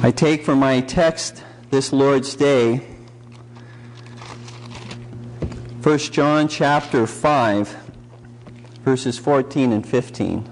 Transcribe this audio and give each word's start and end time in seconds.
I 0.00 0.12
take 0.12 0.44
for 0.44 0.54
my 0.54 0.80
text 0.80 1.42
this 1.70 1.92
Lord's 1.92 2.36
Day 2.36 2.76
1 5.82 5.98
John 5.98 6.46
chapter 6.46 7.04
5 7.04 7.76
verses 8.84 9.18
14 9.18 9.72
and 9.72 9.84
15. 9.84 10.48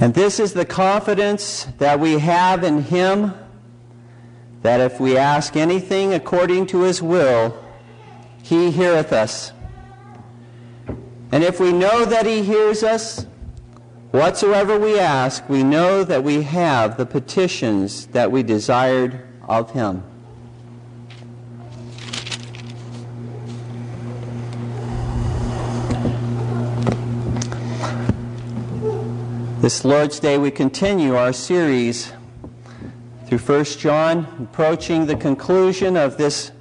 And 0.00 0.14
this 0.14 0.40
is 0.40 0.54
the 0.54 0.64
confidence 0.64 1.68
that 1.76 2.00
we 2.00 2.18
have 2.18 2.64
in 2.64 2.80
him 2.80 3.34
that 4.62 4.80
if 4.80 4.98
we 4.98 5.18
ask 5.18 5.54
anything 5.54 6.14
according 6.14 6.66
to 6.68 6.80
his 6.80 7.02
will, 7.02 7.62
he 8.42 8.70
heareth 8.70 9.12
us. 9.12 9.52
And 11.30 11.44
if 11.44 11.60
we 11.60 11.72
know 11.72 12.06
that 12.06 12.24
he 12.24 12.42
hears 12.42 12.82
us, 12.82 13.26
whatsoever 14.12 14.78
we 14.78 14.98
ask, 14.98 15.48
we 15.48 15.62
know 15.62 16.04
that 16.04 16.22
we 16.22 16.42
have 16.42 16.98
the 16.98 17.06
petitions 17.06 18.06
that 18.08 18.30
we 18.30 18.42
desired 18.42 19.26
of 19.48 19.72
him. 19.72 20.04
This 29.62 29.84
Lord's 29.84 30.20
Day, 30.20 30.38
we 30.38 30.50
continue 30.50 31.14
our 31.14 31.32
series 31.32 32.12
through 33.26 33.38
1 33.38 33.64
John, 33.64 34.26
approaching 34.42 35.06
the 35.06 35.16
conclusion 35.16 35.96
of 35.96 36.18
this 36.18 36.52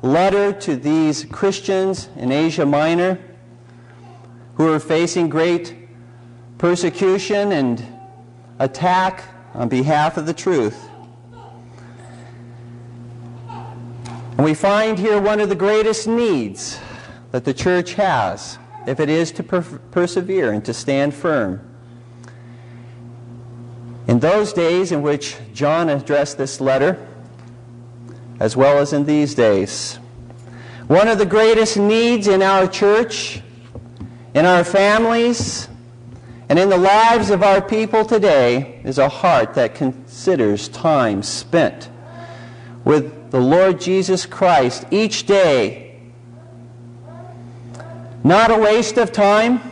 letter 0.00 0.52
to 0.52 0.76
these 0.76 1.24
Christians 1.26 2.08
in 2.16 2.32
Asia 2.32 2.64
Minor 2.64 3.18
who 4.54 4.72
are 4.72 4.78
facing 4.78 5.28
great 5.28 5.83
persecution 6.64 7.52
and 7.52 7.86
attack 8.58 9.22
on 9.52 9.68
behalf 9.68 10.16
of 10.16 10.24
the 10.24 10.32
truth. 10.32 10.88
And 13.50 14.38
we 14.38 14.54
find 14.54 14.98
here 14.98 15.20
one 15.20 15.40
of 15.40 15.50
the 15.50 15.54
greatest 15.54 16.08
needs 16.08 16.80
that 17.32 17.44
the 17.44 17.52
church 17.52 17.92
has 17.92 18.58
if 18.86 18.98
it 18.98 19.10
is 19.10 19.30
to 19.32 19.42
per- 19.42 19.60
persevere 19.60 20.52
and 20.52 20.64
to 20.64 20.72
stand 20.72 21.12
firm. 21.12 21.60
In 24.08 24.20
those 24.20 24.54
days 24.54 24.90
in 24.90 25.02
which 25.02 25.36
John 25.52 25.90
addressed 25.90 26.38
this 26.38 26.62
letter, 26.62 27.06
as 28.40 28.56
well 28.56 28.78
as 28.78 28.94
in 28.94 29.04
these 29.04 29.34
days, 29.34 29.96
one 30.86 31.08
of 31.08 31.18
the 31.18 31.26
greatest 31.26 31.76
needs 31.76 32.26
in 32.26 32.40
our 32.40 32.66
church, 32.66 33.42
in 34.32 34.46
our 34.46 34.64
families, 34.64 35.68
and 36.54 36.60
in 36.60 36.68
the 36.68 36.78
lives 36.78 37.30
of 37.30 37.42
our 37.42 37.60
people 37.60 38.04
today 38.04 38.80
is 38.84 38.98
a 38.98 39.08
heart 39.08 39.54
that 39.54 39.74
considers 39.74 40.68
time 40.68 41.20
spent 41.20 41.88
with 42.84 43.32
the 43.32 43.40
Lord 43.40 43.80
Jesus 43.80 44.24
Christ 44.24 44.84
each 44.92 45.26
day. 45.26 46.00
Not 48.22 48.52
a 48.52 48.56
waste 48.56 48.98
of 48.98 49.10
time 49.10 49.68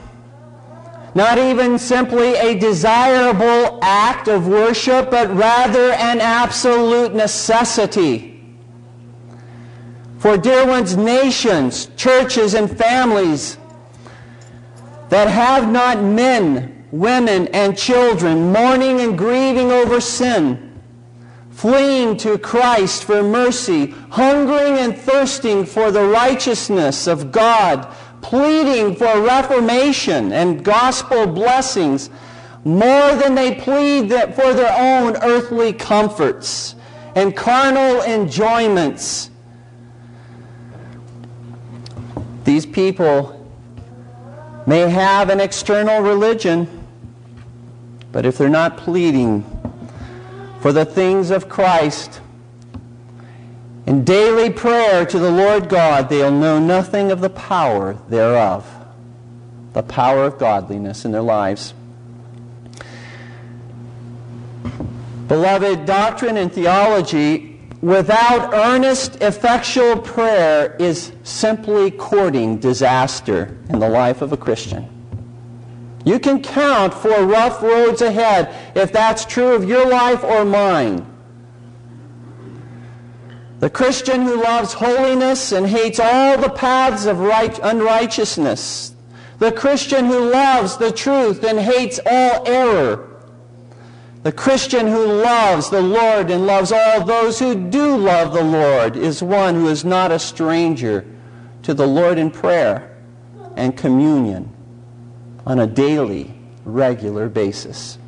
not 1.14 1.38
even 1.38 1.78
simply 1.78 2.34
a 2.34 2.58
desirable 2.58 3.78
act 3.80 4.26
of 4.26 4.48
worship, 4.48 5.08
but 5.08 5.32
rather 5.36 5.92
an 5.92 6.20
absolute 6.20 7.14
necessity. 7.14 8.42
For 10.18 10.36
dear 10.36 10.66
ones, 10.66 10.96
nations, 10.96 11.90
churches, 11.96 12.54
and 12.54 12.68
families 12.68 13.56
that 15.12 15.28
have 15.28 15.70
not 15.70 16.02
men, 16.02 16.86
women, 16.90 17.46
and 17.48 17.76
children 17.76 18.50
mourning 18.50 19.00
and 19.00 19.18
grieving 19.18 19.70
over 19.70 20.00
sin, 20.00 20.80
fleeing 21.50 22.16
to 22.16 22.38
Christ 22.38 23.04
for 23.04 23.22
mercy, 23.22 23.88
hungering 24.08 24.78
and 24.78 24.96
thirsting 24.96 25.66
for 25.66 25.90
the 25.90 26.02
righteousness 26.02 27.06
of 27.06 27.30
God 27.30 27.94
pleading 28.22 28.94
for 28.96 29.20
reformation 29.20 30.32
and 30.32 30.64
gospel 30.64 31.26
blessings 31.26 32.08
more 32.64 33.14
than 33.16 33.34
they 33.34 33.56
plead 33.56 34.08
for 34.34 34.54
their 34.54 34.72
own 34.78 35.16
earthly 35.16 35.72
comforts 35.72 36.76
and 37.16 37.36
carnal 37.36 38.00
enjoyments. 38.02 39.28
These 42.44 42.64
people 42.64 43.41
may 44.66 44.88
have 44.88 45.30
an 45.30 45.40
external 45.40 46.00
religion, 46.00 46.86
but 48.12 48.24
if 48.26 48.38
they're 48.38 48.48
not 48.48 48.76
pleading 48.76 49.44
for 50.60 50.72
the 50.72 50.84
things 50.84 51.30
of 51.30 51.48
Christ, 51.48 52.20
in 53.86 54.04
daily 54.04 54.50
prayer 54.50 55.04
to 55.04 55.18
the 55.18 55.30
Lord 55.30 55.68
God, 55.68 56.08
they'll 56.08 56.30
know 56.30 56.58
nothing 56.58 57.10
of 57.10 57.20
the 57.20 57.30
power 57.30 57.94
thereof, 58.08 58.68
the 59.72 59.82
power 59.82 60.24
of 60.24 60.38
godliness 60.38 61.04
in 61.04 61.12
their 61.12 61.22
lives. 61.22 61.74
Beloved, 65.26 65.86
doctrine 65.86 66.36
and 66.36 66.52
theology 66.52 67.51
without 67.82 68.54
earnest, 68.54 69.20
effectual 69.20 69.98
prayer 69.98 70.76
is 70.78 71.12
simply 71.24 71.90
courting 71.90 72.58
disaster 72.58 73.58
in 73.68 73.80
the 73.80 73.88
life 73.88 74.22
of 74.22 74.32
a 74.32 74.36
Christian. 74.36 74.88
You 76.04 76.18
can 76.18 76.42
count 76.42 76.94
for 76.94 77.24
rough 77.24 77.60
roads 77.60 78.00
ahead 78.00 78.54
if 78.76 78.92
that's 78.92 79.24
true 79.24 79.54
of 79.54 79.64
your 79.64 79.86
life 79.86 80.24
or 80.24 80.44
mine. 80.44 81.06
The 83.60 83.70
Christian 83.70 84.22
who 84.22 84.42
loves 84.42 84.72
holiness 84.72 85.52
and 85.52 85.66
hates 85.66 86.00
all 86.00 86.36
the 86.38 86.50
paths 86.50 87.06
of 87.06 87.20
right, 87.20 87.56
unrighteousness. 87.62 88.94
The 89.38 89.52
Christian 89.52 90.06
who 90.06 90.30
loves 90.30 90.76
the 90.76 90.90
truth 90.90 91.44
and 91.44 91.58
hates 91.58 92.00
all 92.04 92.48
error. 92.48 93.11
The 94.22 94.32
Christian 94.32 94.86
who 94.86 95.04
loves 95.04 95.68
the 95.68 95.80
Lord 95.80 96.30
and 96.30 96.46
loves 96.46 96.70
all 96.70 97.04
those 97.04 97.40
who 97.40 97.56
do 97.70 97.96
love 97.96 98.32
the 98.32 98.44
Lord 98.44 98.96
is 98.96 99.20
one 99.20 99.56
who 99.56 99.68
is 99.68 99.84
not 99.84 100.12
a 100.12 100.18
stranger 100.18 101.04
to 101.64 101.74
the 101.74 101.86
Lord 101.86 102.18
in 102.18 102.30
prayer 102.30 102.96
and 103.56 103.76
communion 103.76 104.48
on 105.44 105.58
a 105.58 105.66
daily, 105.66 106.32
regular 106.64 107.28
basis. 107.28 107.98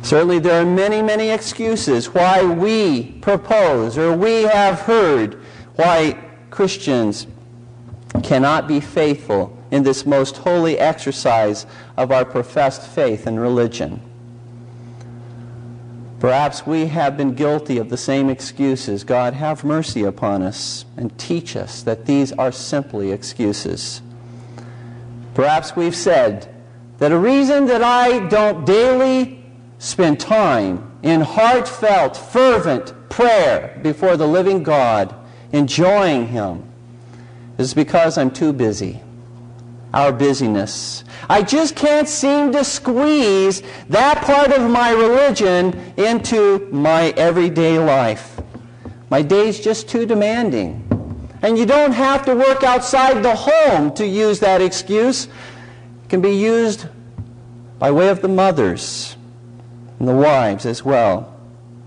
Certainly, 0.00 0.38
there 0.38 0.60
are 0.60 0.66
many, 0.66 1.02
many 1.02 1.28
excuses 1.28 2.12
why 2.14 2.44
we 2.44 3.12
propose 3.20 3.98
or 3.98 4.16
we 4.16 4.42
have 4.42 4.80
heard 4.80 5.38
why 5.76 6.18
Christians 6.50 7.26
cannot 8.22 8.68
be 8.68 8.80
faithful 8.80 9.58
in 9.70 9.82
this 9.82 10.06
most 10.06 10.38
holy 10.38 10.78
exercise 10.78 11.66
of 11.96 12.10
our 12.10 12.24
professed 12.24 12.86
faith 12.86 13.26
and 13.26 13.40
religion. 13.40 14.00
Perhaps 16.20 16.66
we 16.66 16.86
have 16.86 17.16
been 17.16 17.34
guilty 17.34 17.78
of 17.78 17.90
the 17.90 17.96
same 17.96 18.30
excuses. 18.30 19.04
God, 19.04 19.34
have 19.34 19.64
mercy 19.64 20.04
upon 20.04 20.42
us 20.42 20.84
and 20.96 21.16
teach 21.18 21.56
us 21.56 21.82
that 21.82 22.06
these 22.06 22.32
are 22.32 22.52
simply 22.52 23.12
excuses. 23.12 24.00
Perhaps 25.34 25.76
we've 25.76 25.96
said 25.96 26.48
that 26.98 27.12
a 27.12 27.18
reason 27.18 27.66
that 27.66 27.82
I 27.82 28.20
don't 28.28 28.64
daily 28.64 29.44
spend 29.78 30.20
time 30.20 30.92
in 31.02 31.20
heartfelt, 31.20 32.16
fervent 32.16 32.94
prayer 33.10 33.78
before 33.82 34.16
the 34.16 34.26
living 34.26 34.62
God, 34.62 35.14
enjoying 35.52 36.28
Him, 36.28 36.64
is 37.58 37.74
because 37.74 38.16
I'm 38.16 38.30
too 38.30 38.52
busy. 38.52 39.02
Our 39.94 40.10
busyness. 40.10 41.04
I 41.30 41.42
just 41.42 41.76
can't 41.76 42.08
seem 42.08 42.50
to 42.50 42.64
squeeze 42.64 43.62
that 43.88 44.22
part 44.22 44.50
of 44.50 44.68
my 44.68 44.90
religion 44.90 45.94
into 45.96 46.68
my 46.72 47.10
everyday 47.16 47.78
life. 47.78 48.40
My 49.08 49.22
day's 49.22 49.60
just 49.60 49.88
too 49.88 50.04
demanding. 50.04 50.80
And 51.42 51.56
you 51.56 51.64
don't 51.64 51.92
have 51.92 52.24
to 52.24 52.34
work 52.34 52.64
outside 52.64 53.22
the 53.22 53.36
home 53.36 53.94
to 53.94 54.04
use 54.04 54.40
that 54.40 54.60
excuse. 54.60 55.26
It 55.26 56.08
can 56.08 56.20
be 56.20 56.32
used 56.32 56.88
by 57.78 57.92
way 57.92 58.08
of 58.08 58.20
the 58.20 58.28
mothers 58.28 59.16
and 60.00 60.08
the 60.08 60.16
wives 60.16 60.66
as 60.66 60.84
well. 60.84 61.38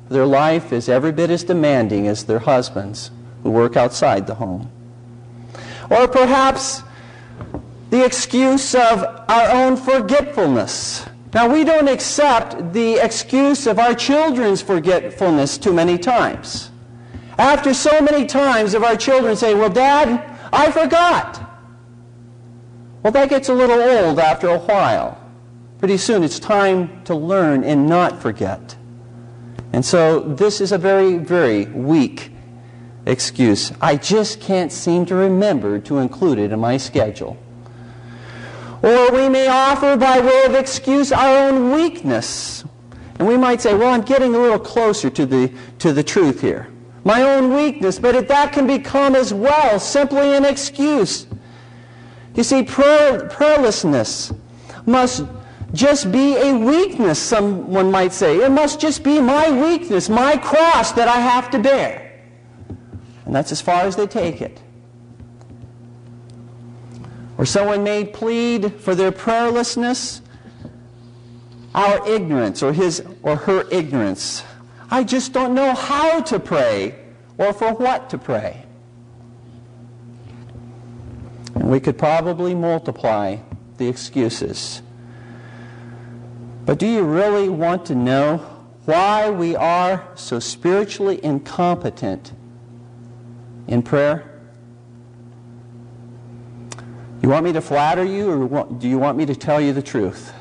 Their 0.08 0.26
life 0.26 0.72
is 0.72 0.88
every 0.88 1.12
bit 1.12 1.30
as 1.30 1.44
demanding 1.44 2.08
as 2.08 2.24
their 2.24 2.40
husbands 2.40 3.12
who 3.44 3.52
work 3.52 3.76
outside 3.76 4.28
the 4.28 4.36
home. 4.36 4.72
Or 5.90 6.08
perhaps 6.08 6.84
the 7.90 8.04
excuse 8.04 8.76
of 8.76 9.04
our 9.30 9.50
own 9.50 9.78
forgetfulness. 9.78 11.06
Now, 11.34 11.50
we 11.52 11.64
don't 11.64 11.88
accept 11.88 12.74
the 12.74 12.96
excuse 12.96 13.68
of 13.68 13.80
our 13.80 13.94
children's 13.94 14.62
forgetfulness 14.62 15.58
too 15.58 15.74
many 15.74 15.98
times. 15.98 16.72
After 17.38 17.74
so 17.74 18.02
many 18.02 18.26
times 18.26 18.74
of 18.74 18.84
our 18.84 18.96
children 18.96 19.36
say, 19.36 19.54
Well, 19.54 19.70
Dad, 19.70 20.24
I 20.52 20.72
forgot. 20.72 21.44
Well, 23.04 23.14
that 23.14 23.30
gets 23.30 23.50
a 23.50 23.54
little 23.54 23.80
old 23.80 24.20
after 24.20 24.48
a 24.48 24.58
while. 24.58 25.22
Pretty 25.80 25.98
soon 25.98 26.24
it's 26.24 26.40
time 26.40 27.04
to 27.04 27.14
learn 27.14 27.64
and 27.64 27.88
not 27.88 28.22
forget. 28.22 28.76
And 29.74 29.86
so 29.86 30.22
this 30.22 30.60
is 30.60 30.72
a 30.72 30.78
very, 30.78 31.18
very 31.18 31.66
weak 31.66 32.32
excuse. 33.06 33.72
I 33.80 33.96
just 33.96 34.42
can't 34.42 34.72
seem 34.72 35.06
to 35.06 35.16
remember 35.16 35.80
to 35.82 36.00
include 36.00 36.40
it 36.40 36.52
in 36.52 36.60
my 36.60 36.78
schedule. 36.78 37.38
Or 38.84 39.12
we 39.12 39.28
may 39.30 39.48
offer 39.48 39.98
by 39.98 40.20
way 40.20 40.44
of 40.46 40.54
excuse 40.54 41.12
our 41.12 41.50
own 41.50 41.72
weakness. 41.72 42.64
And 43.20 43.28
we 43.28 43.38
might 43.38 43.62
say, 43.62 43.74
well, 43.74 43.90
I'm 43.90 44.02
getting 44.02 44.36
a 44.36 44.38
little 44.38 44.60
closer 44.60 45.10
to 45.10 45.26
the, 45.26 45.52
to 45.80 45.92
the 45.92 46.04
truth 46.04 46.42
here. 46.42 46.68
My 47.04 47.22
own 47.24 47.54
weakness, 47.56 47.98
but 47.98 48.16
if 48.16 48.28
that 48.28 48.54
can 48.54 48.68
become 48.68 49.16
as 49.16 49.34
well 49.34 49.80
simply 49.80 50.36
an 50.36 50.46
excuse. 50.46 51.26
You 52.36 52.44
see, 52.44 52.64
prayer, 52.64 53.28
prayerlessness 53.30 54.38
must 54.86 55.26
just 55.74 56.12
be 56.12 56.38
a 56.38 56.54
weakness, 56.54 57.20
someone 57.20 57.90
might 57.90 58.14
say. 58.14 58.38
It 58.38 58.52
must 58.52 58.80
just 58.80 59.04
be 59.04 59.20
my 59.20 59.50
weakness, 59.50 60.10
my 60.10 60.38
cross 60.38 60.92
that 60.94 61.08
I 61.08 61.18
have 61.18 61.50
to 61.52 61.60
bear. 61.60 62.22
And 63.26 63.36
that's 63.36 63.52
as 63.52 63.60
far 63.60 63.82
as 63.82 63.96
they 63.96 64.08
take 64.08 64.42
it. 64.42 64.62
Or 67.38 67.46
someone 67.46 67.84
may 67.84 68.04
plead 68.04 68.74
for 68.74 68.96
their 68.96 69.12
prayerlessness, 69.12 70.22
our 71.76 72.08
ignorance 72.08 72.64
or 72.64 72.74
his 72.74 73.04
or 73.22 73.36
her 73.36 73.68
ignorance. 73.70 74.44
I 74.90 75.04
just 75.04 75.34
don't 75.34 75.54
know 75.54 75.76
how 75.76 76.22
to 76.22 76.40
pray 76.40 76.96
or 77.38 77.54
for 77.54 77.74
what 77.74 78.10
to 78.10 78.18
pray. 78.18 78.64
And 81.54 81.70
we 81.70 81.80
could 81.80 81.98
probably 81.98 82.56
multiply 82.56 83.38
the 83.78 83.88
excuses. 83.88 84.82
But 86.66 86.80
do 86.80 86.88
you 86.88 87.04
really 87.04 87.50
want 87.50 87.86
to 87.88 87.96
know 87.96 88.38
why 88.86 89.30
we 89.30 89.56
are 89.56 90.08
so 90.16 90.40
spiritually 90.40 91.24
incompetent 91.24 92.34
in 93.68 93.84
prayer? 93.84 94.37
You 97.28 97.34
want 97.34 97.44
me 97.44 97.52
to 97.52 97.62
flatter 97.62 98.06
you, 98.06 98.32
or 98.32 98.64
do 98.80 98.88
you 98.88 98.98
want 98.98 99.18
me 99.18 99.26
to 99.26 99.36
tell 99.36 99.60
you 99.60 99.74
the 99.74 99.82
truth? 99.82 100.32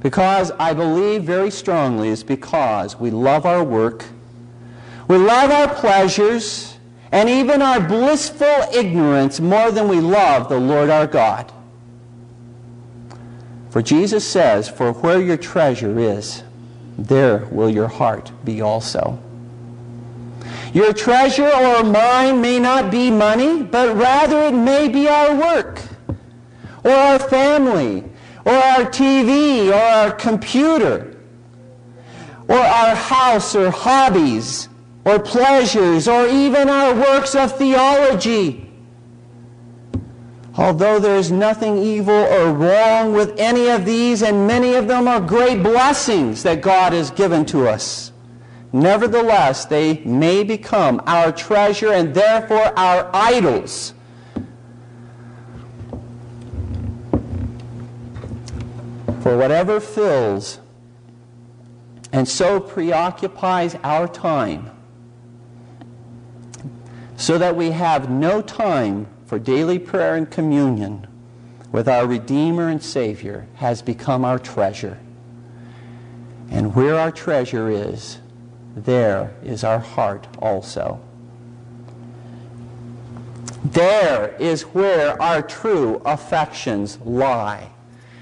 Because 0.00 0.50
I 0.58 0.74
believe 0.74 1.22
very 1.22 1.50
strongly 1.50 2.10
is 2.10 2.22
because 2.22 3.00
we 3.00 3.10
love 3.10 3.46
our 3.46 3.64
work, 3.64 4.04
we 5.08 5.16
love 5.16 5.50
our 5.50 5.74
pleasures, 5.74 6.76
and 7.10 7.30
even 7.30 7.62
our 7.62 7.80
blissful 7.80 8.66
ignorance 8.74 9.40
more 9.40 9.70
than 9.70 9.88
we 9.88 10.00
love 10.00 10.50
the 10.50 10.60
Lord 10.60 10.90
our 10.90 11.06
God. 11.06 11.50
For 13.70 13.80
Jesus 13.80 14.22
says, 14.22 14.68
For 14.68 14.92
where 14.92 15.22
your 15.22 15.38
treasure 15.38 15.98
is, 15.98 16.42
there 16.98 17.46
will 17.46 17.70
your 17.70 17.88
heart 17.88 18.32
be 18.44 18.60
also. 18.60 19.18
Your 20.74 20.92
treasure 20.92 21.48
or 21.48 21.84
mine 21.84 22.40
may 22.40 22.58
not 22.58 22.90
be 22.90 23.08
money, 23.08 23.62
but 23.62 23.94
rather 23.94 24.42
it 24.48 24.54
may 24.54 24.88
be 24.88 25.06
our 25.06 25.32
work, 25.32 25.80
or 26.82 26.90
our 26.90 27.18
family, 27.20 28.02
or 28.44 28.52
our 28.52 28.84
TV, 28.84 29.68
or 29.70 29.74
our 29.74 30.10
computer, 30.10 31.16
or 32.48 32.58
our 32.58 32.96
house, 32.96 33.54
or 33.54 33.70
hobbies, 33.70 34.68
or 35.04 35.20
pleasures, 35.20 36.08
or 36.08 36.26
even 36.26 36.68
our 36.68 36.92
works 36.92 37.36
of 37.36 37.56
theology. 37.56 38.68
Although 40.56 40.98
there 40.98 41.16
is 41.16 41.30
nothing 41.30 41.78
evil 41.78 42.14
or 42.14 42.52
wrong 42.52 43.12
with 43.12 43.38
any 43.38 43.68
of 43.68 43.84
these, 43.84 44.22
and 44.22 44.48
many 44.48 44.74
of 44.74 44.88
them 44.88 45.06
are 45.06 45.20
great 45.20 45.62
blessings 45.62 46.42
that 46.42 46.62
God 46.62 46.92
has 46.92 47.12
given 47.12 47.44
to 47.46 47.68
us, 47.68 48.10
nevertheless, 48.74 49.64
they 49.66 49.98
may 50.00 50.42
become 50.42 51.00
our 51.06 51.30
treasure 51.30 51.92
and 51.92 52.12
therefore 52.12 52.76
our 52.76 53.08
idols. 53.14 53.94
For 59.22 59.38
whatever 59.38 59.78
fills 59.78 60.58
and 62.12 62.28
so 62.28 62.58
preoccupies 62.58 63.76
our 63.84 64.08
time, 64.08 64.70
so 67.16 67.38
that 67.38 67.54
we 67.54 67.70
have 67.70 68.10
no 68.10 68.42
time 68.42 69.06
for 69.24 69.38
daily 69.38 69.78
prayer 69.78 70.16
and 70.16 70.28
communion 70.28 71.06
with 71.70 71.88
our 71.88 72.06
Redeemer 72.06 72.68
and 72.68 72.82
Savior 72.82 73.46
has 73.54 73.82
become 73.82 74.24
our 74.24 74.38
treasure. 74.38 74.98
And 76.50 76.74
where 76.74 76.98
our 76.98 77.10
treasure 77.10 77.68
is, 77.70 78.18
there 78.76 79.34
is 79.42 79.64
our 79.64 79.78
heart 79.78 80.26
also. 80.38 81.00
There 83.64 84.34
is 84.38 84.62
where 84.62 85.20
our 85.22 85.42
true 85.42 86.02
affections 86.04 86.98
lie. 87.00 87.70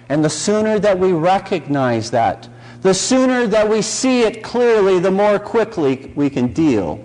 And 0.09 0.25
the 0.25 0.31
sooner 0.31 0.79
that 0.79 0.99
we 0.99 1.13
recognize 1.13 2.11
that, 2.11 2.49
the 2.83 2.95
sooner 2.95 3.47
that 3.47 3.69
we 3.69 3.83
see 3.83 4.23
it 4.23 4.43
clearly, 4.43 4.99
the 4.99 5.11
more 5.11 5.39
quickly 5.39 6.13
we 6.15 6.29
can 6.29 6.53
deal 6.53 7.05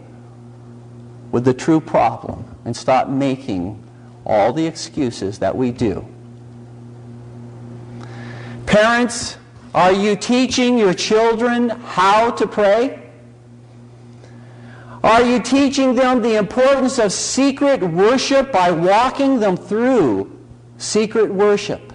with 1.32 1.46
the 1.46 1.54
true 1.54 1.80
problem 1.80 2.44
and 2.66 2.76
stop 2.76 3.08
making 3.08 3.82
all 4.26 4.52
the 4.52 4.66
excuses 4.66 5.40
that 5.40 5.56
we 5.56 5.72
do. 5.72 6.06
Parents, 8.66 9.38
are 9.74 9.94
you 9.94 10.16
teaching 10.16 10.78
your 10.78 10.94
children 10.94 11.70
how 11.70 12.32
to 12.32 12.46
pray? 12.46 13.07
Are 15.04 15.22
you 15.22 15.40
teaching 15.40 15.96
them 15.96 16.22
the 16.22 16.36
importance 16.36 17.00
of 17.00 17.12
secret 17.12 17.82
worship 17.82 18.52
by 18.52 18.72
walking 18.72 19.40
them 19.40 19.56
through 19.56 20.38
secret 20.78 21.32
worship? 21.32 21.94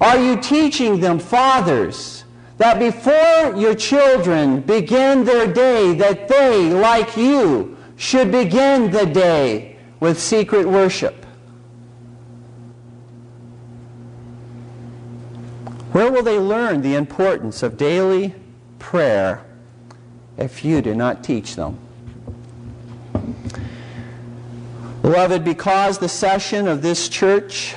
Are 0.00 0.18
you 0.18 0.36
teaching 0.40 1.00
them, 1.00 1.18
fathers, 1.18 2.24
that 2.58 2.78
before 2.78 3.56
your 3.56 3.74
children 3.74 4.60
begin 4.60 5.24
their 5.24 5.50
day, 5.52 5.94
that 5.94 6.28
they, 6.28 6.70
like 6.70 7.16
you, 7.16 7.76
should 7.96 8.30
begin 8.30 8.90
the 8.90 9.06
day 9.06 9.76
with 10.00 10.20
secret 10.20 10.66
worship? 10.66 11.26
Where 15.92 16.10
will 16.10 16.22
they 16.22 16.38
learn 16.38 16.82
the 16.82 16.94
importance 16.94 17.62
of 17.62 17.76
daily 17.76 18.34
prayer 18.78 19.44
if 20.40 20.64
you 20.64 20.80
do 20.80 20.94
not 20.94 21.22
teach 21.22 21.54
them? 21.54 21.78
Beloved, 25.02 25.44
because 25.44 25.98
the 25.98 26.08
session 26.08 26.68
of 26.68 26.82
this 26.82 27.08
church 27.08 27.74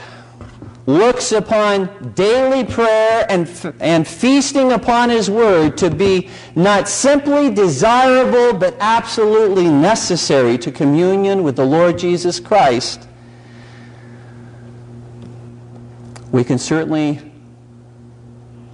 looks 0.86 1.32
upon 1.32 2.12
daily 2.14 2.66
prayer 2.66 3.26
and, 3.30 3.50
and 3.80 4.08
feasting 4.08 4.74
upon 4.74 5.10
His 5.10 5.30
Word 5.30 5.78
to 5.78 5.90
be 5.90 6.30
not 6.56 6.90
simply 6.90 7.50
desirable, 7.50 8.58
but 8.58 8.76
absolutely 8.80 9.70
necessary 9.70 10.58
to 10.58 10.72
communion 10.72 11.44
with 11.44 11.56
the 11.56 11.66
Lord 11.66 11.98
Jesus 11.98 12.40
Christ, 12.40 13.08
we 16.32 16.44
can 16.44 16.58
certainly 16.58 17.33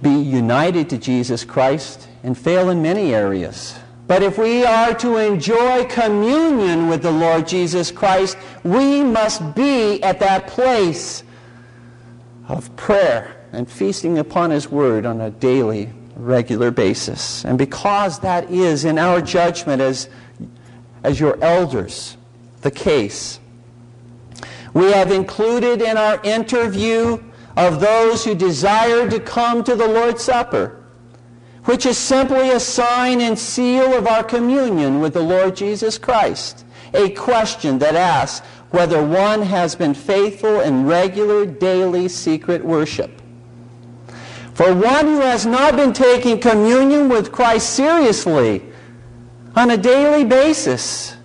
be 0.02 0.14
united 0.14 0.90
to 0.90 0.98
Jesus 0.98 1.44
Christ 1.44 2.08
and 2.22 2.36
fail 2.36 2.70
in 2.70 2.82
many 2.82 3.14
areas. 3.14 3.78
But 4.06 4.22
if 4.22 4.38
we 4.38 4.64
are 4.64 4.92
to 4.94 5.18
enjoy 5.18 5.84
communion 5.84 6.88
with 6.88 7.02
the 7.02 7.12
Lord 7.12 7.46
Jesus 7.46 7.92
Christ, 7.92 8.36
we 8.64 9.04
must 9.04 9.54
be 9.54 10.02
at 10.02 10.18
that 10.18 10.48
place 10.48 11.22
of 12.48 12.74
prayer 12.74 13.36
and 13.52 13.70
feasting 13.70 14.18
upon 14.18 14.50
His 14.50 14.68
Word 14.68 15.06
on 15.06 15.20
a 15.20 15.30
daily, 15.30 15.92
regular 16.16 16.72
basis. 16.72 17.44
And 17.44 17.56
because 17.56 18.18
that 18.20 18.50
is, 18.50 18.84
in 18.84 18.98
our 18.98 19.20
judgment 19.20 19.80
as, 19.80 20.08
as 21.04 21.20
your 21.20 21.38
elders, 21.42 22.16
the 22.62 22.70
case, 22.70 23.38
we 24.74 24.90
have 24.92 25.12
included 25.12 25.82
in 25.82 25.96
our 25.96 26.20
interview 26.22 27.22
of 27.60 27.78
those 27.78 28.24
who 28.24 28.34
desire 28.34 29.08
to 29.10 29.20
come 29.20 29.62
to 29.62 29.76
the 29.76 29.86
Lord's 29.86 30.24
Supper, 30.24 30.82
which 31.64 31.84
is 31.84 31.98
simply 31.98 32.50
a 32.50 32.60
sign 32.60 33.20
and 33.20 33.38
seal 33.38 33.92
of 33.92 34.06
our 34.06 34.24
communion 34.24 35.00
with 35.00 35.12
the 35.12 35.22
Lord 35.22 35.56
Jesus 35.56 35.98
Christ, 35.98 36.64
a 36.94 37.10
question 37.10 37.78
that 37.78 37.94
asks, 37.94 38.46
whether 38.70 39.04
one 39.04 39.42
has 39.42 39.74
been 39.74 39.92
faithful 39.92 40.60
in 40.60 40.86
regular, 40.86 41.44
daily, 41.44 42.08
secret 42.08 42.64
worship. 42.64 43.20
For 44.54 44.74
one 44.74 45.06
who 45.06 45.20
has 45.20 45.44
not 45.44 45.76
been 45.76 45.92
taking 45.92 46.40
communion 46.40 47.08
with 47.08 47.30
Christ 47.30 47.70
seriously 47.70 48.62
on 49.54 49.70
a 49.70 49.76
daily 49.76 50.24
basis 50.24 51.16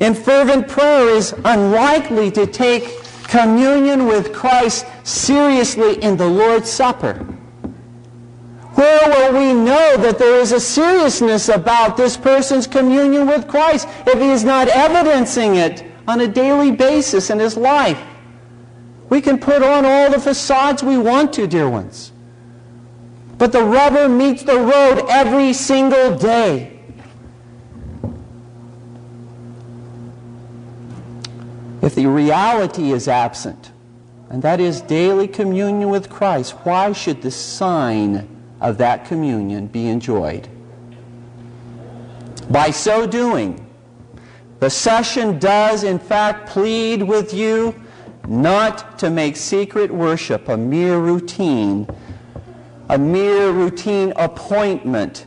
in 0.00 0.14
fervent 0.14 0.68
prayer 0.68 1.08
is 1.08 1.34
unlikely 1.44 2.30
to 2.32 2.46
take 2.46 3.02
communion 3.24 4.06
with 4.06 4.32
Christ 4.32 4.86
seriously 5.04 6.02
in 6.02 6.16
the 6.16 6.26
Lord's 6.26 6.70
Supper? 6.70 7.14
Where 8.74 9.08
will 9.08 9.38
we 9.38 9.54
know 9.54 9.96
that 9.98 10.18
there 10.18 10.40
is 10.40 10.50
a 10.50 10.58
seriousness 10.58 11.48
about 11.48 11.96
this 11.96 12.16
person's 12.16 12.66
communion 12.66 13.28
with 13.28 13.46
Christ 13.46 13.86
if 14.06 14.18
he 14.18 14.30
is 14.30 14.42
not 14.42 14.66
evidencing 14.66 15.54
it 15.54 15.84
on 16.08 16.20
a 16.20 16.26
daily 16.26 16.72
basis 16.72 17.30
in 17.30 17.38
his 17.38 17.56
life? 17.56 18.02
We 19.10 19.20
can 19.20 19.38
put 19.38 19.62
on 19.62 19.84
all 19.84 20.10
the 20.10 20.18
facades 20.18 20.82
we 20.82 20.98
want 20.98 21.32
to, 21.34 21.46
dear 21.46 21.68
ones. 21.68 22.10
But 23.38 23.52
the 23.52 23.62
rubber 23.62 24.08
meets 24.08 24.42
the 24.42 24.58
road 24.58 25.04
every 25.08 25.52
single 25.52 26.16
day. 26.16 26.80
If 31.80 31.94
the 31.94 32.06
reality 32.06 32.92
is 32.92 33.06
absent, 33.08 33.70
and 34.34 34.42
that 34.42 34.58
is 34.58 34.80
daily 34.80 35.28
communion 35.28 35.90
with 35.90 36.10
Christ, 36.10 36.54
why 36.64 36.90
should 36.90 37.22
the 37.22 37.30
sign 37.30 38.28
of 38.60 38.78
that 38.78 39.04
communion 39.04 39.68
be 39.68 39.86
enjoyed? 39.86 40.48
By 42.50 42.72
so 42.72 43.06
doing, 43.06 43.64
the 44.58 44.70
session 44.70 45.38
does 45.38 45.84
in 45.84 46.00
fact 46.00 46.48
plead 46.48 47.00
with 47.00 47.32
you 47.32 47.80
not 48.26 48.98
to 48.98 49.08
make 49.08 49.36
secret 49.36 49.92
worship 49.92 50.48
a 50.48 50.56
mere 50.56 50.98
routine, 50.98 51.86
a 52.88 52.98
mere 52.98 53.52
routine 53.52 54.12
appointment 54.16 55.26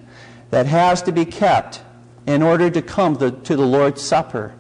that 0.50 0.66
has 0.66 1.02
to 1.04 1.14
be 1.14 1.24
kept 1.24 1.82
in 2.26 2.42
order 2.44 2.70
to 2.70 2.82
come 2.82 3.16
to, 3.16 3.32
the 3.32 3.66
Lord's 3.66 4.02
Supper. 4.02 4.54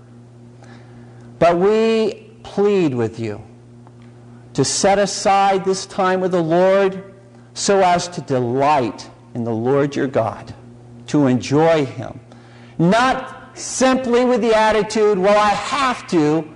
But 1.37 1.57
we 1.57 2.31
plead 2.43 2.95
with 2.95 3.19
you 3.19 3.43
to 4.57 4.65
set 4.65 4.97
aside 4.97 5.63
this 5.63 5.85
time 5.85 6.19
with 6.19 6.31
the 6.31 6.41
Lord 6.41 7.13
so 7.53 7.81
as 7.81 8.07
to 8.07 8.21
delight 8.21 9.07
in 9.35 9.43
the 9.43 9.53
Lord 9.53 9.95
your 9.95 10.07
God, 10.07 10.51
to 11.05 11.27
enjoy 11.27 11.85
Him. 11.85 12.19
Not 12.79 13.55
simply 13.55 14.25
with 14.25 14.41
the 14.41 14.57
attitude, 14.57 15.19
well, 15.19 15.37
I 15.37 15.49
have 15.49 16.07
to, 16.07 16.51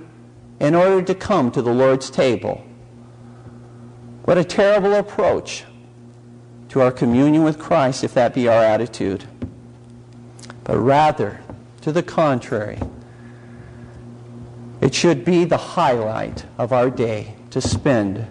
in 0.60 0.74
order 0.74 1.04
to 1.04 1.14
come 1.14 1.52
to 1.52 1.62
the 1.62 1.72
Lord's 1.72 2.10
table. 2.10 2.66
What 4.26 4.40
a 4.40 4.44
terrible 4.44 4.96
approach 4.96 5.66
to 6.70 6.82
our 6.82 6.92
communion 6.92 7.44
with 7.44 7.60
Christ 7.60 8.04
if 8.04 8.16
that 8.16 8.34
be 8.34 8.48
our 8.48 8.64
attitude. 8.64 9.26
But 10.64 10.80
rather, 10.80 11.40
to 11.82 11.92
the 11.92 12.02
contrary, 12.02 12.80
it 14.82 14.96
should 14.96 15.24
be 15.24 15.46
the 15.46 15.58
highlight 15.58 16.46
of 16.58 16.74
our 16.74 16.90
day 16.90 17.36
to 17.52 17.62
spend 17.62 18.28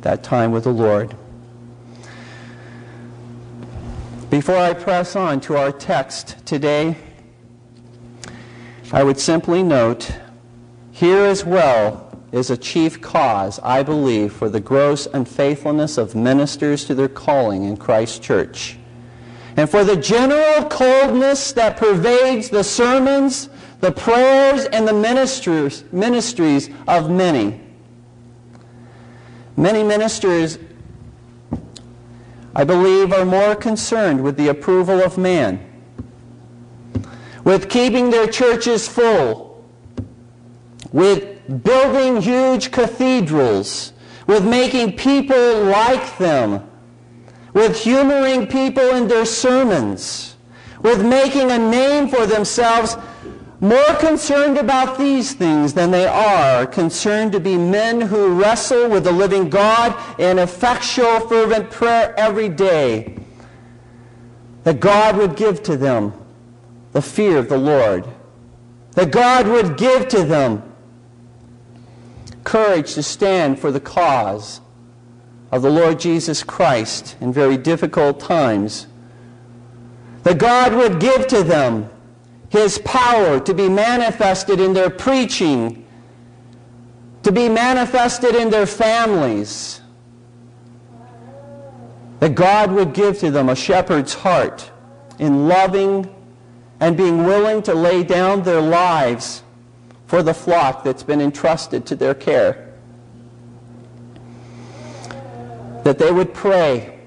that 0.00 0.22
time 0.22 0.52
with 0.52 0.64
the 0.64 0.72
Lord. 0.72 1.14
Before 4.30 4.56
I 4.56 4.74
press 4.74 5.16
on 5.16 5.40
to 5.42 5.56
our 5.56 5.72
text 5.72 6.36
today, 6.46 6.96
I 8.92 9.02
would 9.02 9.18
simply 9.18 9.62
note 9.62 10.12
here 10.92 11.24
as 11.24 11.44
well 11.44 12.04
is 12.32 12.50
a 12.50 12.56
chief 12.56 13.00
cause, 13.00 13.58
I 13.60 13.82
believe, 13.82 14.32
for 14.32 14.48
the 14.48 14.60
gross 14.60 15.06
unfaithfulness 15.06 15.96
of 15.98 16.14
ministers 16.14 16.84
to 16.86 16.94
their 16.94 17.08
calling 17.08 17.64
in 17.64 17.76
Christ's 17.76 18.18
church. 18.18 18.78
And 19.56 19.68
for 19.68 19.82
the 19.82 19.96
general 19.96 20.68
coldness 20.68 21.52
that 21.52 21.76
pervades 21.76 22.50
the 22.50 22.62
sermons 22.62 23.48
the 23.80 23.92
prayers 23.92 24.64
and 24.66 24.88
the 24.88 24.92
ministries 24.92 26.70
of 26.86 27.10
many. 27.10 27.67
Many 29.58 29.82
ministers, 29.82 30.56
I 32.54 32.62
believe, 32.62 33.12
are 33.12 33.24
more 33.24 33.56
concerned 33.56 34.22
with 34.22 34.36
the 34.36 34.46
approval 34.46 35.00
of 35.02 35.18
man, 35.18 35.58
with 37.42 37.68
keeping 37.68 38.10
their 38.10 38.28
churches 38.28 38.86
full, 38.86 39.64
with 40.92 41.64
building 41.64 42.22
huge 42.22 42.70
cathedrals, 42.70 43.92
with 44.28 44.46
making 44.46 44.96
people 44.96 45.64
like 45.64 46.18
them, 46.18 46.62
with 47.52 47.80
humoring 47.80 48.46
people 48.46 48.90
in 48.90 49.08
their 49.08 49.24
sermons, 49.24 50.36
with 50.82 51.04
making 51.04 51.50
a 51.50 51.58
name 51.58 52.08
for 52.08 52.26
themselves 52.26 52.96
more 53.60 53.94
concerned 53.96 54.56
about 54.56 54.98
these 54.98 55.34
things 55.34 55.74
than 55.74 55.90
they 55.90 56.06
are 56.06 56.64
concerned 56.66 57.32
to 57.32 57.40
be 57.40 57.56
men 57.56 58.00
who 58.00 58.40
wrestle 58.40 58.88
with 58.88 59.04
the 59.04 59.12
living 59.12 59.50
God 59.50 60.20
in 60.20 60.38
effectual, 60.38 61.20
fervent 61.20 61.70
prayer 61.70 62.14
every 62.16 62.48
day. 62.48 63.16
That 64.62 64.80
God 64.80 65.16
would 65.16 65.36
give 65.36 65.62
to 65.64 65.76
them 65.76 66.12
the 66.92 67.02
fear 67.02 67.38
of 67.38 67.48
the 67.48 67.58
Lord. 67.58 68.06
That 68.92 69.10
God 69.10 69.48
would 69.48 69.76
give 69.76 70.08
to 70.08 70.24
them 70.24 70.62
courage 72.44 72.94
to 72.94 73.02
stand 73.02 73.58
for 73.58 73.72
the 73.72 73.80
cause 73.80 74.60
of 75.50 75.62
the 75.62 75.70
Lord 75.70 75.98
Jesus 75.98 76.42
Christ 76.44 77.16
in 77.20 77.32
very 77.32 77.56
difficult 77.56 78.20
times. 78.20 78.86
That 80.22 80.38
God 80.38 80.74
would 80.74 81.00
give 81.00 81.26
to 81.28 81.42
them 81.42 81.90
his 82.48 82.78
power 82.78 83.40
to 83.40 83.54
be 83.54 83.68
manifested 83.68 84.60
in 84.60 84.72
their 84.72 84.90
preaching, 84.90 85.86
to 87.22 87.32
be 87.32 87.48
manifested 87.48 88.34
in 88.34 88.50
their 88.50 88.66
families. 88.66 89.80
That 92.20 92.34
God 92.34 92.72
would 92.72 92.94
give 92.94 93.18
to 93.20 93.30
them 93.30 93.48
a 93.48 93.54
shepherd's 93.54 94.14
heart 94.14 94.70
in 95.18 95.46
loving 95.46 96.12
and 96.80 96.96
being 96.96 97.24
willing 97.24 97.62
to 97.62 97.74
lay 97.74 98.02
down 98.02 98.42
their 98.42 98.60
lives 98.60 99.42
for 100.06 100.22
the 100.22 100.34
flock 100.34 100.84
that's 100.84 101.02
been 101.02 101.20
entrusted 101.20 101.86
to 101.86 101.96
their 101.96 102.14
care. 102.14 102.72
That 105.84 105.98
they 105.98 106.10
would 106.10 106.34
pray 106.34 106.97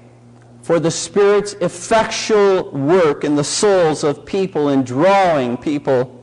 for 0.62 0.78
the 0.78 0.90
Spirit's 0.90 1.54
effectual 1.54 2.70
work 2.70 3.24
in 3.24 3.34
the 3.34 3.44
souls 3.44 4.04
of 4.04 4.24
people 4.24 4.68
and 4.68 4.86
drawing 4.86 5.56
people 5.56 6.20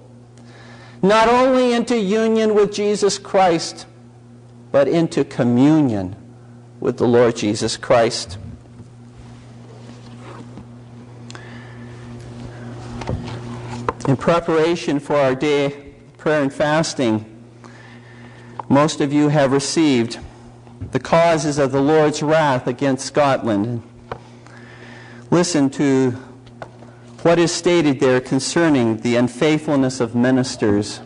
not 1.01 1.27
only 1.27 1.74
into 1.74 1.98
union 1.98 2.55
with 2.55 2.74
Jesus 2.74 3.17
Christ, 3.17 3.86
but 4.72 4.88
into 4.88 5.24
communion 5.24 6.15
with 6.79 6.98
the 6.98 7.08
Lord 7.08 7.36
Jesus 7.36 7.77
Christ. 7.77 8.38
In 14.08 14.17
preparation 14.17 15.00
for 15.00 15.15
our 15.15 15.36
day 15.36 15.93
prayer 16.17 16.41
and 16.41 16.53
fasting, 16.53 17.25
most 18.67 19.01
of 19.01 19.13
you 19.13 19.29
have 19.29 19.51
received 19.51 20.19
the 20.91 21.00
causes 21.00 21.58
of 21.58 21.72
the 21.72 21.81
Lord's 21.81 22.22
wrath 22.22 22.67
against 22.67 23.05
Scotland 23.05 23.84
listen 25.31 25.69
to 25.69 26.12
what 27.21 27.38
is 27.38 27.51
stated 27.51 28.00
there 28.00 28.19
concerning 28.19 28.98
the 28.98 29.15
unfaithfulness 29.15 30.00
of 30.00 30.15
ministers 30.15 31.01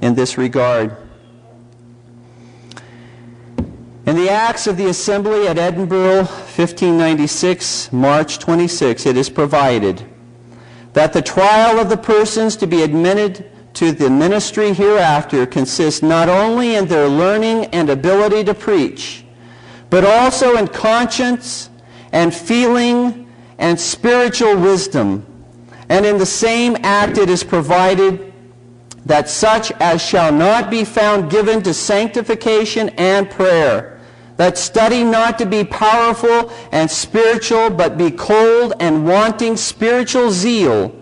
in 0.00 0.14
this 0.14 0.38
regard. 0.38 0.96
In 4.06 4.16
the 4.16 4.30
Acts 4.30 4.66
of 4.66 4.76
the 4.76 4.86
Assembly 4.86 5.46
at 5.46 5.58
Edinburgh, 5.58 6.24
1596, 6.24 7.92
March 7.92 8.38
26, 8.38 9.06
it 9.06 9.16
is 9.16 9.30
provided 9.30 10.04
that 10.92 11.12
the 11.12 11.22
trial 11.22 11.78
of 11.78 11.88
the 11.88 11.96
persons 11.96 12.56
to 12.56 12.66
be 12.66 12.82
admitted 12.82 13.50
to 13.74 13.92
the 13.92 14.10
ministry 14.10 14.72
hereafter 14.72 15.46
consists 15.46 16.02
not 16.02 16.28
only 16.28 16.74
in 16.74 16.86
their 16.86 17.08
learning 17.08 17.66
and 17.66 17.88
ability 17.88 18.42
to 18.44 18.54
preach, 18.54 19.24
but 19.88 20.04
also 20.04 20.56
in 20.56 20.66
conscience 20.68 21.69
and 22.12 22.34
feeling 22.34 23.30
and 23.58 23.78
spiritual 23.78 24.56
wisdom. 24.56 25.26
And 25.88 26.06
in 26.06 26.18
the 26.18 26.26
same 26.26 26.76
act 26.82 27.18
it 27.18 27.28
is 27.28 27.44
provided 27.44 28.32
that 29.06 29.28
such 29.28 29.72
as 29.80 30.02
shall 30.02 30.32
not 30.32 30.70
be 30.70 30.84
found 30.84 31.30
given 31.30 31.62
to 31.62 31.74
sanctification 31.74 32.90
and 32.90 33.30
prayer, 33.30 34.00
that 34.36 34.56
study 34.56 35.04
not 35.04 35.38
to 35.38 35.46
be 35.46 35.64
powerful 35.64 36.52
and 36.72 36.90
spiritual, 36.90 37.70
but 37.70 37.98
be 37.98 38.10
cold 38.10 38.72
and 38.80 39.06
wanting 39.06 39.56
spiritual 39.56 40.30
zeal, 40.30 40.94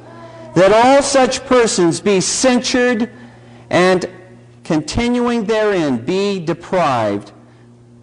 that 0.55 0.73
all 0.73 1.03
such 1.03 1.45
persons 1.47 2.01
be 2.01 2.21
censured 2.21 3.11
and 3.71 4.09
continuing 4.65 5.45
therein 5.45 5.99
be 6.05 6.41
deprived, 6.41 7.33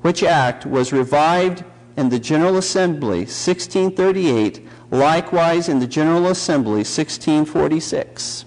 which 0.01 0.23
act 0.23 0.65
was 0.65 0.93
revived 0.93 1.63
in 1.97 2.09
the 2.09 2.19
General 2.19 2.57
Assembly 2.57 3.19
1638, 3.19 4.67
likewise 4.91 5.69
in 5.69 5.79
the 5.79 5.87
General 5.87 6.27
Assembly 6.27 6.83
1646. 6.83 8.45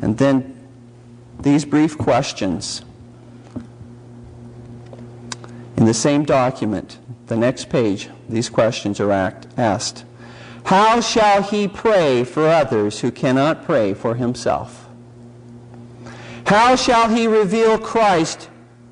And 0.00 0.18
then 0.18 0.68
these 1.40 1.64
brief 1.64 1.98
questions. 1.98 2.82
In 5.76 5.84
the 5.84 5.94
same 5.94 6.24
document, 6.24 6.98
the 7.26 7.36
next 7.36 7.68
page, 7.68 8.08
these 8.28 8.48
questions 8.48 9.00
are 9.00 9.10
act, 9.10 9.46
asked. 9.56 10.04
How 10.64 11.00
shall 11.00 11.42
he 11.42 11.66
pray 11.66 12.24
for 12.24 12.46
others 12.46 13.00
who 13.00 13.10
cannot 13.10 13.64
pray 13.64 13.94
for 13.94 14.14
himself? 14.14 14.88
How 16.46 16.76
shall 16.76 17.08
he 17.08 17.26
reveal 17.26 17.78
Christ 17.78 18.48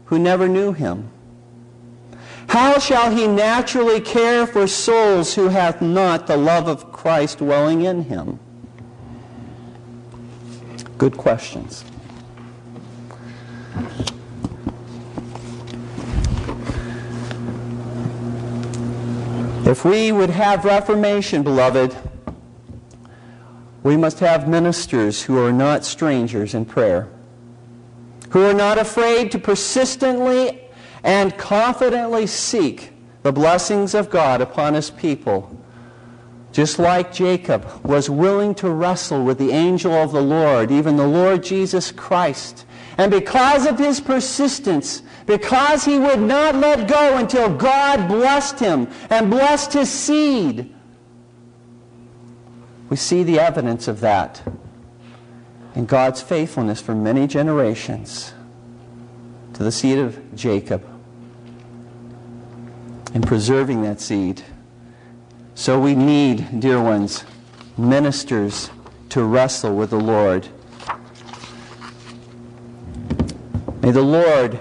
who 0.07 0.19
never 0.19 0.49
knew 0.49 0.73
him? 0.73 1.10
How 2.51 2.81
shall 2.81 3.15
he 3.15 3.29
naturally 3.29 4.01
care 4.01 4.45
for 4.45 4.67
souls 4.67 5.37
who 5.37 5.51
hath 5.51 5.81
not 5.81 6.27
the 6.27 6.37
love 6.37 6.67
of 6.67 6.91
Christ 6.91 7.39
dwelling 7.39 7.83
in 7.83 8.03
him? 8.03 8.41
Good 10.99 11.17
questions. 11.17 11.85
If 19.65 19.85
we 19.85 20.11
would 20.11 20.31
have 20.31 20.65
reformation, 20.65 21.45
beloved, 21.45 21.97
we 23.85 23.97
must 23.97 24.19
have 24.19 24.49
ministers 24.49 25.23
who 25.23 25.39
are 25.39 25.53
not 25.53 25.85
strangers 25.85 26.55
in 26.55 26.65
prayer, 26.65 27.07
who 28.31 28.43
are 28.43 28.55
not 28.55 28.77
afraid 28.77 29.31
to 29.31 29.39
persistently 29.39 30.63
and 31.03 31.37
confidently 31.37 32.27
seek 32.27 32.93
the 33.23 33.33
blessings 33.33 33.95
of 33.95 34.11
God 34.11 34.41
upon 34.41 34.75
his 34.75 34.91
people. 34.91 35.57
Just 36.53 36.79
like 36.79 37.13
Jacob 37.13 37.67
was 37.85 38.11
willing 38.11 38.55
to 38.57 38.71
wrestle 38.71 39.25
with 39.25 39.39
the 39.39 39.53
angel 39.53 39.93
of 39.93 40.13
the 40.13 40.23
Lord, 40.23 40.71
even 40.71 40.97
the 40.97 41.07
Lord 41.07 41.45
Jesus 41.45 41.93
Christ. 41.93 42.67
And 42.99 43.11
because 43.11 43.67
of 43.67 43.79
his 43.79 44.01
persistence, 44.01 45.03
because 45.27 45.85
he 45.85 45.99
would 45.99 46.21
not 46.21 46.57
let 46.57 46.89
go 46.89 47.17
until 47.19 47.55
God 47.55 48.09
blessed 48.09 48.59
him 48.59 48.89
and 49.11 49.31
blessed 49.31 49.75
his 49.75 49.91
seed, 49.91 50.75
we 52.89 52.97
see 52.97 53.23
the 53.23 53.39
evidence 53.39 53.87
of 53.87 54.01
that 54.01 54.43
in 55.77 55.87
God's 55.87 56.21
faithfulness 56.21 56.81
for 56.81 56.97
many 56.97 57.29
generations 57.29 58.35
to 59.53 59.63
the 59.63 59.71
seed 59.71 59.99
of 59.99 60.35
Jacob 60.35 60.90
in 63.15 63.23
preserving 63.23 63.83
that 63.83 64.01
seed. 64.01 64.43
So 65.55 65.79
we 65.81 65.95
need, 65.95 66.61
dear 66.61 66.81
ones, 66.81 67.25
ministers 67.77 68.71
to 69.11 69.25
wrestle 69.25 69.75
with 69.75 69.91
the 69.91 70.01
Lord. 70.01 70.49
May 73.83 73.91
the 73.91 74.03
Lord 74.03 74.61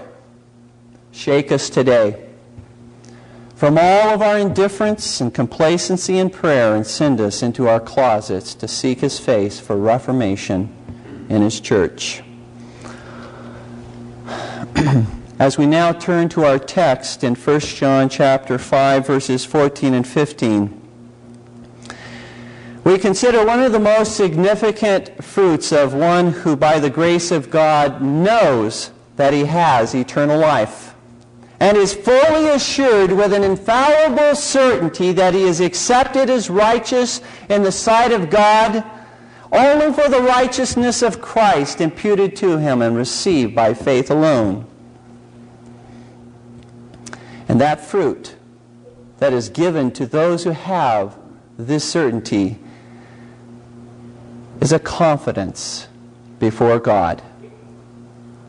shake 1.12 1.52
us 1.52 1.70
today 1.70 2.26
from 3.54 3.76
all 3.76 4.08
of 4.08 4.22
our 4.22 4.38
indifference 4.38 5.20
and 5.20 5.34
complacency 5.34 6.18
in 6.18 6.30
prayer 6.30 6.74
and 6.74 6.86
send 6.86 7.20
us 7.20 7.42
into 7.42 7.68
our 7.68 7.78
closets 7.78 8.54
to 8.54 8.66
seek 8.66 9.00
his 9.00 9.18
face 9.18 9.60
for 9.60 9.76
reformation 9.76 10.74
in 11.28 11.42
his 11.42 11.60
church. 11.60 12.22
As 15.40 15.56
we 15.56 15.64
now 15.64 15.92
turn 15.92 16.28
to 16.30 16.44
our 16.44 16.58
text 16.58 17.24
in 17.24 17.34
1 17.34 17.60
John 17.60 18.10
chapter 18.10 18.58
5 18.58 19.06
verses 19.06 19.42
14 19.46 19.94
and 19.94 20.06
15, 20.06 20.82
we 22.84 22.98
consider 22.98 23.46
one 23.46 23.62
of 23.62 23.72
the 23.72 23.80
most 23.80 24.18
significant 24.18 25.24
fruits 25.24 25.72
of 25.72 25.94
one 25.94 26.32
who 26.32 26.56
by 26.56 26.78
the 26.78 26.90
grace 26.90 27.30
of 27.30 27.48
God 27.48 28.02
knows 28.02 28.90
that 29.16 29.32
he 29.32 29.46
has 29.46 29.94
eternal 29.94 30.38
life 30.38 30.94
and 31.58 31.74
is 31.78 31.94
fully 31.94 32.50
assured 32.50 33.10
with 33.10 33.32
an 33.32 33.42
infallible 33.42 34.36
certainty 34.36 35.10
that 35.12 35.32
he 35.32 35.44
is 35.44 35.62
accepted 35.62 36.28
as 36.28 36.50
righteous 36.50 37.22
in 37.48 37.62
the 37.62 37.72
sight 37.72 38.12
of 38.12 38.28
God 38.28 38.84
only 39.50 39.90
for 39.94 40.10
the 40.10 40.20
righteousness 40.20 41.00
of 41.00 41.22
Christ 41.22 41.80
imputed 41.80 42.36
to 42.36 42.58
him 42.58 42.82
and 42.82 42.94
received 42.94 43.54
by 43.54 43.72
faith 43.72 44.10
alone. 44.10 44.69
And 47.50 47.60
that 47.60 47.80
fruit 47.80 48.36
that 49.18 49.32
is 49.32 49.48
given 49.48 49.90
to 49.94 50.06
those 50.06 50.44
who 50.44 50.52
have 50.52 51.18
this 51.58 51.82
certainty 51.82 52.60
is 54.60 54.70
a 54.70 54.78
confidence 54.78 55.88
before 56.38 56.78
God. 56.78 57.20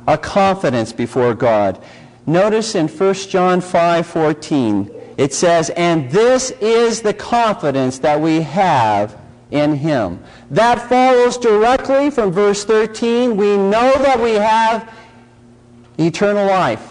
A 0.05 0.19
confidence 0.19 0.93
before 0.93 1.33
God. 1.33 1.79
Notice 2.27 2.75
in 2.75 2.87
1 2.87 3.31
John 3.31 3.59
5:14 3.59 4.91
it 5.17 5.33
says, 5.33 5.71
"And 5.71 6.11
this 6.11 6.51
is 6.61 7.01
the 7.01 7.13
confidence 7.15 7.97
that 7.97 8.21
we 8.21 8.41
have 8.41 9.15
in 9.49 9.77
him." 9.77 10.19
That 10.51 10.87
follows 10.87 11.37
directly 11.37 12.11
from 12.11 12.31
verse 12.31 12.63
13, 12.63 13.35
"We 13.35 13.57
know 13.57 13.93
that 13.97 14.21
we 14.21 14.35
have 14.35 14.87
eternal 15.97 16.45
life." 16.45 16.90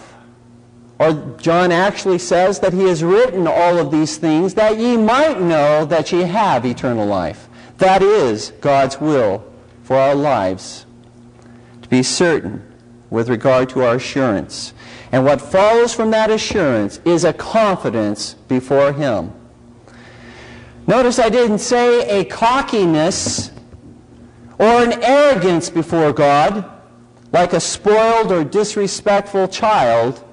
Or 1.01 1.15
John 1.39 1.73
actually 1.73 2.19
says 2.19 2.61
that 2.61 2.75
he 2.75 2.85
has 2.85 3.03
written 3.03 3.47
all 3.47 3.79
of 3.79 3.91
these 3.91 4.19
things 4.19 4.53
that 4.53 4.77
ye 4.77 4.99
might 4.99 5.41
know 5.41 5.87
that 5.87 6.13
ye 6.13 6.25
have 6.25 6.67
eternal 6.67 7.07
life. 7.07 7.49
That 7.79 8.03
is 8.03 8.53
God's 8.61 9.01
will 9.01 9.43
for 9.83 9.97
our 9.97 10.15
lives. 10.15 10.85
To 11.81 11.89
be 11.89 12.03
certain 12.03 12.63
with 13.09 13.31
regard 13.31 13.71
to 13.71 13.83
our 13.83 13.95
assurance. 13.95 14.75
And 15.11 15.25
what 15.25 15.41
follows 15.41 15.95
from 15.95 16.11
that 16.11 16.31
assurance 16.31 17.01
is 17.07 17.25
a 17.25 17.33
confidence 17.33 18.35
before 18.35 18.93
Him. 18.93 19.33
Notice 20.87 21.19
I 21.19 21.31
didn't 21.31 21.61
say 21.61 22.21
a 22.21 22.27
cockiness 22.27 23.53
or 24.59 24.83
an 24.83 25.03
arrogance 25.03 25.71
before 25.71 26.13
God, 26.13 26.71
like 27.33 27.55
a 27.55 27.61
spoiled 27.61 28.31
or 28.31 28.45
disrespectful 28.45 29.49
child 29.49 30.27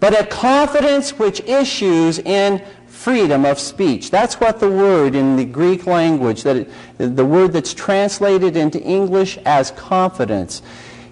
but 0.00 0.18
a 0.18 0.24
confidence 0.26 1.18
which 1.18 1.40
issues 1.40 2.18
in 2.18 2.64
freedom 2.86 3.44
of 3.44 3.58
speech. 3.58 4.10
That's 4.10 4.40
what 4.40 4.60
the 4.60 4.70
word 4.70 5.14
in 5.14 5.36
the 5.36 5.44
Greek 5.44 5.86
language, 5.86 6.42
that 6.42 6.56
it, 6.56 6.70
the 6.98 7.24
word 7.24 7.52
that's 7.52 7.74
translated 7.74 8.56
into 8.56 8.80
English 8.82 9.38
as 9.44 9.70
confidence, 9.72 10.62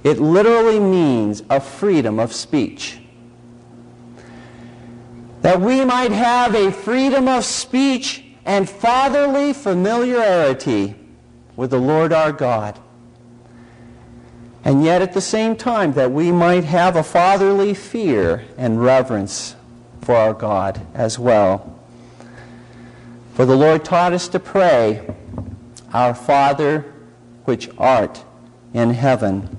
it 0.04 0.18
literally 0.18 0.78
means 0.78 1.42
a 1.50 1.60
freedom 1.60 2.18
of 2.18 2.32
speech. 2.32 3.00
That 5.42 5.60
we 5.60 5.84
might 5.84 6.12
have 6.12 6.54
a 6.54 6.72
freedom 6.72 7.28
of 7.28 7.44
speech 7.44 8.24
and 8.44 8.68
fatherly 8.68 9.52
familiarity 9.52 10.94
with 11.56 11.70
the 11.70 11.80
Lord 11.80 12.12
our 12.12 12.32
God 12.32 12.78
and 14.66 14.84
yet 14.84 15.00
at 15.00 15.12
the 15.12 15.20
same 15.20 15.54
time 15.54 15.92
that 15.92 16.10
we 16.10 16.32
might 16.32 16.64
have 16.64 16.96
a 16.96 17.02
fatherly 17.04 17.72
fear 17.72 18.44
and 18.58 18.82
reverence 18.82 19.54
for 20.00 20.16
our 20.16 20.34
God 20.34 20.84
as 20.92 21.20
well. 21.20 21.78
For 23.34 23.46
the 23.46 23.54
Lord 23.54 23.84
taught 23.84 24.12
us 24.12 24.26
to 24.26 24.40
pray, 24.40 25.08
Our 25.92 26.16
Father 26.16 26.80
which 27.44 27.70
art 27.78 28.24
in 28.74 28.90
heaven, 28.90 29.56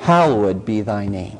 hallowed 0.00 0.66
be 0.66 0.82
thy 0.82 1.06
name. 1.06 1.38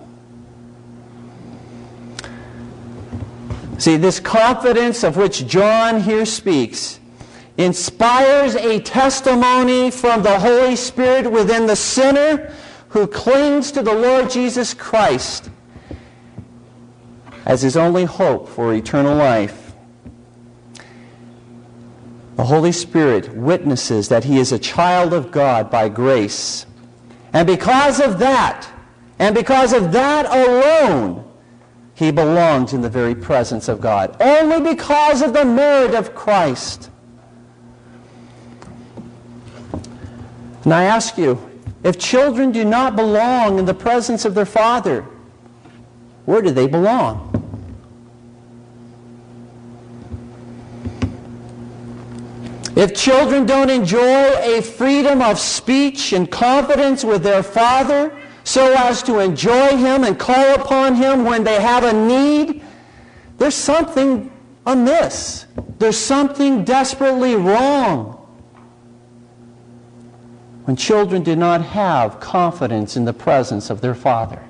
See, 3.76 3.98
this 3.98 4.20
confidence 4.20 5.04
of 5.04 5.18
which 5.18 5.46
John 5.46 6.00
here 6.00 6.24
speaks 6.24 6.98
inspires 7.58 8.54
a 8.54 8.80
testimony 8.80 9.90
from 9.90 10.22
the 10.22 10.38
Holy 10.38 10.76
Spirit 10.76 11.30
within 11.30 11.66
the 11.66 11.76
sinner 11.76 12.50
who 12.96 13.06
clings 13.06 13.72
to 13.72 13.82
the 13.82 13.92
Lord 13.92 14.30
Jesus 14.30 14.72
Christ 14.72 15.50
as 17.44 17.60
his 17.60 17.76
only 17.76 18.04
hope 18.04 18.48
for 18.48 18.72
eternal 18.72 19.14
life. 19.14 19.74
The 22.36 22.44
Holy 22.44 22.72
Spirit 22.72 23.36
witnesses 23.36 24.08
that 24.08 24.24
he 24.24 24.38
is 24.38 24.50
a 24.50 24.58
child 24.58 25.12
of 25.12 25.30
God 25.30 25.70
by 25.70 25.90
grace. 25.90 26.64
And 27.34 27.46
because 27.46 28.00
of 28.00 28.18
that, 28.20 28.66
and 29.18 29.34
because 29.34 29.74
of 29.74 29.92
that 29.92 30.24
alone, 30.24 31.22
he 31.92 32.10
belongs 32.10 32.72
in 32.72 32.80
the 32.80 32.88
very 32.88 33.14
presence 33.14 33.68
of 33.68 33.78
God. 33.78 34.16
Only 34.22 34.74
because 34.74 35.20
of 35.20 35.34
the 35.34 35.44
merit 35.44 35.94
of 35.94 36.14
Christ. 36.14 36.88
And 40.64 40.72
I 40.72 40.84
ask 40.84 41.18
you, 41.18 41.55
if 41.86 42.00
children 42.00 42.50
do 42.50 42.64
not 42.64 42.96
belong 42.96 43.60
in 43.60 43.64
the 43.64 43.72
presence 43.72 44.24
of 44.24 44.34
their 44.34 44.44
father, 44.44 45.06
where 46.24 46.42
do 46.42 46.50
they 46.50 46.66
belong? 46.66 47.32
If 52.74 52.92
children 52.92 53.46
don't 53.46 53.70
enjoy 53.70 54.32
a 54.58 54.62
freedom 54.62 55.22
of 55.22 55.38
speech 55.38 56.12
and 56.12 56.28
confidence 56.28 57.04
with 57.04 57.22
their 57.22 57.44
father 57.44 58.12
so 58.42 58.74
as 58.76 59.00
to 59.04 59.20
enjoy 59.20 59.76
him 59.76 60.02
and 60.02 60.18
call 60.18 60.56
upon 60.56 60.96
him 60.96 61.24
when 61.24 61.44
they 61.44 61.60
have 61.60 61.84
a 61.84 61.92
need, 61.92 62.64
there's 63.38 63.54
something 63.54 64.32
amiss. 64.66 65.46
There's 65.78 65.96
something 65.96 66.64
desperately 66.64 67.36
wrong. 67.36 68.15
When 70.66 70.74
children 70.74 71.22
do 71.22 71.36
not 71.36 71.62
have 71.62 72.18
confidence 72.18 72.96
in 72.96 73.04
the 73.04 73.12
presence 73.12 73.70
of 73.70 73.80
their 73.80 73.94
Father. 73.94 74.42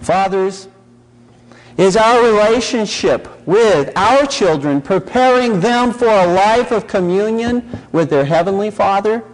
Fathers, 0.00 0.68
is 1.78 1.96
our 1.96 2.22
relationship 2.22 3.26
with 3.46 3.90
our 3.96 4.26
children 4.26 4.82
preparing 4.82 5.60
them 5.60 5.90
for 5.90 6.06
a 6.06 6.26
life 6.26 6.70
of 6.70 6.86
communion 6.86 7.66
with 7.92 8.10
their 8.10 8.26
Heavenly 8.26 8.70
Father? 8.70 9.24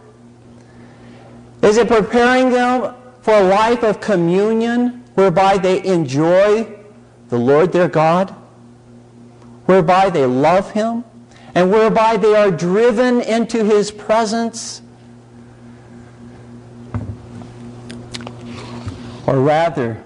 Is 1.63 1.77
it 1.77 1.89
preparing 1.89 2.51
them 2.51 2.95
for 3.23 3.35
a 3.35 3.43
life 3.43 3.83
of 3.83 4.01
communion 4.01 5.03
whereby 5.15 5.59
they 5.59 5.85
enjoy 5.85 6.77
the 7.29 7.39
Lord 7.39 7.73
their 7.73 7.89
God? 7.89 8.31
Whereby 9.67 10.11
they 10.11 10.27
love 10.27 10.71
Him? 10.71 11.03
And 11.55 11.71
whereby 11.71 12.17
they 12.17 12.35
are 12.35 12.51
driven 12.51 13.21
into 13.21 13.65
His 13.65 13.91
presence? 13.91 14.83
Or 19.27 19.41
rather, 19.41 20.03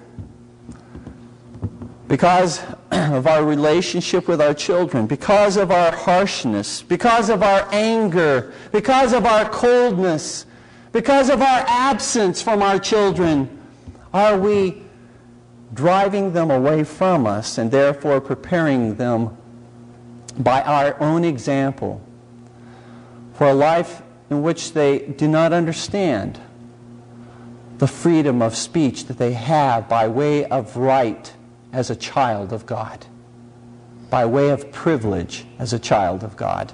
because 2.09 2.63
of 2.91 3.27
our 3.27 3.45
relationship 3.45 4.29
with 4.29 4.41
our 4.41 4.55
children, 4.55 5.07
because 5.07 5.57
of 5.57 5.71
our 5.71 5.95
harshness, 5.95 6.83
because 6.83 7.31
of 7.31 7.43
our 7.43 7.67
anger, 7.73 8.53
because 8.73 9.13
of 9.13 9.27
our 9.27 9.49
coldness, 9.49 10.47
because 10.93 11.29
of 11.29 11.41
our 11.43 11.65
absence 11.67 12.41
from 12.41 12.63
our 12.63 12.79
children, 12.79 13.49
are 14.13 14.39
we 14.39 14.83
driving 15.73 16.33
them 16.33 16.51
away 16.51 16.85
from 16.85 17.27
us 17.27 17.59
and 17.59 17.71
therefore 17.71 18.21
preparing 18.21 18.95
them 18.95 19.37
by 20.39 20.63
our 20.63 21.01
own 21.01 21.25
example 21.25 22.01
for 23.35 23.49
a 23.49 23.55
life 23.55 24.03
in 24.31 24.43
which 24.43 24.73
they 24.73 25.01
do 25.01 25.29
not 25.29 25.53
understand 25.53 26.41
the 27.79 27.87
freedom 27.87 28.41
of 28.41 28.57
speech 28.57 29.07
that 29.07 29.19
they 29.19 29.33
have 29.33 29.89
by 29.89 30.09
way 30.09 30.45
of 30.47 30.77
right 30.77 31.35
as 31.73 31.91
a 31.91 31.97
child 31.97 32.53
of 32.53 32.65
God, 32.67 33.05
by 34.11 34.25
way 34.25 34.51
of 34.51 34.71
privilege 34.71 35.45
as 35.59 35.73
a 35.73 35.79
child 35.79 36.23
of 36.23 36.37
God. 36.37 36.73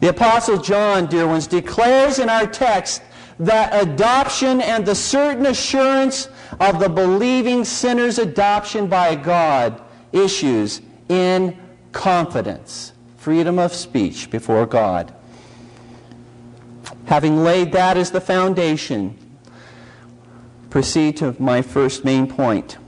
The 0.00 0.08
Apostle 0.08 0.58
John, 0.58 1.06
dear 1.06 1.28
ones, 1.28 1.46
declares 1.46 2.18
in 2.18 2.28
our 2.28 2.46
text 2.46 3.02
that 3.38 3.86
adoption 3.86 4.60
and 4.60 4.84
the 4.84 4.94
certain 4.94 5.46
assurance 5.46 6.28
of 6.58 6.80
the 6.80 6.88
believing 6.88 7.64
sinner's 7.64 8.18
adoption 8.18 8.88
by 8.88 9.14
God 9.14 9.80
issues 10.12 10.80
in 11.08 11.56
confidence, 11.92 12.92
freedom 13.16 13.58
of 13.58 13.72
speech 13.72 14.30
before 14.30 14.66
God. 14.66 15.14
Having 17.06 17.44
laid 17.44 17.72
that 17.72 17.96
as 17.96 18.10
the 18.10 18.20
foundation, 18.20 19.16
proceed 20.70 21.16
to 21.18 21.36
my 21.38 21.62
first 21.62 22.04
main 22.04 22.26
point. 22.26 22.78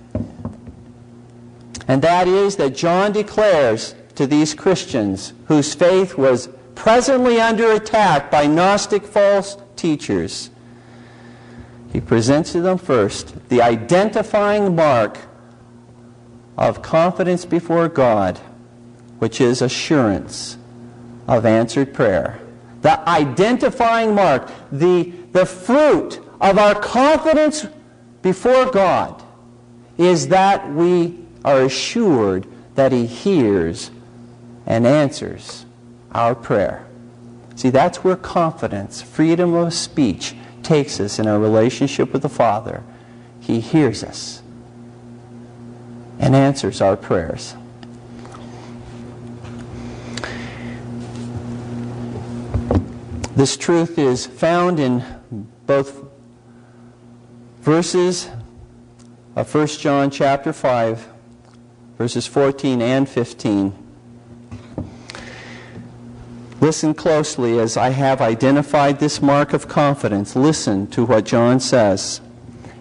And 1.86 2.00
that 2.02 2.26
is 2.26 2.56
that 2.56 2.74
John 2.74 3.12
declares 3.12 3.94
to 4.14 4.26
these 4.26 4.54
Christians 4.54 5.34
whose 5.46 5.74
faith 5.74 6.16
was 6.16 6.48
presently 6.74 7.40
under 7.40 7.72
attack 7.72 8.30
by 8.30 8.46
Gnostic 8.46 9.04
false 9.04 9.56
teachers, 9.76 10.50
he 11.92 12.00
presents 12.00 12.52
to 12.52 12.60
them 12.60 12.78
first 12.78 13.48
the 13.48 13.62
identifying 13.62 14.74
mark 14.74 15.18
of 16.56 16.82
confidence 16.82 17.44
before 17.44 17.88
God, 17.88 18.40
which 19.24 19.40
is 19.40 19.62
assurance 19.62 20.58
of 21.26 21.46
answered 21.46 21.94
prayer. 21.94 22.38
The 22.82 23.08
identifying 23.08 24.14
mark, 24.14 24.50
the, 24.70 25.14
the 25.32 25.46
fruit 25.46 26.20
of 26.42 26.58
our 26.58 26.78
confidence 26.78 27.66
before 28.20 28.66
God 28.66 29.22
is 29.96 30.28
that 30.28 30.70
we 30.70 31.18
are 31.42 31.62
assured 31.62 32.46
that 32.74 32.92
He 32.92 33.06
hears 33.06 33.90
and 34.66 34.86
answers 34.86 35.64
our 36.12 36.34
prayer. 36.34 36.84
See, 37.56 37.70
that's 37.70 38.04
where 38.04 38.16
confidence, 38.16 39.00
freedom 39.00 39.54
of 39.54 39.72
speech, 39.72 40.34
takes 40.62 41.00
us 41.00 41.18
in 41.18 41.26
our 41.26 41.38
relationship 41.38 42.12
with 42.12 42.20
the 42.20 42.28
Father. 42.28 42.82
He 43.40 43.60
hears 43.60 44.04
us 44.04 44.42
and 46.18 46.36
answers 46.36 46.82
our 46.82 46.98
prayers. 46.98 47.54
This 53.36 53.56
truth 53.56 53.98
is 53.98 54.26
found 54.26 54.78
in 54.78 55.02
both 55.66 56.04
verses 57.62 58.30
of 59.34 59.52
1 59.52 59.66
John 59.66 60.08
chapter 60.08 60.52
5 60.52 61.08
verses 61.98 62.28
14 62.28 62.80
and 62.80 63.08
15. 63.08 63.72
Listen 66.60 66.94
closely 66.94 67.58
as 67.58 67.76
I 67.76 67.90
have 67.90 68.20
identified 68.20 69.00
this 69.00 69.20
mark 69.20 69.52
of 69.52 69.66
confidence. 69.66 70.36
Listen 70.36 70.86
to 70.88 71.04
what 71.04 71.24
John 71.24 71.58
says. 71.58 72.20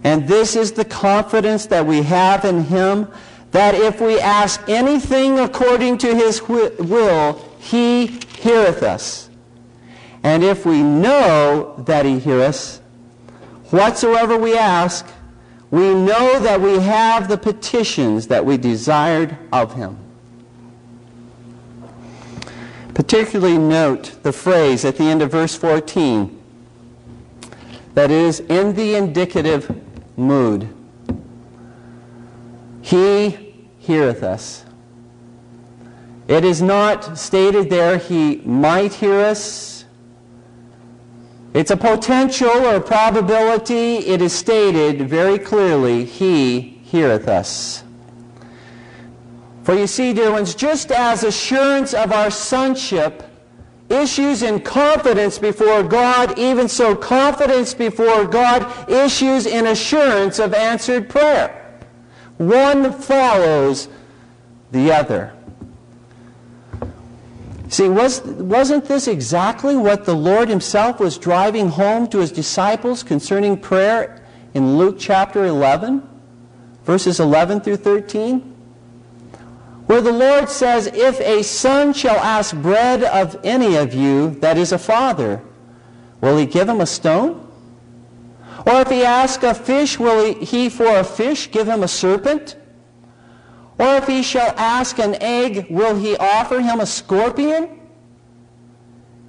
And 0.04 0.28
this 0.28 0.56
is 0.56 0.74
the 0.74 0.86
confidence 0.86 1.66
that 1.66 1.88
we 1.88 2.04
have 2.04 2.46
in 2.46 2.66
him 2.66 3.08
that 3.50 3.74
if 3.74 4.00
we 4.00 4.20
ask 4.20 4.62
anything 4.70 5.40
according 5.40 5.98
to 6.00 6.14
his 6.14 6.44
will, 6.44 7.34
he 7.58 8.20
heareth 8.38 8.84
us. 8.84 9.32
And 10.24 10.42
if 10.44 10.66
we 10.66 10.82
know 10.82 11.76
that 11.86 12.06
he 12.06 12.18
heareth, 12.18 12.50
us, 12.50 12.80
whatsoever 13.72 14.38
we 14.38 14.58
ask, 14.58 15.06
we 15.70 15.94
know 15.94 16.40
that 16.40 16.62
we 16.62 16.80
have 16.80 17.28
the 17.28 17.38
petitions 17.38 18.28
that 18.28 18.46
we 18.46 18.58
desired 18.58 19.38
of 19.52 19.74
him. 19.74 19.98
Particularly 22.94 23.58
note 23.58 24.16
the 24.24 24.32
phrase 24.32 24.86
at 24.86 24.98
the 24.98 25.04
end 25.04 25.22
of 25.22 25.32
verse 25.32 25.56
14 25.56 26.40
that 27.96 28.12
is 28.12 28.40
in 28.42 28.76
the 28.76 28.96
indicative 28.96 29.76
mood. 30.18 30.70
He 32.82 33.56
heareth 33.80 34.24
us. 34.24 34.64
It 36.28 36.46
is 36.46 36.62
not 36.62 37.18
stated 37.18 37.70
there 37.70 37.98
he 37.98 38.38
might 38.46 38.94
hear 38.94 39.20
us 39.20 39.73
it's 41.54 41.72
a 41.72 41.78
potential 41.78 42.50
or 42.50 42.80
probability. 42.80 43.98
It 43.98 44.22
is 44.22 44.34
stated 44.34 45.08
very 45.08 45.38
clearly, 45.38 46.06
He 46.06 46.60
heareth 46.60 47.28
us. 47.28 47.84
For 49.64 49.74
you 49.76 49.88
see, 49.88 50.14
dear 50.14 50.32
ones, 50.32 50.56
just 50.56 50.92
as 50.92 51.24
assurance 51.24 51.94
of 51.94 52.12
our 52.12 52.30
sonship 52.30 53.24
issues 53.90 54.42
in 54.42 54.60
confidence 54.60 55.38
before 55.38 55.84
God, 55.84 56.38
even 56.38 56.68
so 56.68 56.96
confidence 56.96 57.74
before 57.74 58.26
God 58.26 58.90
issues 58.90 59.46
in 59.46 59.68
assurance 59.68 60.40
of 60.40 60.54
answered 60.54 61.10
prayer. 61.10 61.80
One 62.38 62.92
follows 62.92 63.88
the 64.72 64.92
other. 64.92 65.34
See, 67.74 67.90
was, 67.90 68.22
wasn't 68.22 68.86
this 68.86 69.08
exactly 69.08 69.76
what 69.76 70.06
the 70.06 70.14
Lord 70.14 70.48
himself 70.48 71.00
was 71.00 71.18
driving 71.18 71.70
home 71.70 72.08
to 72.10 72.20
his 72.20 72.32
disciples 72.32 73.02
concerning 73.02 73.58
prayer 73.58 74.22
in 74.54 74.78
Luke 74.78 74.98
chapter 75.00 75.46
11, 75.46 76.08
verses 76.84 77.20
11 77.20 77.62
through 77.62 77.78
13? 77.78 78.42
Where 79.88 80.02
the 80.02 80.12
Lord 80.12 80.50
says, 80.50 80.86
If 80.86 81.20
a 81.22 81.42
son 81.42 81.94
shall 81.94 82.18
ask 82.18 82.56
bread 82.56 83.04
of 83.06 83.40
any 83.44 83.76
of 83.76 83.96
you 83.96 84.30
that 84.42 84.56
is 84.56 84.72
a 84.72 84.78
father, 84.78 85.42
will 86.22 86.38
he 86.38 86.46
give 86.46 86.70
him 86.70 86.80
a 86.80 86.86
stone? 86.86 87.40
Or 88.68 88.82
if 88.82 88.90
he 88.92 89.04
ask 89.04 89.42
a 89.42 89.56
fish, 89.56 89.98
will 89.98 90.36
he 90.36 90.70
for 90.70 91.00
a 91.00 91.04
fish 91.04 91.50
give 91.50 91.68
him 91.68 91.82
a 91.82 91.88
serpent? 91.88 92.56
Or 93.78 93.96
if 93.96 94.08
he 94.08 94.22
shall 94.24 94.54
ask 94.58 95.00
an 95.00 95.16
egg, 95.22 95.68
will 95.70 95.96
he 95.96 96.16
offer 96.18 96.60
him 96.62 96.80
a 96.80 96.86
scorpion? 96.86 97.80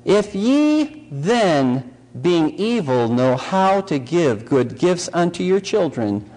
If 0.05 0.35
ye 0.35 1.07
then, 1.11 1.95
being 2.21 2.51
evil, 2.51 3.09
know 3.09 3.37
how 3.37 3.81
to 3.83 3.99
give 3.99 4.45
good 4.45 4.79
gifts 4.79 5.09
unto 5.13 5.43
your 5.43 5.61
children, 5.61 6.29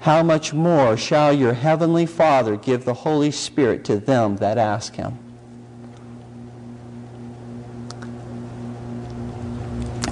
how 0.00 0.22
much 0.22 0.52
more 0.52 0.96
shall 0.96 1.32
your 1.32 1.54
heavenly 1.54 2.06
Father 2.06 2.56
give 2.56 2.84
the 2.84 2.94
Holy 2.94 3.30
Spirit 3.30 3.84
to 3.84 3.98
them 3.98 4.36
that 4.36 4.58
ask 4.58 4.94
him? 4.94 5.18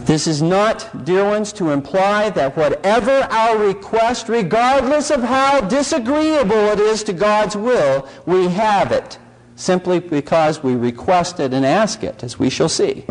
This 0.07 0.29
is 0.29 0.41
not, 0.41 1.05
dear 1.05 1.25
ones, 1.25 1.53
to 1.55 1.71
imply 1.71 2.31
that 2.31 2.57
whatever 2.57 3.11
our 3.11 3.59
request, 3.59 4.29
regardless 4.29 5.11
of 5.11 5.25
how 5.25 5.61
disagreeable 5.63 6.53
it 6.53 6.79
is 6.79 7.03
to 7.05 7.13
God's 7.13 7.57
will, 7.57 8.09
we 8.25 8.47
have 8.47 8.93
it, 8.93 9.19
simply 9.57 9.99
because 9.99 10.63
we 10.63 10.77
request 10.77 11.41
it 11.41 11.53
and 11.53 11.67
ask 11.67 12.05
it, 12.05 12.23
as 12.23 12.39
we 12.39 12.51
shall 12.51 12.69
see 12.69 13.05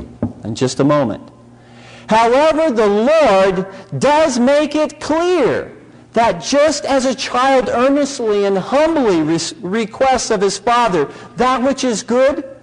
in 0.46 0.56
just 0.56 0.80
a 0.80 0.86
moment. 0.86 1.30
However, 2.08 2.72
the 2.72 2.88
Lord 2.88 3.68
does 4.00 4.40
make 4.40 4.74
it 4.74 5.02
clear 5.02 5.76
that 6.14 6.42
just 6.42 6.86
as 6.86 7.04
a 7.04 7.14
child 7.14 7.68
earnestly 7.68 8.46
and 8.46 8.58
humbly 8.58 9.22
re- 9.22 9.40
requests 9.60 10.32
of 10.32 10.40
his 10.40 10.58
father 10.58 11.12
that 11.36 11.62
which 11.62 11.84
is 11.84 12.04
good, 12.04 12.55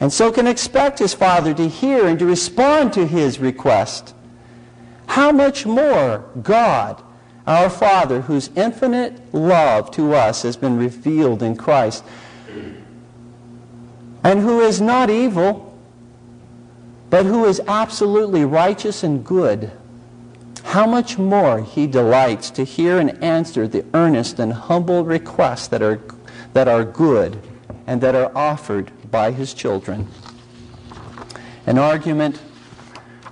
and 0.00 0.12
so 0.12 0.30
can 0.30 0.46
expect 0.46 0.98
his 0.98 1.14
father 1.14 1.52
to 1.54 1.68
hear 1.68 2.06
and 2.06 2.18
to 2.18 2.26
respond 2.26 2.92
to 2.92 3.06
his 3.06 3.40
request, 3.40 4.14
how 5.06 5.32
much 5.32 5.66
more 5.66 6.24
God, 6.42 7.02
our 7.46 7.70
Father, 7.70 8.20
whose 8.20 8.50
infinite 8.54 9.34
love 9.34 9.90
to 9.92 10.14
us 10.14 10.42
has 10.42 10.56
been 10.56 10.76
revealed 10.76 11.42
in 11.42 11.56
Christ, 11.56 12.04
and 14.22 14.40
who 14.40 14.60
is 14.60 14.80
not 14.80 15.10
evil, 15.10 15.76
but 17.10 17.24
who 17.24 17.46
is 17.46 17.60
absolutely 17.66 18.44
righteous 18.44 19.02
and 19.02 19.24
good, 19.24 19.72
how 20.62 20.86
much 20.86 21.16
more 21.16 21.62
he 21.62 21.86
delights 21.86 22.50
to 22.50 22.64
hear 22.64 22.98
and 22.98 23.22
answer 23.24 23.66
the 23.66 23.84
earnest 23.94 24.38
and 24.38 24.52
humble 24.52 25.04
requests 25.04 25.68
that 25.68 25.82
are, 25.82 26.00
that 26.52 26.68
are 26.68 26.84
good 26.84 27.40
and 27.86 28.00
that 28.02 28.14
are 28.14 28.30
offered 28.36 28.92
by 29.10 29.30
his 29.30 29.54
children. 29.54 30.08
An 31.66 31.78
argument 31.78 32.40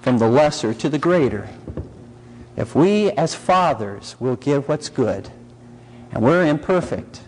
from 0.01 0.19
the 0.19 0.29
lesser 0.29 0.73
to 0.75 0.89
the 0.89 0.99
greater. 0.99 1.49
If 2.57 2.75
we 2.75 3.11
as 3.13 3.35
fathers 3.35 4.17
will 4.19 4.37
give 4.37 4.69
what's 4.69 4.89
good, 4.89 5.31
and 6.13 6.23
we're 6.23 6.47
imperfect, 6.47 7.21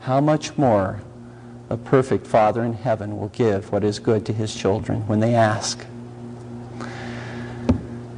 how 0.00 0.20
much 0.20 0.56
more 0.56 1.02
a 1.68 1.76
perfect 1.76 2.26
Father 2.26 2.62
in 2.64 2.74
heaven 2.74 3.18
will 3.18 3.28
give 3.28 3.72
what 3.72 3.84
is 3.84 3.98
good 3.98 4.26
to 4.26 4.32
his 4.32 4.54
children 4.54 5.06
when 5.06 5.20
they 5.20 5.34
ask. 5.34 5.86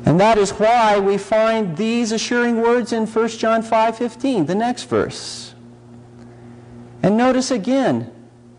And 0.07 0.21
that 0.21 0.39
is 0.39 0.51
why 0.51 0.99
we 0.99 1.19
find 1.19 1.77
these 1.77 2.13
assuring 2.13 2.61
words 2.61 2.93
in 2.93 3.07
1 3.07 3.39
John 3.39 3.63
5:15, 3.63 4.47
the 4.47 4.55
next 4.55 4.85
verse. 4.85 5.55
And 7.03 7.17
notice 7.17 7.51
again, 7.51 8.11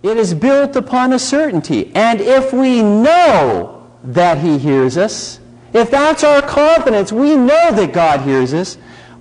it 0.06 0.18
is 0.18 0.36
built 0.36 0.76
upon 0.76 1.14
a 1.14 1.20
certainty. 1.20 1.92
And 1.96 2.22
if 2.22 2.54
we 2.54 2.84
know 2.84 3.88
that 4.04 4.38
he 4.38 4.60
hears 4.60 4.98
us, 4.98 5.40
if 5.74 5.90
that's 5.90 6.24
our 6.24 6.44
confidence, 6.44 7.12
we 7.12 7.36
know 7.36 7.72
that 7.72 7.92
God 7.92 8.22
hears 8.22 8.54
us, 8.54 8.76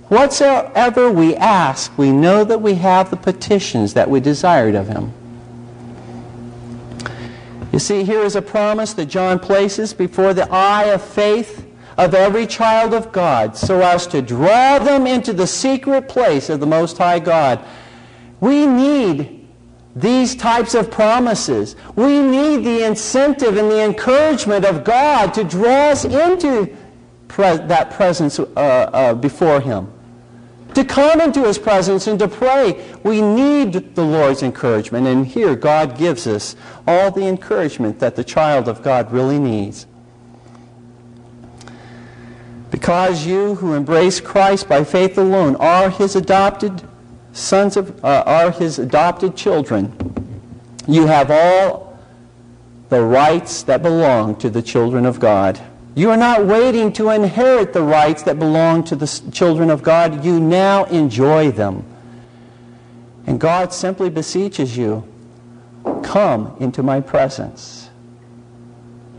whatsoever 0.09 1.11
we 1.11 1.35
ask, 1.35 1.97
we 1.97 2.11
know 2.11 2.43
that 2.43 2.61
we 2.61 2.75
have 2.75 3.09
the 3.09 3.17
petitions 3.17 3.95
that 3.95 4.09
we 4.09 4.19
desired 4.19 4.75
of 4.75 4.87
him. 4.87 5.11
You 7.73 7.79
see, 7.79 8.03
here 8.03 8.21
is 8.21 8.35
a 8.35 8.41
promise 8.41 8.93
that 8.93 9.07
John 9.07 9.39
places 9.39 9.91
before 9.91 10.33
the 10.35 10.49
eye 10.51 10.85
of 10.85 11.01
faith 11.01 11.65
of 11.97 12.13
every 12.13 12.45
child 12.45 12.93
of 12.93 13.11
God 13.11 13.57
so 13.57 13.81
as 13.81 14.05
to 14.07 14.21
draw 14.21 14.77
them 14.79 15.07
into 15.07 15.33
the 15.33 15.47
secret 15.47 16.07
place 16.07 16.49
of 16.49 16.59
the 16.59 16.67
Most 16.67 16.97
High 16.97 17.19
God. 17.19 17.65
We 18.39 18.67
need 18.67 19.34
these 19.95 20.35
types 20.35 20.75
of 20.75 20.91
promises. 20.91 21.75
We 21.95 22.19
need 22.21 22.65
the 22.65 22.85
incentive 22.85 23.57
and 23.57 23.71
the 23.71 23.81
encouragement 23.83 24.65
of 24.65 24.83
God 24.83 25.33
to 25.35 25.43
draw 25.43 25.89
us 25.91 26.05
into 26.05 26.75
pre- 27.27 27.57
that 27.57 27.91
presence 27.91 28.39
uh, 28.39 28.43
uh, 28.43 29.13
before 29.13 29.61
Him 29.61 29.91
to 30.75 30.83
come 30.83 31.21
into 31.21 31.45
his 31.45 31.57
presence 31.57 32.05
and 32.05 32.19
to 32.19 32.27
pray. 32.27 32.85
We 33.03 33.21
need 33.21 33.95
the 33.95 34.03
Lord's 34.03 34.43
encouragement. 34.43 35.07
And 35.07 35.25
here 35.25 35.55
God 35.55 35.97
gives 35.97 36.27
us 36.27 36.55
all 36.85 37.11
the 37.11 37.25
encouragement 37.25 37.99
that 37.99 38.15
the 38.15 38.23
child 38.23 38.67
of 38.67 38.83
God 38.83 39.11
really 39.11 39.39
needs. 39.39 39.87
Because 42.71 43.25
you 43.25 43.55
who 43.55 43.73
embrace 43.73 44.19
Christ 44.19 44.67
by 44.67 44.83
faith 44.83 45.17
alone 45.17 45.55
are 45.55 45.89
his 45.89 46.15
adopted 46.15 46.83
sons 47.35 47.75
of 47.75 48.03
uh, 48.03 48.23
are 48.25 48.49
his 48.49 48.79
adopted 48.79 49.35
children, 49.35 49.93
you 50.87 51.05
have 51.05 51.29
all 51.29 51.99
the 52.89 53.01
rights 53.01 53.63
that 53.63 53.83
belong 53.83 54.35
to 54.37 54.49
the 54.49 54.61
children 54.61 55.05
of 55.05 55.19
God. 55.19 55.59
You 55.95 56.09
are 56.11 56.17
not 56.17 56.45
waiting 56.45 56.91
to 56.93 57.09
inherit 57.09 57.73
the 57.73 57.81
rights 57.81 58.23
that 58.23 58.39
belong 58.39 58.83
to 58.85 58.95
the 58.95 59.07
children 59.31 59.69
of 59.69 59.83
God. 59.83 60.23
You 60.23 60.39
now 60.39 60.85
enjoy 60.85 61.51
them. 61.51 61.83
And 63.27 63.39
God 63.39 63.73
simply 63.73 64.09
beseeches 64.09 64.77
you, 64.77 65.07
come 66.03 66.55
into 66.59 66.83
my 66.83 67.01
presence. 67.01 67.89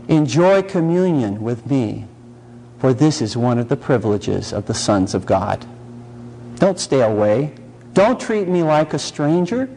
Enjoy 0.07 0.61
communion 0.61 1.41
with 1.41 1.69
me, 1.69 2.05
for 2.79 2.93
this 2.93 3.21
is 3.21 3.35
one 3.35 3.59
of 3.59 3.69
the 3.69 3.75
privileges 3.75 4.53
of 4.53 4.65
the 4.65 4.73
sons 4.73 5.13
of 5.13 5.25
God. 5.25 5.65
Don't 6.55 6.79
stay 6.79 7.01
away. 7.01 7.53
Don't 7.93 8.19
treat 8.19 8.47
me 8.47 8.63
like 8.63 8.93
a 8.93 8.99
stranger. 8.99 9.69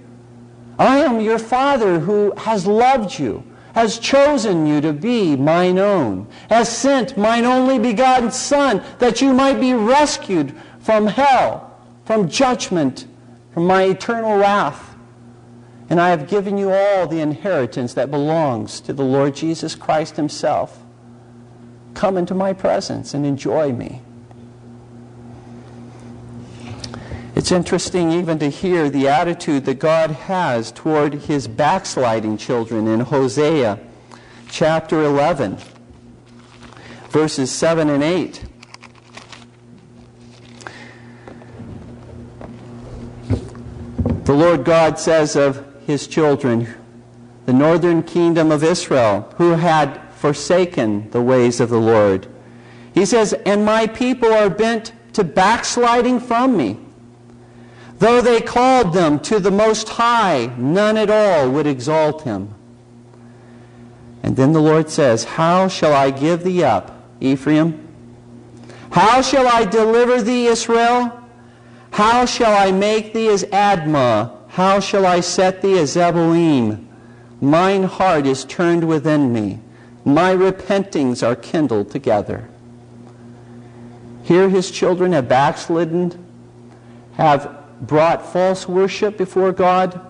I 0.78 0.98
am 0.98 1.20
your 1.20 1.38
Father 1.38 2.00
who 2.00 2.32
has 2.36 2.66
loved 2.66 3.18
you 3.18 3.44
has 3.74 3.98
chosen 3.98 4.66
you 4.66 4.80
to 4.80 4.92
be 4.92 5.36
mine 5.36 5.78
own, 5.78 6.26
has 6.48 6.74
sent 6.74 7.16
mine 7.16 7.44
only 7.44 7.78
begotten 7.78 8.30
Son, 8.30 8.82
that 8.98 9.20
you 9.20 9.32
might 9.32 9.60
be 9.60 9.72
rescued 9.72 10.54
from 10.80 11.06
hell, 11.06 11.78
from 12.04 12.28
judgment, 12.28 13.06
from 13.52 13.66
my 13.66 13.84
eternal 13.84 14.38
wrath. 14.38 14.94
And 15.88 16.00
I 16.00 16.10
have 16.10 16.28
given 16.28 16.56
you 16.56 16.70
all 16.70 17.06
the 17.06 17.20
inheritance 17.20 17.94
that 17.94 18.10
belongs 18.10 18.80
to 18.82 18.92
the 18.92 19.04
Lord 19.04 19.34
Jesus 19.34 19.74
Christ 19.74 20.16
himself. 20.16 20.82
Come 21.94 22.16
into 22.16 22.34
my 22.34 22.52
presence 22.52 23.12
and 23.12 23.26
enjoy 23.26 23.72
me. 23.72 24.02
It's 27.36 27.52
interesting 27.52 28.10
even 28.10 28.40
to 28.40 28.50
hear 28.50 28.90
the 28.90 29.06
attitude 29.08 29.64
that 29.66 29.78
God 29.78 30.10
has 30.10 30.72
toward 30.72 31.14
his 31.14 31.46
backsliding 31.46 32.36
children 32.38 32.88
in 32.88 33.00
Hosea 33.00 33.78
chapter 34.48 35.04
11, 35.04 35.56
verses 37.10 37.50
7 37.52 37.88
and 37.88 38.02
8. 38.02 38.44
The 44.24 44.32
Lord 44.34 44.64
God 44.64 44.98
says 44.98 45.36
of 45.36 45.64
his 45.86 46.08
children, 46.08 46.72
the 47.46 47.52
northern 47.52 48.02
kingdom 48.02 48.50
of 48.50 48.64
Israel, 48.64 49.32
who 49.36 49.52
had 49.52 50.00
forsaken 50.14 51.10
the 51.10 51.22
ways 51.22 51.60
of 51.60 51.70
the 51.70 51.80
Lord. 51.80 52.26
He 52.92 53.06
says, 53.06 53.32
And 53.46 53.64
my 53.64 53.86
people 53.86 54.32
are 54.32 54.50
bent 54.50 54.92
to 55.12 55.22
backsliding 55.22 56.18
from 56.20 56.56
me. 56.56 56.78
Though 58.00 58.22
they 58.22 58.40
called 58.40 58.94
them 58.94 59.20
to 59.20 59.38
the 59.38 59.50
Most 59.50 59.90
High, 59.90 60.46
none 60.56 60.96
at 60.96 61.10
all 61.10 61.50
would 61.50 61.66
exalt 61.66 62.22
him. 62.22 62.54
And 64.22 64.34
then 64.36 64.52
the 64.54 64.60
Lord 64.60 64.88
says, 64.88 65.24
How 65.24 65.68
shall 65.68 65.92
I 65.92 66.10
give 66.10 66.42
thee 66.42 66.64
up, 66.64 66.98
Ephraim? 67.20 67.86
How 68.90 69.20
shall 69.20 69.46
I 69.46 69.66
deliver 69.66 70.22
thee, 70.22 70.46
Israel? 70.46 71.12
How 71.90 72.24
shall 72.24 72.56
I 72.56 72.72
make 72.72 73.12
thee 73.12 73.28
as 73.28 73.44
Admah? 73.44 74.34
How 74.48 74.80
shall 74.80 75.04
I 75.04 75.20
set 75.20 75.60
thee 75.60 75.78
as 75.78 75.94
Zeboim? 75.94 76.86
Mine 77.42 77.82
heart 77.82 78.26
is 78.26 78.46
turned 78.46 78.88
within 78.88 79.30
me. 79.30 79.60
My 80.06 80.34
repentings 80.34 81.22
are 81.22 81.36
kindled 81.36 81.90
together. 81.90 82.48
Here 84.22 84.48
his 84.48 84.70
children 84.70 85.12
have 85.12 85.28
backslidden, 85.28 86.26
have 87.16 87.59
brought 87.80 88.24
false 88.24 88.68
worship 88.68 89.16
before 89.16 89.52
God, 89.52 90.00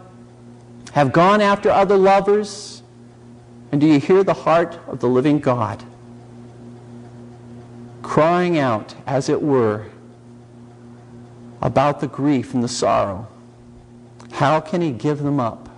have 0.93 1.13
gone 1.13 1.41
after 1.41 1.71
other 1.71 1.97
lovers, 1.97 2.83
and 3.71 3.81
do 3.81 3.87
you 3.87 4.01
hear 4.01 4.25
the 4.25 4.35
heart 4.35 4.79
of 4.89 5.01
the 5.01 5.09
living 5.09 5.39
God 5.39 5.85
crying 8.03 8.59
out, 8.59 8.95
as 9.07 9.29
it 9.29 9.41
were, 9.41 9.87
about 11.63 12.01
the 12.01 12.09
grief 12.09 12.55
and 12.55 12.65
the 12.65 12.69
sorrow? 12.69 13.29
How 14.33 14.61
can 14.61 14.81
he 14.81 14.91
give 14.91 15.23
them 15.23 15.39
up? 15.39 15.69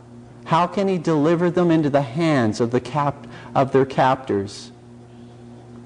How 0.47 0.67
can 0.67 0.89
he 0.89 0.99
deliver 0.99 1.51
them 1.51 1.71
into 1.71 1.91
the 1.91 2.03
hands 2.03 2.61
of, 2.61 2.71
the 2.71 2.81
cap- 2.81 3.27
of 3.55 3.73
their 3.73 3.85
captors? 3.85 4.73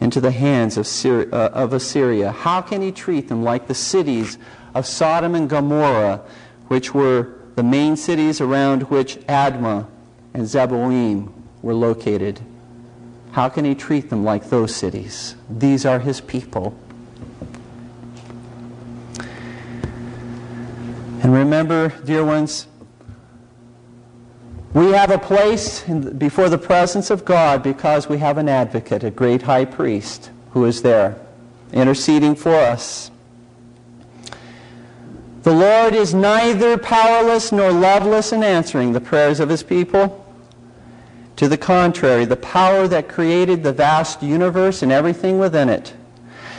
Into 0.01 0.21
the 0.21 0.31
hands 0.31 0.77
of, 0.77 0.87
Syri- 0.87 1.33
uh, 1.33 1.51
of 1.53 1.73
Assyria? 1.73 2.31
How 2.31 2.61
can 2.61 2.83
he 2.83 2.92
treat 2.92 3.29
them 3.29 3.42
like 3.42 3.66
the 3.66 3.75
cities 3.75 4.38
of 4.77 4.87
Sodom 4.87 5.35
and 5.35 5.49
Gomorrah, 5.49 6.21
which 6.69 6.93
were 6.93 7.33
the 7.55 7.62
main 7.62 7.97
cities 7.97 8.43
around 8.43 8.83
which 8.85 9.17
Admah 9.21 9.87
and 10.35 10.45
Zeboim 10.45 11.33
were 11.62 11.75
located. 11.75 12.41
how 13.33 13.49
can 13.51 13.65
he 13.65 13.75
treat 13.75 14.09
them 14.09 14.25
like 14.25 14.49
those 14.49 14.75
cities? 14.75 15.35
These 15.51 15.85
are 15.85 15.99
his 15.99 16.21
people. 16.21 16.75
And 21.23 21.33
remember, 21.35 21.93
dear 22.05 22.25
ones, 22.25 22.67
we 24.73 24.93
have 24.93 25.11
a 25.11 25.19
place 25.19 25.83
before 25.83 26.49
the 26.49 26.59
presence 26.59 27.11
of 27.11 27.25
God 27.25 27.62
because 27.62 28.09
we 28.09 28.19
have 28.19 28.39
an 28.39 28.49
advocate, 28.49 29.05
a 29.05 29.11
great 29.11 29.43
high 29.43 29.65
priest, 29.65 30.31
who 30.53 30.65
is 30.65 30.83
there 30.83 31.17
interceding 31.73 32.35
for 32.35 32.55
us. 32.55 33.11
The 35.46 35.54
Lord 35.54 35.94
is 35.94 36.12
neither 36.12 36.76
powerless 36.76 37.52
nor 37.52 37.70
loveless 37.70 38.32
in 38.32 38.42
answering 38.42 38.92
the 38.92 39.00
prayers 39.00 39.38
of 39.38 39.48
his 39.48 39.62
people. 39.62 40.26
To 41.37 41.46
the 41.46 41.56
contrary, 41.56 42.24
the 42.24 42.35
power 42.35 42.88
that 42.88 43.09
created 43.09 43.62
the 43.62 43.72
vast 43.72 44.24
universe 44.24 44.82
and 44.82 44.90
everything 44.90 45.38
within 45.38 45.68
it, 45.68 45.94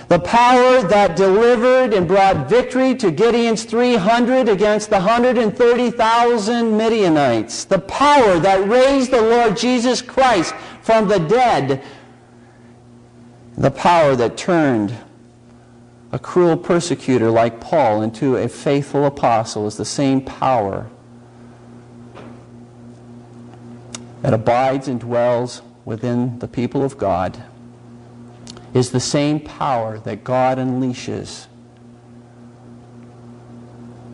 the 0.07 0.19
power 0.19 0.81
that 0.83 1.17
delivered 1.17 1.93
and 1.93 2.07
brought 2.07 2.47
victory 2.47 2.95
to 2.95 3.11
Gideon's 3.11 3.65
300 3.65 4.47
against 4.47 4.89
the 4.89 4.99
130,000 4.99 6.77
Midianites, 6.77 7.65
the 7.65 7.79
power 7.79 8.39
that 8.39 8.69
raised 8.69 9.11
the 9.11 9.21
Lord 9.21 9.57
Jesus 9.57 10.01
Christ 10.01 10.55
from 10.81 11.09
the 11.09 11.19
dead, 11.19 11.83
the 13.57 13.71
power 13.71 14.15
that 14.15 14.37
turned 14.37 14.97
a 16.11 16.19
cruel 16.19 16.55
persecutor 16.55 17.29
like 17.29 17.59
Paul 17.59 18.01
into 18.01 18.37
a 18.37 18.47
faithful 18.47 19.05
apostle 19.05 19.67
is 19.67 19.77
the 19.77 19.85
same 19.85 20.21
power 20.21 20.89
that 24.21 24.33
abides 24.33 24.87
and 24.87 24.99
dwells 24.99 25.61
within 25.85 26.39
the 26.39 26.47
people 26.47 26.83
of 26.83 26.97
God 26.97 27.43
is 28.73 28.91
the 28.91 28.99
same 28.99 29.39
power 29.39 29.99
that 29.99 30.23
God 30.23 30.57
unleashes 30.57 31.47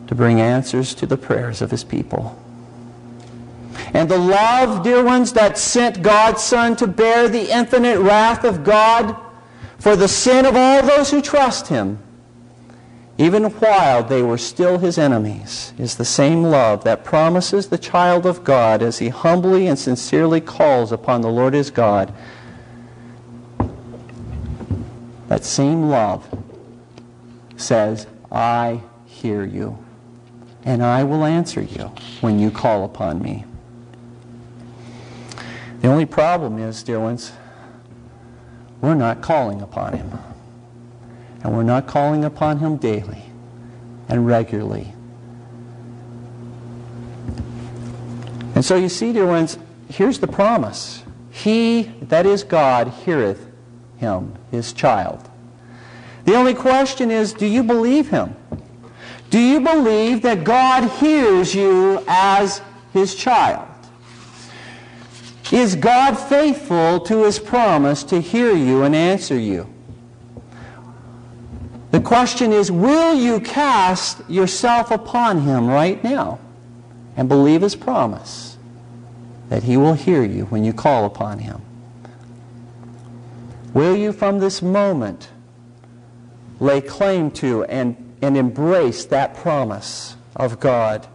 to 0.06 0.14
bring 0.14 0.40
answers 0.40 0.94
to 0.94 1.06
the 1.06 1.16
prayers 1.16 1.62
of 1.62 1.70
his 1.70 1.84
people. 1.84 2.40
And 3.92 4.08
the 4.08 4.18
love, 4.18 4.82
dear 4.82 5.02
ones, 5.02 5.32
that 5.32 5.58
sent 5.58 6.02
God's 6.02 6.42
Son 6.42 6.76
to 6.76 6.86
bear 6.86 7.28
the 7.28 7.52
infinite 7.52 7.98
wrath 8.00 8.44
of 8.44 8.64
God 8.64 9.16
for 9.84 9.96
the 9.96 10.08
sin 10.08 10.46
of 10.46 10.56
all 10.56 10.82
those 10.82 11.10
who 11.10 11.20
trust 11.20 11.68
him, 11.68 11.98
even 13.18 13.44
while 13.44 14.02
they 14.02 14.22
were 14.22 14.38
still 14.38 14.78
his 14.78 14.96
enemies, 14.96 15.74
is 15.76 15.96
the 15.96 16.04
same 16.06 16.42
love 16.42 16.84
that 16.84 17.04
promises 17.04 17.68
the 17.68 17.76
child 17.76 18.24
of 18.24 18.42
God 18.44 18.80
as 18.80 18.98
he 18.98 19.10
humbly 19.10 19.66
and 19.66 19.78
sincerely 19.78 20.40
calls 20.40 20.90
upon 20.90 21.20
the 21.20 21.28
Lord 21.28 21.52
his 21.52 21.70
God. 21.70 22.14
That 25.28 25.44
same 25.44 25.90
love 25.90 26.26
says, 27.58 28.06
I 28.32 28.80
hear 29.04 29.44
you, 29.44 29.76
and 30.64 30.82
I 30.82 31.04
will 31.04 31.26
answer 31.26 31.60
you 31.60 31.92
when 32.22 32.38
you 32.38 32.50
call 32.50 32.86
upon 32.86 33.20
me. 33.20 33.44
The 35.82 35.88
only 35.88 36.06
problem 36.06 36.58
is, 36.58 36.82
dear 36.82 37.00
ones, 37.00 37.32
we're 38.84 38.94
not 38.94 39.22
calling 39.22 39.62
upon 39.62 39.94
him. 39.94 40.18
And 41.42 41.56
we're 41.56 41.62
not 41.62 41.86
calling 41.86 42.24
upon 42.24 42.58
him 42.58 42.76
daily 42.76 43.22
and 44.08 44.26
regularly. 44.26 44.92
And 48.54 48.64
so 48.64 48.76
you 48.76 48.88
see, 48.88 49.12
dear 49.12 49.26
ones, 49.26 49.58
here's 49.88 50.20
the 50.20 50.28
promise. 50.28 51.02
He, 51.30 51.82
that 52.02 52.26
is 52.26 52.44
God, 52.44 52.88
heareth 52.88 53.50
him, 53.96 54.34
his 54.50 54.72
child. 54.72 55.28
The 56.24 56.34
only 56.34 56.54
question 56.54 57.10
is, 57.10 57.32
do 57.32 57.46
you 57.46 57.62
believe 57.62 58.08
him? 58.08 58.36
Do 59.30 59.38
you 59.38 59.60
believe 59.60 60.22
that 60.22 60.44
God 60.44 60.88
hears 61.00 61.54
you 61.54 62.02
as 62.06 62.62
his 62.92 63.14
child? 63.14 63.68
Is 65.54 65.76
God 65.76 66.14
faithful 66.16 66.98
to 67.02 67.22
his 67.22 67.38
promise 67.38 68.02
to 68.04 68.20
hear 68.20 68.52
you 68.52 68.82
and 68.82 68.92
answer 68.92 69.38
you? 69.38 69.72
The 71.92 72.00
question 72.00 72.52
is, 72.52 72.72
will 72.72 73.14
you 73.14 73.38
cast 73.38 74.28
yourself 74.28 74.90
upon 74.90 75.42
him 75.42 75.68
right 75.68 76.02
now 76.02 76.40
and 77.16 77.28
believe 77.28 77.62
his 77.62 77.76
promise 77.76 78.58
that 79.48 79.62
he 79.62 79.76
will 79.76 79.94
hear 79.94 80.24
you 80.24 80.46
when 80.46 80.64
you 80.64 80.72
call 80.72 81.04
upon 81.04 81.38
him? 81.38 81.62
Will 83.72 83.94
you 83.94 84.10
from 84.10 84.40
this 84.40 84.60
moment 84.60 85.28
lay 86.58 86.80
claim 86.80 87.30
to 87.30 87.62
and, 87.66 88.16
and 88.20 88.36
embrace 88.36 89.04
that 89.04 89.36
promise 89.36 90.16
of 90.34 90.58
God? 90.58 91.06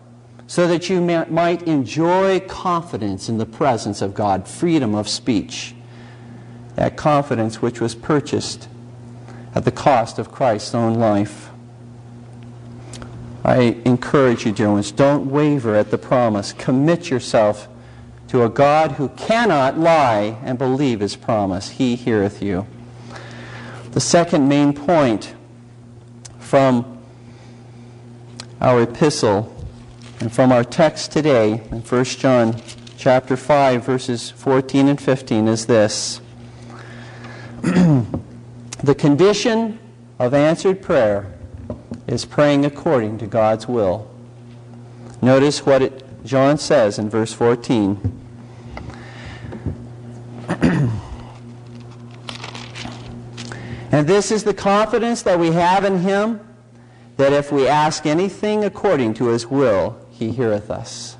So 0.50 0.68
that 0.68 0.90
you 0.90 1.00
might 1.00 1.62
enjoy 1.68 2.40
confidence 2.40 3.30
in 3.30 3.38
the 3.38 3.46
presence 3.46 4.02
of 4.02 4.16
God, 4.16 4.48
freedom 4.48 4.96
of 4.96 5.08
speech. 5.08 5.76
That 6.74 6.98
confidence 6.98 7.62
which 7.62 7.80
was 7.80 7.94
purchased 7.94 8.68
at 9.54 9.64
the 9.64 9.72
cost 9.72 10.18
of 10.18 10.32
Christ's 10.32 10.74
own 10.74 10.96
life. 10.96 11.52
I 13.44 13.80
encourage 13.86 14.48
you, 14.48 14.52
dear 14.52 14.72
ones, 14.72 14.92
don't 14.92 15.30
waver 15.30 15.76
at 15.76 15.92
the 15.92 16.00
promise. 16.00 16.52
Commit 16.52 17.12
yourself 17.12 17.68
to 18.30 18.44
a 18.44 18.50
God 18.50 18.94
who 18.94 19.10
cannot 19.10 19.78
lie 19.78 20.40
and 20.44 20.58
believe 20.58 21.02
his 21.02 21.16
promise. 21.16 21.70
He 21.70 21.96
heareth 21.96 22.42
you. 22.42 22.66
The 23.92 24.02
second 24.02 24.50
main 24.50 24.74
point 24.74 25.36
from 26.40 26.98
our 28.60 28.82
epistle 28.82 29.56
and 30.20 30.32
from 30.34 30.52
our 30.52 30.64
text 30.66 31.12
today 31.14 31.64
in 31.72 31.82
1 31.82 32.04
John 32.06 32.56
chapter 32.98 33.38
5 33.38 33.86
verses 33.86 34.30
14 34.32 34.90
and 34.90 35.00
15 35.02 35.48
is 35.48 35.66
this. 35.66 36.20
the 37.62 38.96
condition 38.98 39.80
of 40.20 40.34
answered 40.34 40.82
prayer 40.82 41.34
is 42.08 42.26
praying 42.26 42.66
according 42.66 43.18
to 43.20 43.28
God's 43.28 43.68
will. 43.68 44.12
Notice 45.22 45.66
what 45.66 45.82
it, 45.82 46.26
John 46.26 46.58
says 46.58 47.00
in 47.00 47.10
verse 47.10 47.32
14. 47.32 47.98
and 53.92 54.06
this 54.06 54.32
is 54.32 54.44
the 54.44 54.54
confidence 54.54 55.22
that 55.22 55.40
we 55.40 55.52
have 55.52 55.86
in 55.86 56.00
him 56.00 56.42
that 57.16 57.32
if 57.32 57.52
we 57.52 57.68
ask 57.68 58.06
anything 58.06 58.66
according 58.66 59.14
to 59.14 59.28
his 59.28 59.48
will, 59.48 59.99
he 60.20 60.32
heareth 60.32 60.70
us. 60.70 61.16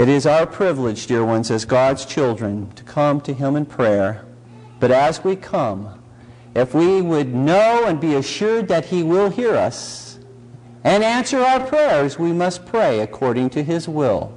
It 0.00 0.08
is 0.08 0.26
our 0.26 0.46
privilege, 0.46 1.06
dear 1.06 1.24
ones, 1.24 1.48
as 1.48 1.64
God's 1.64 2.04
children, 2.04 2.72
to 2.72 2.82
come 2.82 3.20
to 3.20 3.32
Him 3.32 3.54
in 3.54 3.66
prayer. 3.66 4.24
But 4.80 4.90
as 4.90 5.22
we 5.22 5.36
come, 5.36 6.02
if 6.56 6.74
we 6.74 7.00
would 7.00 7.32
know 7.32 7.84
and 7.86 8.00
be 8.00 8.16
assured 8.16 8.66
that 8.66 8.86
He 8.86 9.04
will 9.04 9.30
hear 9.30 9.54
us 9.54 10.18
and 10.82 11.04
answer 11.04 11.38
our 11.38 11.60
prayers, 11.64 12.18
we 12.18 12.32
must 12.32 12.66
pray 12.66 12.98
according 12.98 13.50
to 13.50 13.62
His 13.62 13.88
will. 13.88 14.36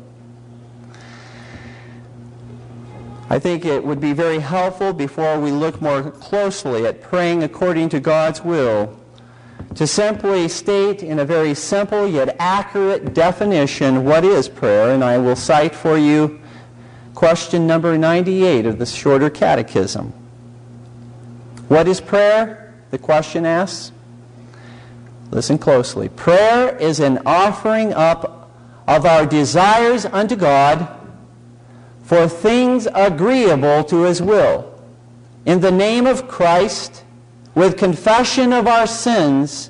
I 3.27 3.39
think 3.39 3.65
it 3.65 3.83
would 3.83 3.99
be 3.99 4.13
very 4.13 4.39
helpful 4.39 4.93
before 4.93 5.39
we 5.39 5.49
look 5.49 5.81
more 5.81 6.11
closely 6.11 6.85
at 6.85 7.01
praying 7.01 7.41
according 7.41 7.89
to 7.89 7.99
God's 7.99 8.43
will 8.43 8.98
to 9.75 9.85
simply 9.85 10.47
state 10.47 11.03
in 11.03 11.19
a 11.19 11.25
very 11.25 11.53
simple 11.53 12.07
yet 12.07 12.35
accurate 12.39 13.13
definition 13.13 14.03
what 14.03 14.25
is 14.25 14.49
prayer, 14.49 14.93
and 14.93 15.03
I 15.03 15.17
will 15.17 15.35
cite 15.35 15.75
for 15.75 15.97
you 15.97 16.39
question 17.13 17.67
number 17.67 17.97
98 17.97 18.65
of 18.65 18.79
the 18.79 18.85
shorter 18.85 19.29
catechism. 19.29 20.13
What 21.67 21.87
is 21.87 22.01
prayer? 22.01 22.73
The 22.91 22.97
question 22.97 23.45
asks. 23.45 23.91
Listen 25.31 25.57
closely. 25.57 26.09
Prayer 26.09 26.75
is 26.77 26.99
an 26.99 27.19
offering 27.25 27.93
up 27.93 28.49
of 28.87 29.05
our 29.05 29.25
desires 29.25 30.05
unto 30.05 30.35
God 30.35 30.87
for 32.03 32.27
things 32.27 32.87
agreeable 32.95 33.83
to 33.83 34.03
His 34.03 34.21
will. 34.21 34.81
In 35.45 35.59
the 35.59 35.71
name 35.71 36.07
of 36.07 36.27
Christ, 36.27 37.03
with 37.55 37.77
confession 37.77 38.53
of 38.53 38.67
our 38.67 38.87
sins 38.87 39.69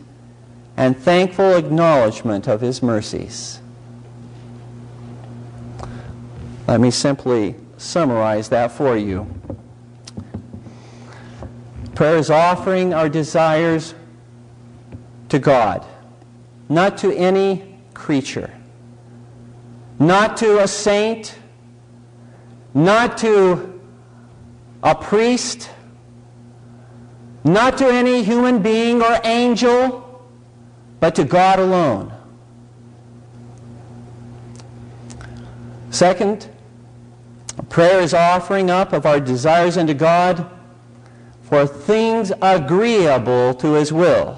and 0.78 0.98
thankful 0.98 1.56
acknowledgement 1.56 2.48
of 2.48 2.62
his 2.62 2.82
mercies. 2.82 3.60
Let 6.68 6.80
me 6.80 6.92
simply 6.92 7.56
summarize 7.78 8.50
that 8.50 8.72
for 8.72 8.96
you. 8.96 9.28
Prayer 11.96 12.18
is 12.18 12.30
offering 12.30 12.94
our 12.94 13.10
desires 13.10 13.94
to 15.30 15.40
God, 15.40 15.86
not 16.70 16.98
to 17.00 17.12
any 17.12 17.78
creature, 17.94 18.54
not 19.98 20.38
to 20.38 20.60
a 20.60 20.68
saint, 20.68 21.38
not 22.74 23.18
to 23.18 23.82
a 24.82 24.96
priest, 24.96 25.70
not 27.44 27.78
to 27.78 27.88
any 27.88 28.24
human 28.24 28.62
being 28.62 29.02
or 29.02 29.20
angel, 29.24 30.06
but 31.00 31.16
to 31.16 31.24
God 31.24 31.60
alone. 31.60 32.14
Second, 35.92 36.50
prayer 37.70 38.00
is 38.00 38.14
offering 38.14 38.70
up 38.70 38.94
of 38.94 39.06
our 39.06 39.20
desires 39.20 39.78
unto 39.78 39.94
God 39.94 40.50
for 41.44 41.66
things 41.66 42.32
agreeable 42.42 43.54
to 43.56 43.74
His 43.74 43.92
will. 43.92 44.38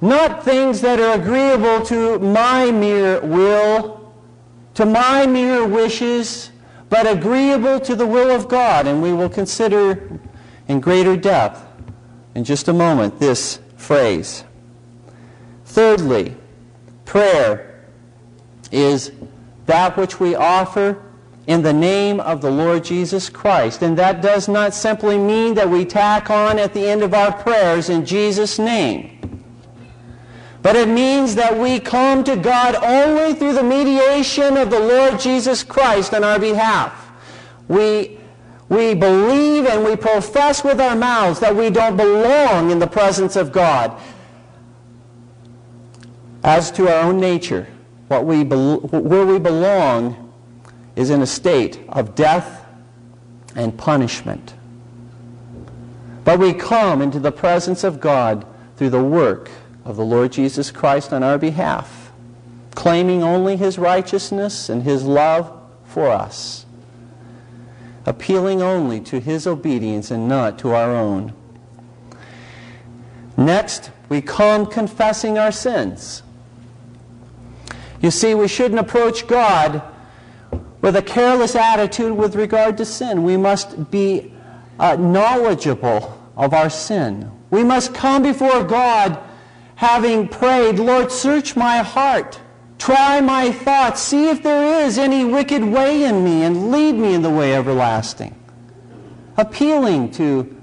Not 0.00 0.44
things 0.44 0.82
that 0.82 1.00
are 1.00 1.18
agreeable 1.18 1.84
to 1.86 2.18
my 2.18 2.70
mere 2.70 3.20
will, 3.20 4.12
to 4.74 4.84
my 4.84 5.26
mere 5.26 5.66
wishes, 5.66 6.50
but 6.90 7.06
agreeable 7.06 7.80
to 7.80 7.96
the 7.96 8.06
will 8.06 8.30
of 8.30 8.48
God. 8.48 8.86
And 8.86 9.00
we 9.00 9.14
will 9.14 9.30
consider 9.30 10.20
in 10.68 10.80
greater 10.80 11.16
depth 11.16 11.62
in 12.34 12.44
just 12.44 12.68
a 12.68 12.72
moment 12.72 13.18
this 13.18 13.60
phrase. 13.76 14.44
Thirdly, 15.64 16.34
prayer 17.04 17.84
is 18.70 19.12
that 19.66 19.96
which 19.96 20.20
we 20.20 20.34
offer 20.34 21.00
in 21.46 21.62
the 21.62 21.72
name 21.72 22.20
of 22.20 22.40
the 22.40 22.50
Lord 22.50 22.84
Jesus 22.84 23.28
Christ. 23.28 23.82
And 23.82 23.98
that 23.98 24.22
does 24.22 24.48
not 24.48 24.74
simply 24.74 25.18
mean 25.18 25.54
that 25.54 25.68
we 25.68 25.84
tack 25.84 26.30
on 26.30 26.58
at 26.58 26.72
the 26.72 26.86
end 26.86 27.02
of 27.02 27.12
our 27.12 27.32
prayers 27.32 27.90
in 27.90 28.06
Jesus' 28.06 28.58
name. 28.58 29.10
But 30.62 30.76
it 30.76 30.88
means 30.88 31.34
that 31.34 31.58
we 31.58 31.78
come 31.78 32.24
to 32.24 32.36
God 32.36 32.74
only 32.76 33.34
through 33.34 33.52
the 33.52 33.62
mediation 33.62 34.56
of 34.56 34.70
the 34.70 34.80
Lord 34.80 35.20
Jesus 35.20 35.62
Christ 35.62 36.14
on 36.14 36.24
our 36.24 36.38
behalf. 36.38 37.12
We, 37.68 38.18
we 38.68 38.94
believe 38.94 39.66
and 39.66 39.84
we 39.84 39.96
profess 39.96 40.64
with 40.64 40.80
our 40.80 40.96
mouths 40.96 41.40
that 41.40 41.54
we 41.54 41.70
don't 41.70 41.96
belong 41.96 42.70
in 42.70 42.78
the 42.78 42.86
presence 42.86 43.36
of 43.36 43.52
God. 43.52 44.00
As 46.42 46.70
to 46.72 46.88
our 46.88 47.04
own 47.04 47.20
nature, 47.20 47.66
what 48.08 48.24
we 48.24 48.44
where 48.44 49.26
we 49.26 49.38
belong 49.38 50.32
is 50.96 51.10
in 51.10 51.22
a 51.22 51.26
state 51.26 51.80
of 51.88 52.14
death 52.14 52.64
and 53.56 53.76
punishment. 53.76 54.54
But 56.24 56.38
we 56.38 56.52
come 56.54 57.02
into 57.02 57.20
the 57.20 57.32
presence 57.32 57.84
of 57.84 58.00
God 58.00 58.46
through 58.76 58.90
the 58.90 59.02
work 59.02 59.50
of 59.84 59.96
the 59.96 60.04
Lord 60.04 60.32
Jesus 60.32 60.70
Christ 60.70 61.12
on 61.12 61.22
our 61.22 61.38
behalf, 61.38 62.12
claiming 62.74 63.22
only 63.22 63.56
his 63.56 63.78
righteousness 63.78 64.68
and 64.68 64.82
his 64.82 65.04
love 65.04 65.60
for 65.84 66.08
us, 66.08 66.63
appealing 68.06 68.62
only 68.62 69.00
to 69.00 69.20
his 69.20 69.46
obedience 69.46 70.10
and 70.10 70.28
not 70.28 70.58
to 70.58 70.72
our 70.74 70.94
own. 70.94 71.32
Next, 73.36 73.90
we 74.08 74.20
come 74.20 74.66
confessing 74.66 75.38
our 75.38 75.52
sins. 75.52 76.22
You 78.00 78.10
see, 78.10 78.34
we 78.34 78.48
shouldn't 78.48 78.78
approach 78.78 79.26
God 79.26 79.82
with 80.82 80.96
a 80.96 81.02
careless 81.02 81.56
attitude 81.56 82.12
with 82.12 82.36
regard 82.36 82.76
to 82.76 82.84
sin. 82.84 83.24
We 83.24 83.36
must 83.36 83.90
be 83.90 84.34
uh, 84.78 84.96
knowledgeable 84.96 86.20
of 86.36 86.52
our 86.52 86.68
sin. 86.68 87.30
We 87.50 87.64
must 87.64 87.94
come 87.94 88.22
before 88.22 88.64
God 88.64 89.18
having 89.76 90.28
prayed, 90.28 90.78
Lord, 90.78 91.10
search 91.10 91.56
my 91.56 91.78
heart, 91.78 92.40
try 92.78 93.20
my 93.20 93.50
thoughts, 93.50 94.00
see 94.00 94.28
if 94.28 94.42
there 94.42 94.84
is 94.84 94.98
any 94.98 95.24
wicked 95.24 95.62
way 95.64 96.04
in 96.04 96.24
me, 96.24 96.42
and 96.42 96.70
lead 96.70 96.94
me 96.94 97.14
in 97.14 97.22
the 97.22 97.30
way 97.30 97.54
everlasting. 97.54 98.34
Appealing 99.36 100.12
to, 100.12 100.54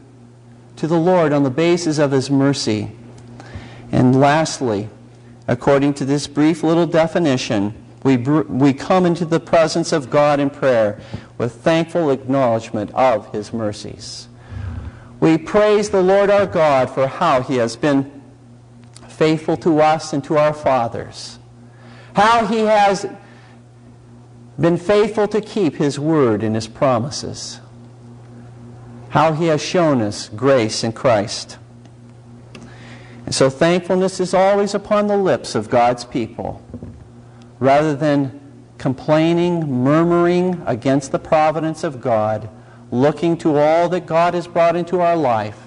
to 0.77 0.87
the 0.87 0.99
Lord 0.99 1.33
on 1.33 1.43
the 1.43 1.49
basis 1.49 1.97
of 1.97 2.11
his 2.11 2.29
mercy. 2.29 2.91
And 3.91 4.19
lastly, 4.19 4.89
according 5.47 5.95
to 5.95 6.05
this 6.05 6.27
brief 6.27 6.63
little 6.63 6.87
definition, 6.87 7.73
we, 8.03 8.17
we 8.17 8.73
come 8.73 9.05
into 9.05 9.25
the 9.25 9.39
presence 9.39 9.91
of 9.91 10.09
God 10.09 10.39
in 10.39 10.49
prayer 10.49 10.99
with 11.37 11.53
thankful 11.53 12.09
acknowledgement 12.09 12.91
of 12.91 13.31
his 13.31 13.53
mercies. 13.53 14.27
We 15.19 15.37
praise 15.37 15.91
the 15.91 16.01
Lord 16.01 16.31
our 16.31 16.47
God 16.47 16.89
for 16.89 17.05
how 17.05 17.41
he 17.41 17.57
has 17.57 17.75
been 17.75 18.21
faithful 19.07 19.55
to 19.57 19.79
us 19.81 20.13
and 20.13 20.23
to 20.23 20.37
our 20.37 20.53
fathers, 20.53 21.37
how 22.15 22.45
he 22.45 22.59
has 22.59 23.05
been 24.59 24.77
faithful 24.77 25.27
to 25.27 25.41
keep 25.41 25.75
his 25.75 25.99
word 25.99 26.43
and 26.43 26.55
his 26.55 26.67
promises, 26.67 27.59
how 29.09 29.33
he 29.33 29.47
has 29.47 29.61
shown 29.61 30.01
us 30.01 30.29
grace 30.29 30.83
in 30.83 30.91
Christ. 30.91 31.57
And 33.25 33.33
so 33.33 33.49
thankfulness 33.49 34.19
is 34.19 34.33
always 34.33 34.73
upon 34.73 35.07
the 35.07 35.17
lips 35.17 35.55
of 35.55 35.69
God's 35.69 36.03
people 36.05 36.61
rather 37.59 37.95
than 37.95 38.39
complaining, 38.77 39.71
murmuring 39.83 40.61
against 40.65 41.11
the 41.11 41.19
providence 41.19 41.83
of 41.83 42.01
God, 42.01 42.49
looking 42.89 43.37
to 43.37 43.57
all 43.57 43.87
that 43.89 44.05
God 44.05 44.33
has 44.33 44.47
brought 44.47 44.75
into 44.75 44.99
our 44.99 45.15
life 45.15 45.59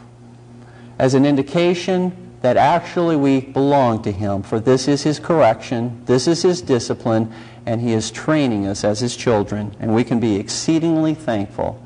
as 0.99 1.15
an 1.15 1.25
indication 1.25 2.24
that 2.45 2.59
actually 2.59 3.17
we 3.17 3.41
belong 3.41 4.03
to 4.03 4.13
Him, 4.13 4.43
for 4.43 4.61
this 4.61 4.87
is 4.87 5.03
His 5.03 5.19
correction, 5.19 6.05
this 6.05 6.29
is 6.29 6.43
His 6.43 6.61
discipline, 6.61 7.33
and 7.65 7.81
He 7.81 7.95
is 7.95 8.11
training 8.11 8.67
us 8.67 8.85
as 8.85 9.01
His 9.01 9.17
children, 9.17 9.75
and 9.81 9.95
we 9.95 10.05
can 10.05 10.21
be 10.21 10.37
exceedingly 10.37 11.15
thankful. 11.15 11.83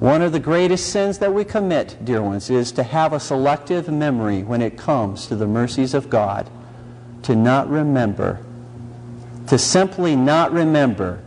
One 0.00 0.20
of 0.20 0.32
the 0.32 0.38
greatest 0.38 0.92
sins 0.92 1.18
that 1.20 1.32
we 1.32 1.44
commit, 1.44 1.96
dear 2.04 2.22
ones, 2.22 2.50
is 2.50 2.70
to 2.72 2.82
have 2.82 3.14
a 3.14 3.18
selective 3.18 3.88
memory 3.88 4.42
when 4.42 4.60
it 4.60 4.76
comes 4.76 5.26
to 5.28 5.34
the 5.34 5.46
mercies 5.46 5.94
of 5.94 6.10
God, 6.10 6.50
to 7.22 7.34
not 7.34 7.70
remember 7.70 8.44
to 9.48 9.58
simply 9.58 10.14
not 10.14 10.52
remember. 10.52 11.22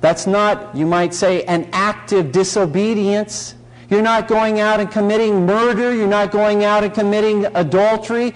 That's 0.00 0.26
not, 0.26 0.76
you 0.76 0.86
might 0.86 1.14
say, 1.14 1.42
an 1.44 1.68
active 1.72 2.32
disobedience. 2.32 3.54
You're 3.92 4.00
not 4.00 4.26
going 4.26 4.58
out 4.58 4.80
and 4.80 4.90
committing 4.90 5.44
murder. 5.44 5.94
You're 5.94 6.06
not 6.06 6.30
going 6.30 6.64
out 6.64 6.82
and 6.82 6.94
committing 6.94 7.44
adultery 7.54 8.34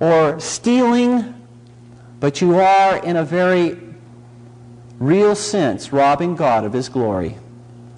or 0.00 0.40
stealing. 0.40 1.32
But 2.18 2.40
you 2.40 2.56
are, 2.56 2.96
in 2.96 3.14
a 3.14 3.24
very 3.24 3.78
real 4.98 5.36
sense, 5.36 5.92
robbing 5.92 6.34
God 6.34 6.64
of 6.64 6.72
His 6.72 6.88
glory 6.88 7.36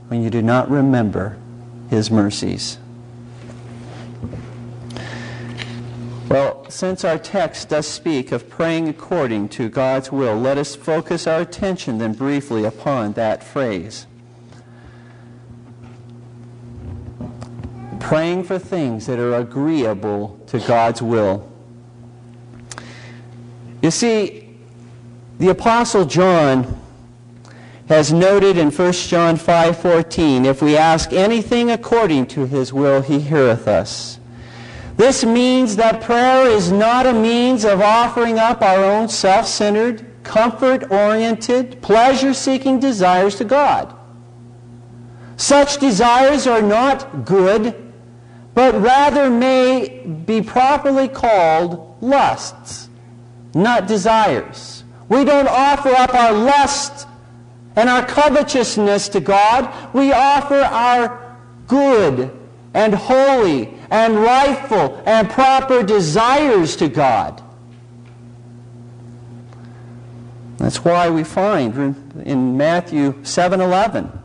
when 0.08 0.22
you 0.22 0.28
do 0.28 0.42
not 0.42 0.70
remember 0.70 1.38
His 1.88 2.10
mercies. 2.10 2.76
Well, 6.28 6.66
since 6.68 7.06
our 7.06 7.16
text 7.16 7.70
does 7.70 7.86
speak 7.86 8.32
of 8.32 8.50
praying 8.50 8.88
according 8.88 9.48
to 9.50 9.70
God's 9.70 10.12
will, 10.12 10.36
let 10.36 10.58
us 10.58 10.76
focus 10.76 11.26
our 11.26 11.40
attention 11.40 11.96
then 11.96 12.12
briefly 12.12 12.66
upon 12.66 13.14
that 13.14 13.42
phrase. 13.42 14.06
Praying 18.12 18.44
for 18.44 18.58
things 18.58 19.06
that 19.06 19.18
are 19.18 19.36
agreeable 19.36 20.38
to 20.48 20.58
God's 20.58 21.00
will. 21.00 21.50
You 23.80 23.90
see, 23.90 24.54
the 25.38 25.48
Apostle 25.48 26.04
John 26.04 26.78
has 27.88 28.12
noted 28.12 28.58
in 28.58 28.70
1 28.70 29.08
John 29.08 29.38
5:14, 29.38 30.44
if 30.44 30.60
we 30.60 30.76
ask 30.76 31.14
anything 31.14 31.70
according 31.70 32.26
to 32.26 32.44
his 32.44 32.70
will, 32.70 33.00
he 33.00 33.18
heareth 33.18 33.66
us. 33.66 34.18
This 34.98 35.24
means 35.24 35.76
that 35.76 36.02
prayer 36.02 36.46
is 36.46 36.70
not 36.70 37.06
a 37.06 37.14
means 37.14 37.64
of 37.64 37.80
offering 37.80 38.38
up 38.38 38.60
our 38.60 38.84
own 38.84 39.08
self 39.08 39.46
centered, 39.46 40.04
comfort 40.22 40.90
oriented, 40.90 41.80
pleasure 41.80 42.34
seeking 42.34 42.78
desires 42.78 43.36
to 43.36 43.44
God. 43.44 43.90
Such 45.38 45.78
desires 45.78 46.46
are 46.46 46.60
not 46.60 47.24
good, 47.24 47.81
but 48.54 48.74
rather 48.80 49.30
may 49.30 50.04
be 50.26 50.42
properly 50.42 51.08
called 51.08 51.96
lusts, 52.00 52.88
not 53.54 53.86
desires. 53.86 54.84
We 55.08 55.24
don't 55.24 55.48
offer 55.48 55.90
up 55.90 56.14
our 56.14 56.32
lust 56.32 57.06
and 57.76 57.88
our 57.88 58.04
covetousness 58.04 59.08
to 59.10 59.20
God. 59.20 59.72
We 59.94 60.12
offer 60.12 60.56
our 60.56 61.36
good 61.66 62.30
and 62.74 62.94
holy 62.94 63.72
and 63.90 64.16
rightful 64.16 65.02
and 65.06 65.28
proper 65.28 65.82
desires 65.82 66.76
to 66.76 66.88
God. 66.88 67.42
That's 70.58 70.84
why 70.84 71.10
we 71.10 71.24
find 71.24 71.96
in 72.24 72.56
Matthew 72.56 73.14
7:11 73.22 74.21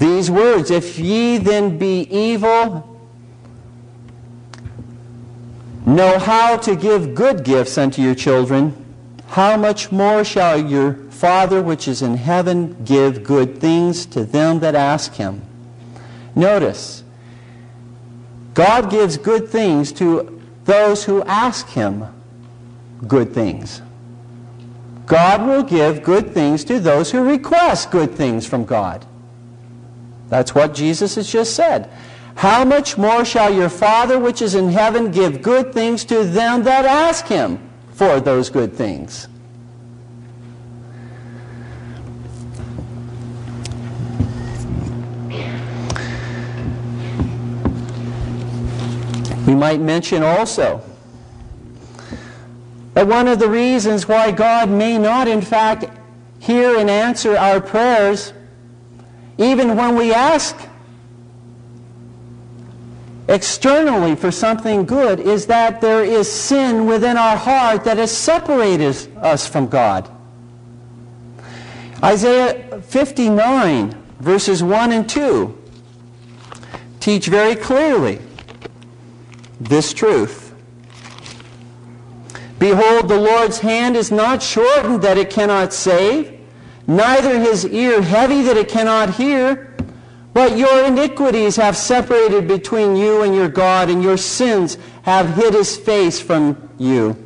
these 0.00 0.30
words, 0.30 0.70
if 0.70 0.98
ye 0.98 1.36
then 1.36 1.76
be 1.76 2.08
evil, 2.10 2.98
know 5.84 6.18
how 6.18 6.56
to 6.56 6.74
give 6.74 7.14
good 7.14 7.44
gifts 7.44 7.76
unto 7.76 8.00
your 8.00 8.14
children, 8.14 8.74
how 9.28 9.58
much 9.58 9.92
more 9.92 10.24
shall 10.24 10.58
your 10.58 10.94
Father 11.10 11.62
which 11.62 11.86
is 11.86 12.00
in 12.00 12.16
heaven 12.16 12.82
give 12.82 13.22
good 13.22 13.60
things 13.60 14.06
to 14.06 14.24
them 14.24 14.60
that 14.60 14.74
ask 14.74 15.12
him? 15.12 15.42
Notice, 16.34 17.04
God 18.54 18.90
gives 18.90 19.18
good 19.18 19.48
things 19.50 19.92
to 19.92 20.40
those 20.64 21.04
who 21.04 21.22
ask 21.24 21.68
him 21.68 22.06
good 23.06 23.34
things. 23.34 23.82
God 25.04 25.46
will 25.46 25.62
give 25.62 26.02
good 26.02 26.32
things 26.32 26.64
to 26.64 26.80
those 26.80 27.10
who 27.10 27.22
request 27.22 27.90
good 27.90 28.14
things 28.14 28.46
from 28.46 28.64
God. 28.64 29.04
That's 30.30 30.54
what 30.54 30.74
Jesus 30.74 31.16
has 31.16 31.30
just 31.30 31.54
said. 31.54 31.90
How 32.36 32.64
much 32.64 32.96
more 32.96 33.24
shall 33.24 33.52
your 33.52 33.68
Father 33.68 34.18
which 34.18 34.40
is 34.40 34.54
in 34.54 34.70
heaven 34.70 35.10
give 35.10 35.42
good 35.42 35.74
things 35.74 36.04
to 36.06 36.24
them 36.24 36.62
that 36.62 36.86
ask 36.86 37.26
him 37.26 37.58
for 37.92 38.20
those 38.20 38.48
good 38.48 38.72
things? 38.72 39.28
We 49.46 49.56
might 49.56 49.80
mention 49.80 50.22
also 50.22 50.80
that 52.94 53.06
one 53.06 53.26
of 53.26 53.40
the 53.40 53.48
reasons 53.48 54.06
why 54.06 54.30
God 54.30 54.70
may 54.70 54.96
not, 54.96 55.26
in 55.26 55.42
fact, 55.42 55.86
hear 56.38 56.78
and 56.78 56.88
answer 56.88 57.36
our 57.36 57.60
prayers, 57.60 58.32
even 59.38 59.76
when 59.76 59.96
we 59.96 60.12
ask 60.12 60.56
externally 63.28 64.16
for 64.16 64.30
something 64.30 64.84
good, 64.84 65.20
is 65.20 65.46
that 65.46 65.80
there 65.80 66.04
is 66.04 66.30
sin 66.30 66.86
within 66.86 67.16
our 67.16 67.36
heart 67.36 67.84
that 67.84 67.96
has 67.96 68.10
separated 68.10 68.96
us 69.18 69.46
from 69.46 69.68
God. 69.68 70.10
Isaiah 72.02 72.80
59, 72.80 73.94
verses 74.18 74.62
1 74.62 74.92
and 74.92 75.08
2, 75.08 75.56
teach 76.98 77.26
very 77.26 77.54
clearly 77.54 78.20
this 79.60 79.92
truth. 79.92 80.54
Behold, 82.58 83.08
the 83.08 83.20
Lord's 83.20 83.58
hand 83.60 83.96
is 83.96 84.10
not 84.10 84.42
shortened 84.42 85.02
that 85.02 85.16
it 85.16 85.30
cannot 85.30 85.72
save, 85.72 86.39
neither 86.90 87.38
his 87.38 87.64
ear 87.66 88.02
heavy 88.02 88.42
that 88.42 88.56
it 88.56 88.68
cannot 88.68 89.14
hear. 89.14 89.74
But 90.32 90.56
your 90.56 90.84
iniquities 90.84 91.56
have 91.56 91.76
separated 91.76 92.46
between 92.46 92.96
you 92.96 93.22
and 93.22 93.34
your 93.34 93.48
God, 93.48 93.88
and 93.88 94.02
your 94.02 94.16
sins 94.16 94.76
have 95.02 95.34
hid 95.34 95.54
his 95.54 95.76
face 95.76 96.20
from 96.20 96.70
you, 96.78 97.16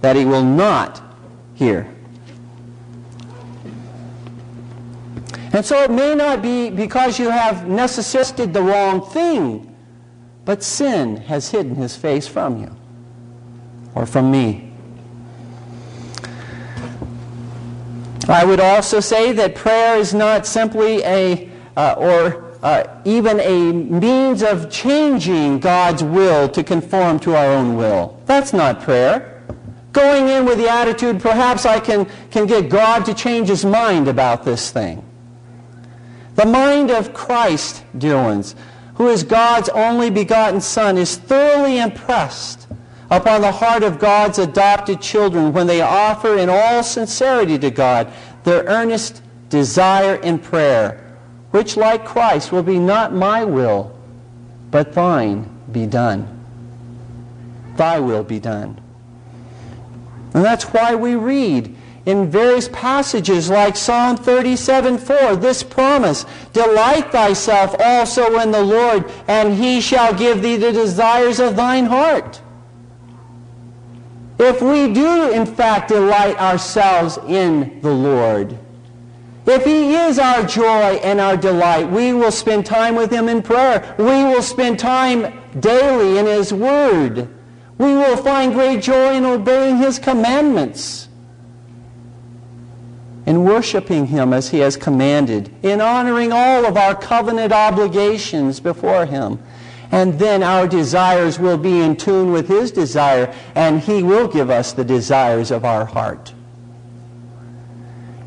that 0.00 0.16
he 0.16 0.24
will 0.24 0.44
not 0.44 1.02
hear. 1.54 1.90
And 5.52 5.64
so 5.64 5.82
it 5.82 5.90
may 5.90 6.14
not 6.14 6.42
be 6.42 6.70
because 6.70 7.18
you 7.18 7.30
have 7.30 7.68
necessitated 7.68 8.52
the 8.52 8.62
wrong 8.62 9.00
thing, 9.10 9.74
but 10.44 10.62
sin 10.62 11.16
has 11.16 11.50
hidden 11.50 11.74
his 11.74 11.96
face 11.96 12.26
from 12.26 12.60
you 12.60 12.74
or 13.94 14.06
from 14.06 14.30
me. 14.30 14.65
I 18.28 18.44
would 18.44 18.60
also 18.60 19.00
say 19.00 19.32
that 19.32 19.54
prayer 19.54 19.96
is 19.96 20.12
not 20.12 20.46
simply 20.46 21.02
a, 21.04 21.48
uh, 21.76 21.94
or 21.96 22.58
uh, 22.62 23.00
even 23.04 23.38
a 23.38 23.72
means 23.72 24.42
of 24.42 24.70
changing 24.70 25.60
God's 25.60 26.02
will 26.02 26.48
to 26.48 26.64
conform 26.64 27.20
to 27.20 27.36
our 27.36 27.52
own 27.52 27.76
will. 27.76 28.20
That's 28.26 28.52
not 28.52 28.82
prayer. 28.82 29.44
Going 29.92 30.28
in 30.28 30.44
with 30.44 30.58
the 30.58 30.68
attitude, 30.68 31.20
perhaps 31.20 31.64
I 31.64 31.78
can, 31.78 32.06
can 32.30 32.46
get 32.46 32.68
God 32.68 33.04
to 33.06 33.14
change 33.14 33.48
his 33.48 33.64
mind 33.64 34.08
about 34.08 34.44
this 34.44 34.70
thing. 34.70 35.04
The 36.34 36.46
mind 36.46 36.90
of 36.90 37.14
Christ, 37.14 37.84
dear 37.96 38.16
ones, 38.16 38.56
who 38.96 39.08
is 39.08 39.22
God's 39.22 39.68
only 39.68 40.10
begotten 40.10 40.60
Son, 40.60 40.98
is 40.98 41.16
thoroughly 41.16 41.78
impressed 41.78 42.65
upon 43.10 43.40
the 43.40 43.52
heart 43.52 43.82
of 43.82 43.98
God's 43.98 44.38
adopted 44.38 45.00
children 45.00 45.52
when 45.52 45.66
they 45.66 45.80
offer 45.80 46.36
in 46.36 46.48
all 46.48 46.82
sincerity 46.82 47.58
to 47.58 47.70
God 47.70 48.12
their 48.44 48.64
earnest 48.64 49.22
desire 49.48 50.16
in 50.16 50.38
prayer, 50.38 51.16
which, 51.50 51.76
like 51.76 52.04
Christ, 52.04 52.52
will 52.52 52.62
be 52.62 52.78
not 52.78 53.12
my 53.12 53.44
will, 53.44 53.96
but 54.70 54.92
thine 54.92 55.48
be 55.70 55.86
done. 55.86 56.32
Thy 57.76 58.00
will 58.00 58.24
be 58.24 58.40
done. 58.40 58.80
And 60.34 60.44
that's 60.44 60.64
why 60.64 60.94
we 60.94 61.14
read 61.14 61.76
in 62.06 62.30
various 62.30 62.68
passages 62.68 63.50
like 63.50 63.76
Psalm 63.76 64.16
37 64.16 64.98
4, 64.98 65.36
this 65.36 65.62
promise 65.62 66.24
Delight 66.52 67.10
thyself 67.10 67.74
also 67.80 68.38
in 68.38 68.52
the 68.52 68.62
Lord, 68.62 69.10
and 69.26 69.54
he 69.54 69.80
shall 69.80 70.14
give 70.14 70.40
thee 70.40 70.56
the 70.56 70.72
desires 70.72 71.40
of 71.40 71.56
thine 71.56 71.86
heart. 71.86 72.40
If 74.38 74.60
we 74.60 74.92
do, 74.92 75.30
in 75.32 75.46
fact, 75.46 75.88
delight 75.88 76.36
ourselves 76.38 77.18
in 77.26 77.80
the 77.80 77.90
Lord, 77.90 78.58
if 79.46 79.64
He 79.64 79.94
is 79.94 80.18
our 80.18 80.44
joy 80.44 80.96
and 81.02 81.20
our 81.20 81.36
delight, 81.36 81.88
we 81.90 82.12
will 82.12 82.32
spend 82.32 82.66
time 82.66 82.96
with 82.96 83.10
Him 83.10 83.28
in 83.28 83.42
prayer. 83.42 83.94
We 83.96 84.04
will 84.04 84.42
spend 84.42 84.78
time 84.78 85.40
daily 85.60 86.18
in 86.18 86.26
His 86.26 86.52
Word. 86.52 87.28
We 87.78 87.94
will 87.94 88.16
find 88.16 88.52
great 88.52 88.82
joy 88.82 89.14
in 89.14 89.24
obeying 89.24 89.76
His 89.76 89.98
commandments, 89.98 91.08
in 93.24 93.44
worshiping 93.44 94.06
Him 94.06 94.32
as 94.32 94.48
He 94.50 94.58
has 94.58 94.76
commanded, 94.76 95.54
in 95.62 95.80
honoring 95.80 96.32
all 96.32 96.66
of 96.66 96.76
our 96.76 96.94
covenant 96.94 97.52
obligations 97.52 98.58
before 98.60 99.06
Him. 99.06 99.38
And 99.92 100.18
then 100.18 100.42
our 100.42 100.66
desires 100.66 101.38
will 101.38 101.58
be 101.58 101.80
in 101.80 101.96
tune 101.96 102.32
with 102.32 102.48
His 102.48 102.70
desire, 102.70 103.32
and 103.54 103.80
He 103.80 104.02
will 104.02 104.28
give 104.28 104.50
us 104.50 104.72
the 104.72 104.84
desires 104.84 105.50
of 105.50 105.64
our 105.64 105.84
heart. 105.84 106.32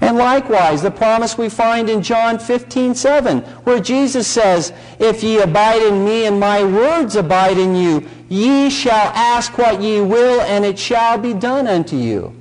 And 0.01 0.18
likewise, 0.18 0.82
the 0.82 0.91
promise 0.91 1.38
we 1.38 1.49
find 1.49 1.89
in 1.89 2.01
John 2.01 2.39
15, 2.39 2.95
7, 2.95 3.39
where 3.66 3.80
Jesus 3.80 4.28
says, 4.28 4.72
If 4.97 5.24
ye 5.24 5.39
abide 5.39 5.82
in 5.82 6.05
me 6.05 6.26
and 6.26 6.39
my 6.39 6.64
words 6.64 7.16
abide 7.16 7.57
in 7.57 7.76
you, 7.76 8.07
ye 8.30 8.70
shall 8.70 9.12
ask 9.14 9.57
what 9.57 9.82
ye 9.82 9.99
will, 9.99 10.41
and 10.41 10.64
it 10.64 10.80
shall 10.80 11.18
be 11.18 11.34
done 11.34 11.68
unto 11.68 11.97
you. 11.97 12.34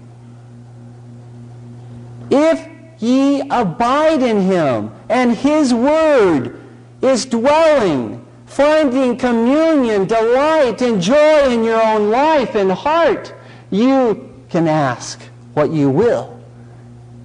If 2.30 2.68
ye 3.00 3.42
abide 3.50 4.22
in 4.22 4.42
him, 4.42 4.92
and 5.08 5.36
his 5.36 5.74
word 5.74 6.60
is 7.02 7.26
dwelling, 7.26 8.24
finding 8.48 9.16
communion, 9.16 10.06
delight, 10.06 10.82
and 10.82 11.00
joy 11.00 11.52
in 11.52 11.62
your 11.62 11.80
own 11.80 12.10
life 12.10 12.54
and 12.54 12.72
heart, 12.72 13.32
you 13.70 14.34
can 14.48 14.66
ask 14.66 15.20
what 15.54 15.70
you 15.70 15.90
will 15.90 16.42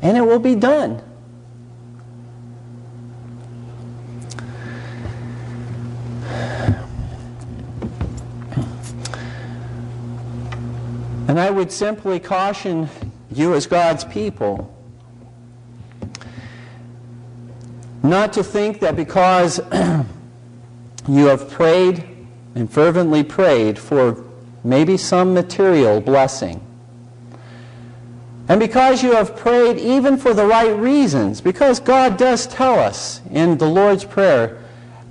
and 0.01 0.17
it 0.17 0.21
will 0.21 0.39
be 0.39 0.53
done. 0.53 1.01
And 11.29 11.39
I 11.39 11.49
would 11.49 11.71
simply 11.71 12.19
caution 12.19 12.89
you 13.31 13.55
as 13.55 13.65
God's 13.65 14.03
people 14.03 14.69
not 18.03 18.33
to 18.33 18.43
think 18.43 18.81
that 18.81 18.97
because 18.97 19.61
you 21.07 21.25
have 21.27 21.49
prayed 21.49 22.07
and 22.55 22.71
fervently 22.71 23.23
prayed 23.23 23.77
for 23.77 24.23
maybe 24.63 24.97
some 24.97 25.33
material 25.33 25.99
blessing, 25.99 26.61
and 28.47 28.59
because 28.59 29.01
you 29.01 29.13
have 29.13 29.37
prayed 29.37 29.77
even 29.77 30.17
for 30.17 30.33
the 30.33 30.45
right 30.45 30.75
reasons, 30.75 31.39
because 31.39 31.79
God 31.79 32.17
does 32.17 32.45
tell 32.45 32.77
us 32.77 33.21
in 33.31 33.57
the 33.57 33.67
Lord's 33.67 34.03
Prayer 34.03 34.61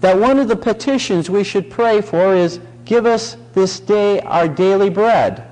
that 0.01 0.19
one 0.19 0.39
of 0.39 0.49
the 0.49 0.57
petitions 0.57 1.31
we 1.31 1.45
should 1.45 1.71
pray 1.71 2.01
for 2.03 2.35
is, 2.35 2.61
Give 2.85 3.07
us 3.07 3.37
this 3.55 3.79
day 3.81 4.21
our 4.21 4.49
daily 4.49 4.91
bread. 4.91 5.49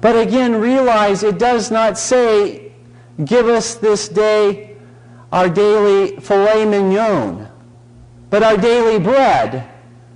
But 0.00 0.16
again, 0.16 0.56
realize 0.56 1.22
it 1.22 1.38
does 1.38 1.70
not 1.70 1.96
say, 1.96 2.72
Give 3.24 3.46
us 3.46 3.76
this 3.76 4.08
day 4.08 4.76
our 5.32 5.48
daily 5.48 6.16
filet 6.20 6.64
mignon, 6.66 7.48
but 8.30 8.42
our 8.42 8.56
daily 8.56 8.98
bread, 8.98 9.68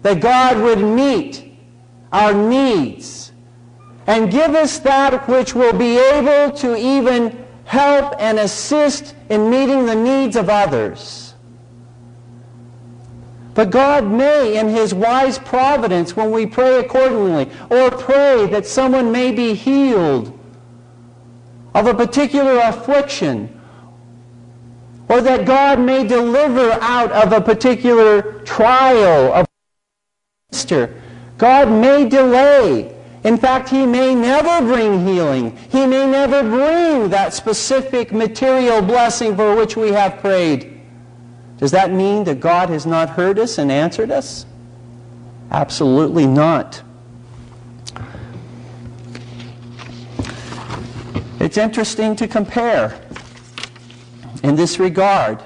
that 0.02 0.20
God 0.20 0.58
would 0.62 0.80
meet 0.80 1.58
our 2.12 2.32
needs 2.32 3.32
and 4.06 4.30
give 4.30 4.54
us 4.54 4.78
that 4.80 5.28
which 5.28 5.54
will 5.54 5.72
be 5.72 5.98
able 5.98 6.56
to 6.56 6.76
even 6.76 7.46
help 7.64 8.14
and 8.18 8.38
assist 8.38 9.14
in 9.28 9.48
meeting 9.48 9.86
the 9.86 9.94
needs 9.94 10.34
of 10.34 10.48
others. 10.48 11.34
But 13.54 13.70
God 13.70 14.06
may, 14.06 14.58
in 14.58 14.68
His 14.68 14.94
wise 14.94 15.38
providence, 15.38 16.16
when 16.16 16.30
we 16.30 16.46
pray 16.46 16.78
accordingly, 16.78 17.50
or 17.68 17.90
pray 17.90 18.46
that 18.46 18.66
someone 18.66 19.12
may 19.12 19.32
be 19.32 19.54
healed, 19.54 20.36
of 21.74 21.86
a 21.86 21.94
particular 21.94 22.58
affliction, 22.58 23.59
or 25.10 25.20
that 25.20 25.44
God 25.44 25.80
may 25.80 26.06
deliver 26.06 26.70
out 26.80 27.10
of 27.10 27.32
a 27.32 27.40
particular 27.40 28.40
trial 28.44 29.34
of 29.34 29.46
minister. 30.50 31.02
God 31.36 31.68
may 31.68 32.08
delay. 32.08 32.96
In 33.24 33.36
fact, 33.36 33.68
He 33.68 33.86
may 33.86 34.14
never 34.14 34.64
bring 34.64 35.04
healing. 35.04 35.56
He 35.68 35.84
may 35.84 36.06
never 36.06 36.42
bring 36.42 37.10
that 37.10 37.34
specific 37.34 38.12
material 38.12 38.80
blessing 38.80 39.34
for 39.34 39.56
which 39.56 39.76
we 39.76 39.88
have 39.88 40.20
prayed. 40.20 40.80
Does 41.58 41.72
that 41.72 41.90
mean 41.90 42.22
that 42.24 42.38
God 42.38 42.68
has 42.68 42.86
not 42.86 43.10
heard 43.10 43.38
us 43.38 43.58
and 43.58 43.72
answered 43.72 44.12
us? 44.12 44.46
Absolutely 45.50 46.26
not. 46.26 46.82
It's 51.40 51.58
interesting 51.58 52.14
to 52.14 52.28
compare 52.28 53.00
in 54.42 54.56
this 54.56 54.78
regard. 54.78 55.42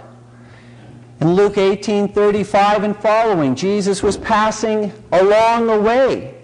In 1.20 1.34
Luke 1.34 1.56
18:35 1.56 2.82
and 2.84 2.96
following, 2.96 3.54
Jesus 3.54 4.02
was 4.02 4.16
passing 4.16 4.92
along 5.12 5.66
the 5.66 5.78
way, 5.78 6.34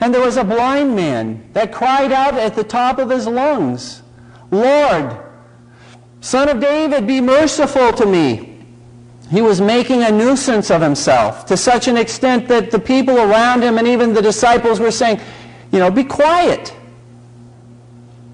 and 0.00 0.12
there 0.12 0.20
was 0.20 0.36
a 0.36 0.44
blind 0.44 0.94
man 0.94 1.42
that 1.52 1.72
cried 1.72 2.12
out 2.12 2.34
at 2.34 2.54
the 2.54 2.64
top 2.64 2.98
of 2.98 3.10
his 3.10 3.26
lungs, 3.26 4.02
"Lord, 4.50 5.16
Son 6.20 6.48
of 6.48 6.60
David, 6.60 7.06
be 7.06 7.20
merciful 7.20 7.92
to 7.92 8.06
me." 8.06 8.50
He 9.30 9.40
was 9.40 9.60
making 9.60 10.02
a 10.02 10.12
nuisance 10.12 10.70
of 10.70 10.82
himself 10.82 11.46
to 11.46 11.56
such 11.56 11.88
an 11.88 11.96
extent 11.96 12.46
that 12.48 12.70
the 12.70 12.78
people 12.78 13.18
around 13.18 13.62
him 13.62 13.78
and 13.78 13.88
even 13.88 14.12
the 14.12 14.22
disciples 14.22 14.78
were 14.78 14.90
saying, 14.90 15.18
you 15.72 15.78
know, 15.80 15.90
be 15.90 16.04
quiet. 16.04 16.72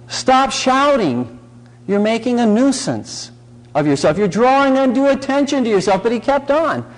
Stop 0.08 0.50
shouting. 0.50 1.38
You're 1.86 2.00
making 2.00 2.38
a 2.40 2.44
nuisance 2.44 3.30
of 3.74 3.86
yourself. 3.86 4.18
You're 4.18 4.28
drawing 4.28 4.76
undue 4.76 5.08
attention 5.08 5.64
to 5.64 5.70
yourself. 5.70 6.02
But 6.02 6.12
he 6.12 6.20
kept 6.20 6.50
on. 6.50 6.92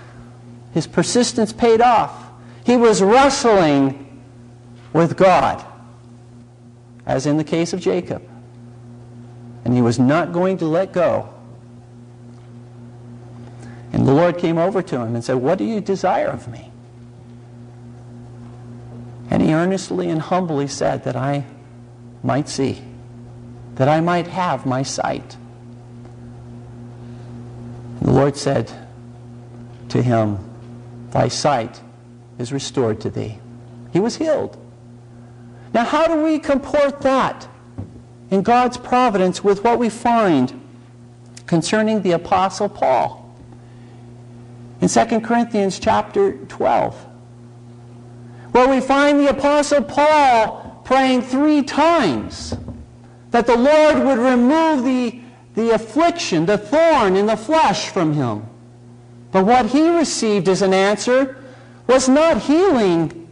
His 0.72 0.86
persistence 0.86 1.52
paid 1.52 1.80
off. 1.80 2.30
He 2.64 2.76
was 2.76 3.02
wrestling 3.02 4.22
with 4.92 5.16
God, 5.16 5.64
as 7.06 7.26
in 7.26 7.36
the 7.36 7.44
case 7.44 7.72
of 7.72 7.80
Jacob. 7.80 8.22
And 9.64 9.74
he 9.74 9.82
was 9.82 9.98
not 9.98 10.32
going 10.32 10.58
to 10.58 10.66
let 10.66 10.92
go. 10.92 11.28
And 13.92 14.06
the 14.06 14.12
Lord 14.12 14.38
came 14.38 14.58
over 14.58 14.82
to 14.82 15.00
him 15.00 15.14
and 15.14 15.22
said, 15.22 15.36
What 15.36 15.58
do 15.58 15.64
you 15.64 15.80
desire 15.80 16.28
of 16.28 16.48
me? 16.48 16.70
And 19.30 19.42
he 19.42 19.52
earnestly 19.52 20.08
and 20.08 20.20
humbly 20.20 20.66
said 20.68 21.04
that 21.04 21.16
I 21.16 21.44
might 22.22 22.48
see 22.48 22.82
that 23.76 23.88
I 23.88 24.00
might 24.00 24.26
have 24.28 24.66
my 24.66 24.82
sight. 24.82 25.36
The 28.02 28.12
Lord 28.12 28.36
said 28.36 28.70
to 29.90 30.02
him, 30.02 30.38
Thy 31.10 31.28
sight 31.28 31.80
is 32.38 32.52
restored 32.52 33.00
to 33.02 33.10
thee. 33.10 33.38
He 33.92 34.00
was 34.00 34.16
healed. 34.16 34.58
Now, 35.72 35.84
how 35.84 36.06
do 36.06 36.22
we 36.22 36.38
comport 36.38 37.00
that 37.02 37.48
in 38.30 38.42
God's 38.42 38.76
providence 38.76 39.44
with 39.44 39.62
what 39.64 39.78
we 39.78 39.88
find 39.88 40.60
concerning 41.46 42.02
the 42.02 42.12
Apostle 42.12 42.68
Paul? 42.68 43.34
In 44.80 44.88
2 44.88 45.20
Corinthians 45.20 45.78
chapter 45.78 46.32
12, 46.32 47.06
where 48.50 48.68
we 48.68 48.80
find 48.80 49.20
the 49.20 49.30
Apostle 49.30 49.82
Paul 49.82 50.82
praying 50.84 51.22
three 51.22 51.62
times 51.62 52.54
that 53.30 53.46
the 53.46 53.56
Lord 53.56 54.04
would 54.04 54.18
remove 54.18 54.84
the, 54.84 55.21
the 55.54 55.70
affliction, 55.70 56.46
the 56.46 56.58
thorn 56.58 57.16
in 57.16 57.26
the 57.26 57.36
flesh 57.36 57.88
from 57.88 58.14
him. 58.14 58.46
But 59.30 59.44
what 59.44 59.66
he 59.66 59.88
received 59.96 60.48
as 60.48 60.62
an 60.62 60.74
answer 60.74 61.36
was 61.86 62.08
not 62.08 62.42
healing, 62.42 63.28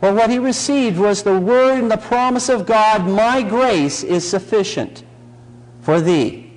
but 0.00 0.14
what 0.14 0.30
he 0.30 0.38
received 0.38 0.98
was 0.98 1.22
the 1.22 1.38
word 1.38 1.78
and 1.78 1.90
the 1.90 1.96
promise 1.96 2.48
of 2.48 2.66
God, 2.66 3.06
my 3.06 3.42
grace 3.42 4.02
is 4.02 4.28
sufficient 4.28 5.02
for 5.80 6.00
thee. 6.00 6.52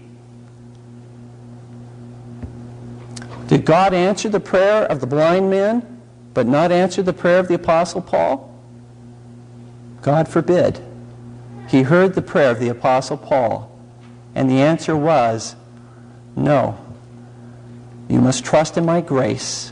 Did 3.48 3.66
God 3.66 3.94
answer 3.94 4.30
the 4.30 4.40
prayer 4.40 4.84
of 4.86 5.02
the 5.02 5.08
blind 5.08 5.50
man, 5.50 6.02
but 6.34 6.48
not 6.48 6.72
answer 6.72 7.02
the 7.02 7.14
prayer 7.14 7.40
of 7.40 7.48
the 7.48 7.56
Apostle 7.56 8.02
Paul? 8.02 8.48
God 10.02 10.28
forbid. 10.28 10.80
He 11.68 11.84
heard 11.84 12.14
the 12.14 12.22
prayer 12.22 12.52
of 12.52 12.60
the 12.60 12.70
Apostle 12.70 13.18
Paul, 13.18 13.71
and 14.36 14.50
the 14.50 14.62
answer 14.62 14.96
was, 14.96 15.56
No. 16.36 16.78
You 18.08 18.20
must 18.20 18.44
trust 18.44 18.78
in 18.78 18.86
my 18.86 19.02
grace. 19.02 19.72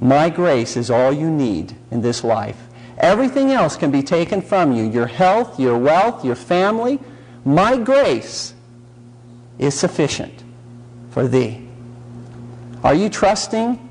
My 0.00 0.30
grace 0.30 0.76
is 0.76 0.90
all 0.90 1.12
you 1.12 1.30
need 1.30 1.76
in 1.90 2.00
this 2.00 2.24
life. 2.24 2.56
Everything 2.98 3.50
else 3.50 3.76
can 3.76 3.90
be 3.90 4.02
taken 4.02 4.40
from 4.42 4.72
you 4.72 4.84
your 4.84 5.06
health, 5.06 5.60
your 5.60 5.78
wealth, 5.78 6.24
your 6.24 6.36
family. 6.36 6.98
My 7.44 7.76
grace 7.76 8.54
is 9.58 9.78
sufficient 9.78 10.42
for 11.10 11.26
thee. 11.28 11.66
Are 12.82 12.94
you 12.94 13.10
trusting 13.10 13.90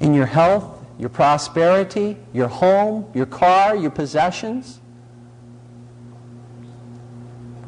in 0.00 0.14
your 0.14 0.26
health, 0.26 0.84
your 0.98 1.08
prosperity, 1.08 2.16
your 2.32 2.48
home, 2.48 3.10
your 3.14 3.26
car, 3.26 3.74
your 3.74 3.90
possessions? 3.90 4.80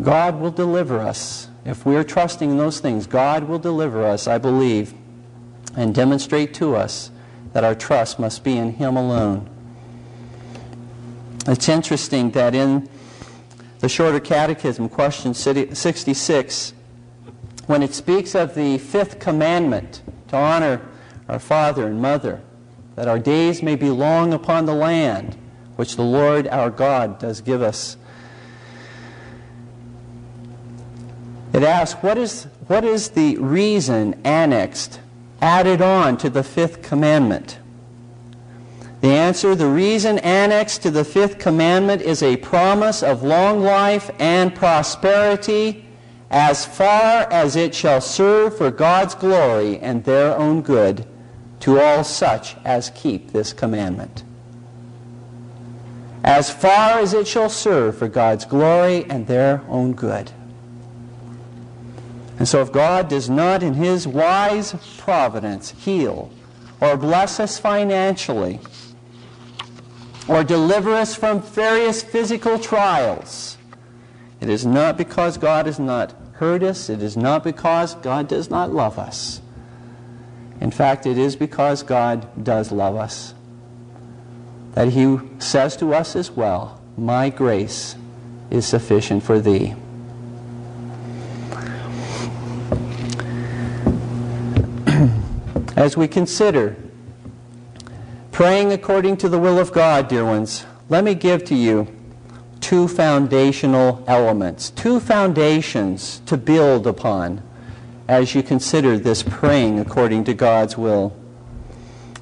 God 0.03 0.41
will 0.41 0.51
deliver 0.51 1.01
us. 1.01 1.49
If 1.65 1.85
we 1.85 1.97
are 1.97 2.05
trusting 2.05 2.51
in 2.51 2.57
those 2.57 2.81
things, 2.81 3.07
God 3.07 3.45
will 3.45 3.59
deliver 3.59 4.05
us, 4.05 4.27
I 4.27 4.39
believe, 4.39 4.95
and 5.77 5.95
demonstrate 5.95 6.55
to 6.55 6.77
us 6.77 7.11
that 7.53 7.65
our 7.65 7.75
trust 7.75 8.19
must 8.19 8.45
be 8.45 8.57
in 8.57 8.75
Him 8.75 8.97
alone. 8.97 9.49
It's 11.47 11.69
interesting 11.69 12.31
that 12.33 12.55
in 12.55 12.89
the 13.81 13.89
Shorter 13.89 14.21
Catechism, 14.21 14.89
question 14.89 15.35
66, 15.35 16.73
when 17.67 17.83
it 17.83 17.95
speaks 17.95 18.35
of 18.35 18.55
the 18.55 18.79
fifth 18.79 19.19
commandment 19.19 20.03
to 20.29 20.37
honor 20.37 20.81
our 21.29 21.39
father 21.39 21.87
and 21.87 22.01
mother, 22.01 22.41
that 22.97 23.09
our 23.09 23.19
days 23.19 23.63
may 23.63 23.77
be 23.77 23.91
long 23.91 24.33
upon 24.33 24.67
the 24.67 24.75
land 24.75 25.37
which 25.77 25.97
the 25.97 26.03
Lord 26.03 26.49
our 26.49 26.71
God 26.71 27.19
does 27.19 27.41
give 27.41 27.63
us 27.63 27.98
It 31.53 31.63
asks, 31.63 32.03
what 32.03 32.19
is, 32.19 32.45
what 32.67 32.85
is 32.85 33.11
the 33.11 33.37
reason 33.39 34.21
annexed, 34.25 35.01
added 35.41 35.81
on 35.81 36.19
to 36.19 36.31
the 36.31 36.43
fifth 36.43 36.83
commandment? 36.83 37.59
The 39.01 39.09
answer, 39.09 39.55
the 39.55 39.69
reason 39.69 40.19
annexed 40.19 40.83
to 40.83 40.91
the 40.91 41.05
fifth 41.05 41.39
commandment 41.39 42.03
is 42.03 42.23
a 42.23 42.37
promise 42.37 43.03
of 43.03 43.23
long 43.23 43.63
life 43.63 44.11
and 44.19 44.55
prosperity 44.55 45.85
as 46.31 46.67
far 46.67 47.23
as 47.31 47.57
it 47.57 47.75
shall 47.75 48.01
serve 48.01 48.59
for 48.59 48.71
God's 48.71 49.15
glory 49.15 49.79
and 49.79 50.05
their 50.05 50.37
own 50.37 50.63
good 50.63 51.07
to 51.61 51.81
all 51.81 52.05
such 52.05 52.57
as 52.65 52.91
keep 52.91 53.33
this 53.33 53.53
commandment. 53.53 54.25
As 56.25 56.51
far 56.51 56.99
as 56.99 57.15
it 57.15 57.27
shall 57.27 57.49
serve 57.49 57.97
for 57.97 58.09
God's 58.09 58.45
glory 58.45 59.05
and 59.09 59.27
their 59.27 59.63
own 59.69 59.93
good. 59.93 60.33
And 62.39 62.47
so 62.47 62.61
if 62.63 62.71
God 62.73 63.09
does 63.09 63.29
not, 63.29 63.63
in 63.63 63.75
his 63.75 64.07
wise 64.07 64.75
providence, 64.99 65.71
heal 65.71 66.31
or 66.81 66.97
bless 66.97 67.41
us 67.41 67.59
financially 67.59 68.61
or 70.29 70.45
deliver 70.45 70.93
us 70.93 71.15
from 71.15 71.43
various 71.43 72.03
physical 72.03 72.59
trials, 72.59 73.59
it 74.41 74.49
is 74.49 74.65
not 74.65 74.97
because 74.97 75.37
God 75.37 75.67
has 75.67 75.81
not 75.81 76.15
heard 76.35 76.63
us. 76.63 76.89
It 76.89 77.03
is 77.03 77.17
not 77.17 77.43
because 77.43 77.95
God 77.97 78.29
does 78.29 78.49
not 78.49 78.73
love 78.73 78.99
us. 78.99 79.41
In 80.61 80.71
fact, 80.71 81.07
it 81.07 81.19
is 81.19 81.35
because 81.35 81.83
God 81.83 82.45
does 82.45 82.71
love 82.71 82.95
us 82.95 83.35
that 84.79 84.91
he 84.91 85.19
says 85.41 85.77
to 85.77 85.93
us 85.93 86.15
as 86.15 86.31
well, 86.31 86.81
My 86.97 87.31
grace 87.31 87.97
is 88.49 88.65
sufficient 88.65 89.25
for 89.25 89.41
thee. 89.41 89.75
As 95.79 95.97
we 95.97 96.09
consider 96.09 96.75
praying 98.33 98.73
according 98.73 99.17
to 99.19 99.29
the 99.29 99.39
will 99.39 99.61
of 99.61 99.71
God, 99.71 100.09
dear 100.09 100.25
ones, 100.25 100.67
let 100.89 101.05
me 101.05 101.15
give 101.15 101.45
to 101.45 101.55
you 101.55 101.87
two 102.59 102.89
foundational 102.89 104.03
elements, 104.09 104.71
two 104.71 104.99
foundations 104.99 106.19
to 106.27 106.37
build 106.37 106.85
upon 106.89 107.43
as 108.09 108.35
you 108.35 108.43
consider 108.43 108.99
this 108.99 109.23
praying 109.23 109.79
according 109.79 110.25
to 110.25 110.35
God's 110.35 110.77
will. 110.77 111.17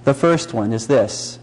The 0.04 0.12
first 0.12 0.52
one 0.52 0.74
is 0.74 0.86
this 0.86 1.38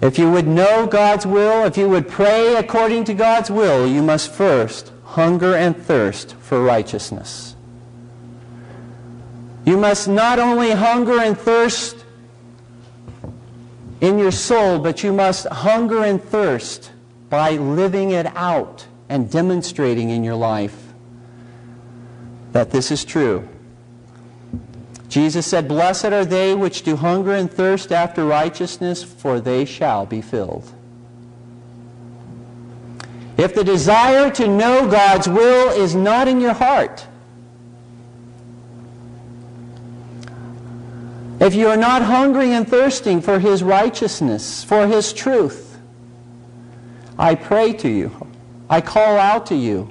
If 0.00 0.18
you 0.18 0.32
would 0.32 0.48
know 0.48 0.88
God's 0.88 1.26
will, 1.26 1.64
if 1.64 1.76
you 1.76 1.88
would 1.88 2.08
pray 2.08 2.56
according 2.56 3.04
to 3.04 3.14
God's 3.14 3.52
will, 3.52 3.86
you 3.86 4.02
must 4.02 4.32
first 4.32 4.90
hunger 5.04 5.54
and 5.54 5.76
thirst 5.76 6.34
for 6.40 6.60
righteousness. 6.60 7.54
You 9.64 9.76
must 9.76 10.08
not 10.08 10.38
only 10.38 10.70
hunger 10.70 11.20
and 11.20 11.36
thirst 11.36 12.04
in 14.00 14.18
your 14.18 14.32
soul, 14.32 14.78
but 14.78 15.02
you 15.02 15.12
must 15.12 15.46
hunger 15.46 16.02
and 16.04 16.22
thirst 16.22 16.90
by 17.28 17.52
living 17.52 18.10
it 18.10 18.26
out 18.36 18.86
and 19.08 19.30
demonstrating 19.30 20.10
in 20.10 20.24
your 20.24 20.36
life 20.36 20.92
that 22.52 22.70
this 22.70 22.90
is 22.90 23.04
true. 23.04 23.48
Jesus 25.08 25.46
said, 25.46 25.68
Blessed 25.68 26.06
are 26.06 26.24
they 26.24 26.54
which 26.54 26.82
do 26.82 26.96
hunger 26.96 27.34
and 27.34 27.50
thirst 27.50 27.92
after 27.92 28.24
righteousness, 28.24 29.02
for 29.02 29.40
they 29.40 29.64
shall 29.64 30.06
be 30.06 30.22
filled. 30.22 30.72
If 33.36 33.54
the 33.54 33.64
desire 33.64 34.30
to 34.30 34.46
know 34.46 34.88
God's 34.88 35.28
will 35.28 35.70
is 35.70 35.94
not 35.94 36.28
in 36.28 36.40
your 36.40 36.52
heart, 36.52 37.06
if 41.40 41.54
you 41.54 41.68
are 41.68 41.76
not 41.76 42.02
hungry 42.02 42.52
and 42.52 42.68
thirsting 42.68 43.20
for 43.20 43.38
His 43.38 43.62
righteousness, 43.62 44.62
for 44.62 44.86
His 44.86 45.12
truth, 45.12 45.78
I 47.18 47.34
pray 47.34 47.72
to 47.74 47.88
you, 47.88 48.28
I 48.68 48.80
call 48.80 49.16
out 49.16 49.46
to 49.46 49.56
you, 49.56 49.90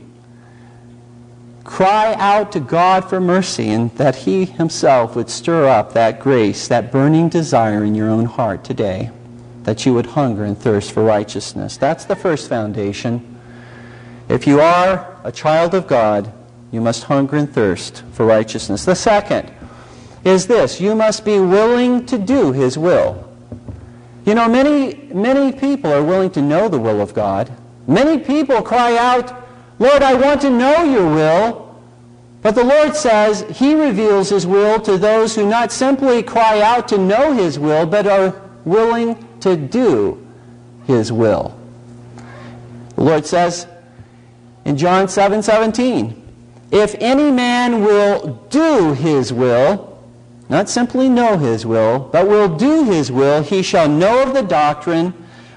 Cry 1.69 2.15
out 2.15 2.51
to 2.53 2.59
God 2.59 3.07
for 3.07 3.21
mercy 3.21 3.69
and 3.69 3.91
that 3.91 4.15
He 4.15 4.45
Himself 4.45 5.15
would 5.15 5.29
stir 5.29 5.67
up 5.67 5.93
that 5.93 6.19
grace, 6.19 6.67
that 6.67 6.91
burning 6.91 7.29
desire 7.29 7.83
in 7.83 7.93
your 7.93 8.09
own 8.09 8.25
heart 8.25 8.63
today, 8.63 9.11
that 9.63 9.85
you 9.85 9.93
would 9.93 10.07
hunger 10.07 10.43
and 10.43 10.57
thirst 10.57 10.91
for 10.91 11.03
righteousness. 11.03 11.77
That's 11.77 12.05
the 12.05 12.15
first 12.15 12.49
foundation. 12.49 13.39
If 14.27 14.47
you 14.47 14.59
are 14.59 15.15
a 15.23 15.31
child 15.31 15.75
of 15.75 15.85
God, 15.85 16.33
you 16.71 16.81
must 16.81 17.03
hunger 17.03 17.35
and 17.35 17.47
thirst 17.47 18.01
for 18.13 18.25
righteousness. 18.25 18.83
The 18.83 18.95
second 18.95 19.51
is 20.23 20.47
this 20.47 20.79
you 20.81 20.95
must 20.95 21.25
be 21.25 21.39
willing 21.39 22.05
to 22.07 22.17
do 22.17 22.51
His 22.51 22.77
will. 22.77 23.29
You 24.25 24.35
know, 24.35 24.47
many, 24.47 24.95
many 25.13 25.51
people 25.51 25.91
are 25.91 26.03
willing 26.03 26.29
to 26.31 26.41
know 26.41 26.67
the 26.67 26.79
will 26.79 27.01
of 27.01 27.13
God. 27.13 27.51
Many 27.87 28.19
people 28.19 28.61
cry 28.61 28.95
out, 28.95 29.33
Lord, 29.79 30.03
I 30.03 30.13
want 30.13 30.41
to 30.41 30.49
know 30.49 30.83
your 30.83 31.09
will. 31.09 31.69
But 32.41 32.55
the 32.55 32.63
Lord 32.63 32.95
says 32.95 33.41
he 33.49 33.73
reveals 33.73 34.29
his 34.29 34.47
will 34.47 34.79
to 34.81 34.97
those 34.97 35.35
who 35.35 35.49
not 35.49 35.71
simply 35.71 36.23
cry 36.23 36.61
out 36.61 36.87
to 36.89 36.97
know 36.97 37.33
his 37.33 37.59
will, 37.59 37.85
but 37.85 38.07
are 38.07 38.39
willing 38.65 39.27
to 39.41 39.57
do 39.57 40.25
his 40.85 41.11
will. 41.11 41.57
The 42.95 43.03
Lord 43.03 43.25
says 43.25 43.67
in 44.63 44.77
John 44.77 45.07
7 45.07 45.41
17, 45.41 46.15
if 46.71 46.95
any 46.99 47.31
man 47.31 47.83
will 47.83 48.45
do 48.49 48.93
his 48.93 49.33
will, 49.33 49.98
not 50.49 50.67
simply 50.67 51.07
know 51.07 51.37
his 51.37 51.65
will, 51.65 51.99
but 52.11 52.27
will 52.27 52.57
do 52.57 52.83
his 52.83 53.11
will, 53.11 53.43
he 53.43 53.61
shall 53.61 53.87
know 53.87 54.23
of 54.23 54.33
the 54.33 54.41
doctrine, 54.41 55.13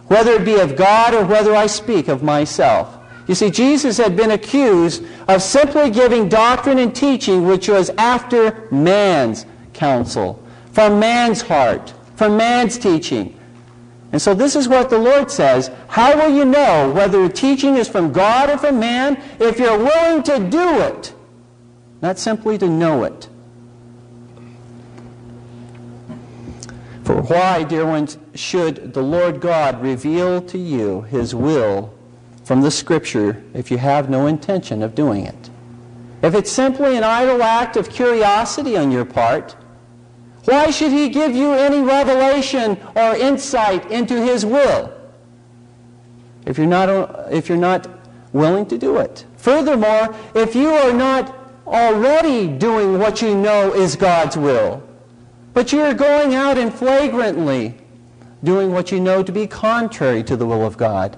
whether 0.07 0.33
it 0.33 0.45
be 0.45 0.61
of 0.61 0.77
God 0.77 1.15
or 1.15 1.25
whether 1.25 1.57
I 1.57 1.67
speak 1.67 2.09
of 2.09 2.23
myself. 2.23 2.99
You 3.27 3.35
see, 3.35 3.51
Jesus 3.51 3.97
had 3.97 4.17
been 4.17 4.33
accused 4.33 5.05
of 5.29 5.43
simply 5.43 5.91
giving 5.91 6.29
doctrine 6.29 6.79
and 6.79 6.95
teaching 6.95 7.47
which 7.47 7.69
was 7.69 7.89
after 7.91 8.69
man's 8.71 9.47
counsel, 9.73 10.43
from 10.73 11.01
man's 11.01 11.41
heart, 11.41 11.95
from 12.17 12.37
man's 12.37 12.77
teaching. 12.77 13.39
And 14.13 14.21
so 14.21 14.35
this 14.35 14.55
is 14.57 14.69
what 14.69 14.91
the 14.91 14.99
Lord 14.99 15.31
says. 15.31 15.71
How 15.89 16.15
will 16.17 16.37
you 16.37 16.45
know 16.45 16.93
whether 16.93 17.25
a 17.25 17.31
teaching 17.31 17.77
is 17.77 17.89
from 17.89 18.13
God 18.13 18.51
or 18.51 18.59
from 18.59 18.79
man? 18.79 19.23
If 19.41 19.59
you're 19.59 19.79
willing 19.79 20.23
to 20.25 20.39
do 20.51 20.81
it, 20.83 21.15
not 22.03 22.19
simply 22.19 22.59
to 22.59 22.69
know 22.69 23.05
it. 23.05 23.29
Why, 27.21 27.65
dear 27.65 27.85
ones, 27.85 28.19
should 28.35 28.95
the 28.95 29.03
Lord 29.03 29.41
God 29.41 29.83
reveal 29.83 30.41
to 30.43 30.59
you 30.59 31.03
his 31.03 31.35
will 31.35 31.93
from 32.45 32.61
the 32.61 32.71
Scripture 32.71 33.43
if 33.55 33.71
you 33.71 33.79
have 33.79 34.11
no 34.11 34.27
intention 34.27 34.83
of 34.83 34.95
doing 34.95 35.25
it. 35.25 35.51
If 36.23 36.35
it's 36.35 36.51
simply 36.51 36.97
an 36.97 37.05
idle 37.05 37.43
act 37.43 37.77
of 37.77 37.91
curiosity 37.91 38.77
on 38.77 38.91
your 38.91 39.05
part, 39.05 39.57
why 40.45 40.71
should 40.71 40.93
He 40.93 41.09
give 41.09 41.35
you 41.35 41.53
any 41.53 41.81
revelation 41.81 42.79
or 42.97 43.15
insight 43.17 43.91
into 43.91 44.21
His 44.21 44.45
will 44.45 44.93
if 46.47 46.59
you're 46.59 46.67
not, 46.67 47.33
if 47.33 47.49
you're 47.49 47.59
not 47.59 47.89
willing 48.33 48.67
to 48.67 48.79
do 48.79 48.99
it? 48.99 49.25
Furthermore, 49.37 50.15
if 50.35 50.55
you 50.55 50.71
are 50.71 50.93
not 50.93 51.37
already 51.67 52.49
doing 52.49 52.99
what 52.99 53.23
you 53.23 53.35
know 53.37 53.73
is 53.73 53.97
God's 53.97 54.37
will, 54.37 54.83
but 55.55 55.73
you're 55.73 55.95
going 55.95 56.35
out 56.35 56.59
and 56.59 56.73
flagrantly 56.73 57.75
doing 58.43 58.73
what 58.73 58.91
you 58.91 59.01
know 59.01 59.23
to 59.23 59.33
be 59.33 59.47
contrary 59.47 60.23
to 60.25 60.37
the 60.37 60.47
will 60.47 60.67
of 60.67 60.77
God, 60.77 61.17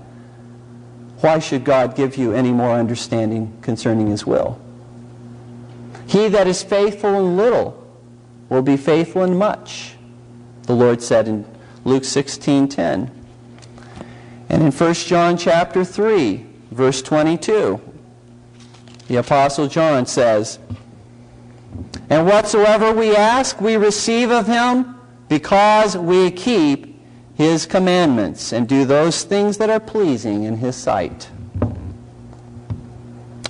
why 1.21 1.39
should 1.39 1.65
God 1.65 1.97
give 1.97 2.17
you 2.17 2.33
any 2.33 2.53
more 2.53 2.73
understanding 2.73 3.57
concerning 3.63 4.09
his 4.09 4.27
will? 4.27 4.61
He 6.07 6.29
that 6.29 6.47
is 6.47 6.63
faithful 6.63 7.15
in 7.15 7.37
little 7.37 7.83
will 8.49 8.63
be 8.63 8.77
faithful 8.77 9.25
in 9.25 9.37
much, 9.37 9.97
the 10.65 10.75
Lord 10.75 11.03
said 11.03 11.27
in 11.29 11.47
Luke 11.85 12.05
16:10. 12.05 13.11
And 14.51 14.63
in 14.63 14.71
1 14.71 15.07
John 15.07 15.37
chapter 15.39 15.85
3, 15.85 16.47
verse 16.71 17.01
22, 17.01 17.81
the 19.09 19.17
apostle 19.17 19.67
John 19.67 20.07
says, 20.07 20.59
"And 22.11 22.27
whatsoever 22.27 22.93
we 22.93 23.17
ask, 23.17 23.61
we 23.61 23.77
receive 23.77 24.31
of 24.31 24.47
him, 24.47 24.95
because 25.29 25.97
we 25.97 26.31
keep 26.31 27.03
his 27.35 27.67
commandments 27.67 28.53
and 28.53 28.69
do 28.69 28.85
those 28.85 29.25
things 29.25 29.57
that 29.59 29.71
are 29.71 29.81
pleasing 29.81 30.45
in 30.45 30.59
his 30.59 30.77
sight. 30.77 31.29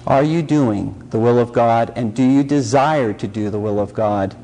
Are 0.07 0.23
you 0.23 0.43
doing 0.43 1.03
the 1.11 1.19
will 1.19 1.39
of 1.39 1.53
God 1.53 1.93
and 1.97 2.15
do 2.15 2.23
you 2.23 2.43
desire 2.43 3.13
to 3.15 3.27
do 3.27 3.51
the 3.51 3.59
will 3.59 3.79
of 3.79 3.95
God? 3.95 4.35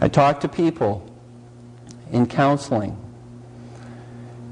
I 0.00 0.08
talk 0.08 0.40
to 0.40 0.48
people 0.48 1.06
in 2.12 2.26
counseling, 2.26 2.96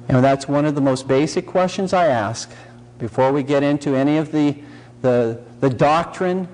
and 0.09 0.25
that's 0.25 0.49
one 0.49 0.65
of 0.65 0.75
the 0.75 0.81
most 0.81 1.07
basic 1.09 1.47
questions 1.47 1.93
I 1.93 2.07
ask 2.07 2.51
before 2.99 3.33
we 3.33 3.43
get 3.43 3.63
into 3.63 3.95
any 3.95 4.17
of 4.17 4.33
the, 4.33 4.57
the, 5.03 5.41
the 5.61 5.71
doctrine, 5.71 6.49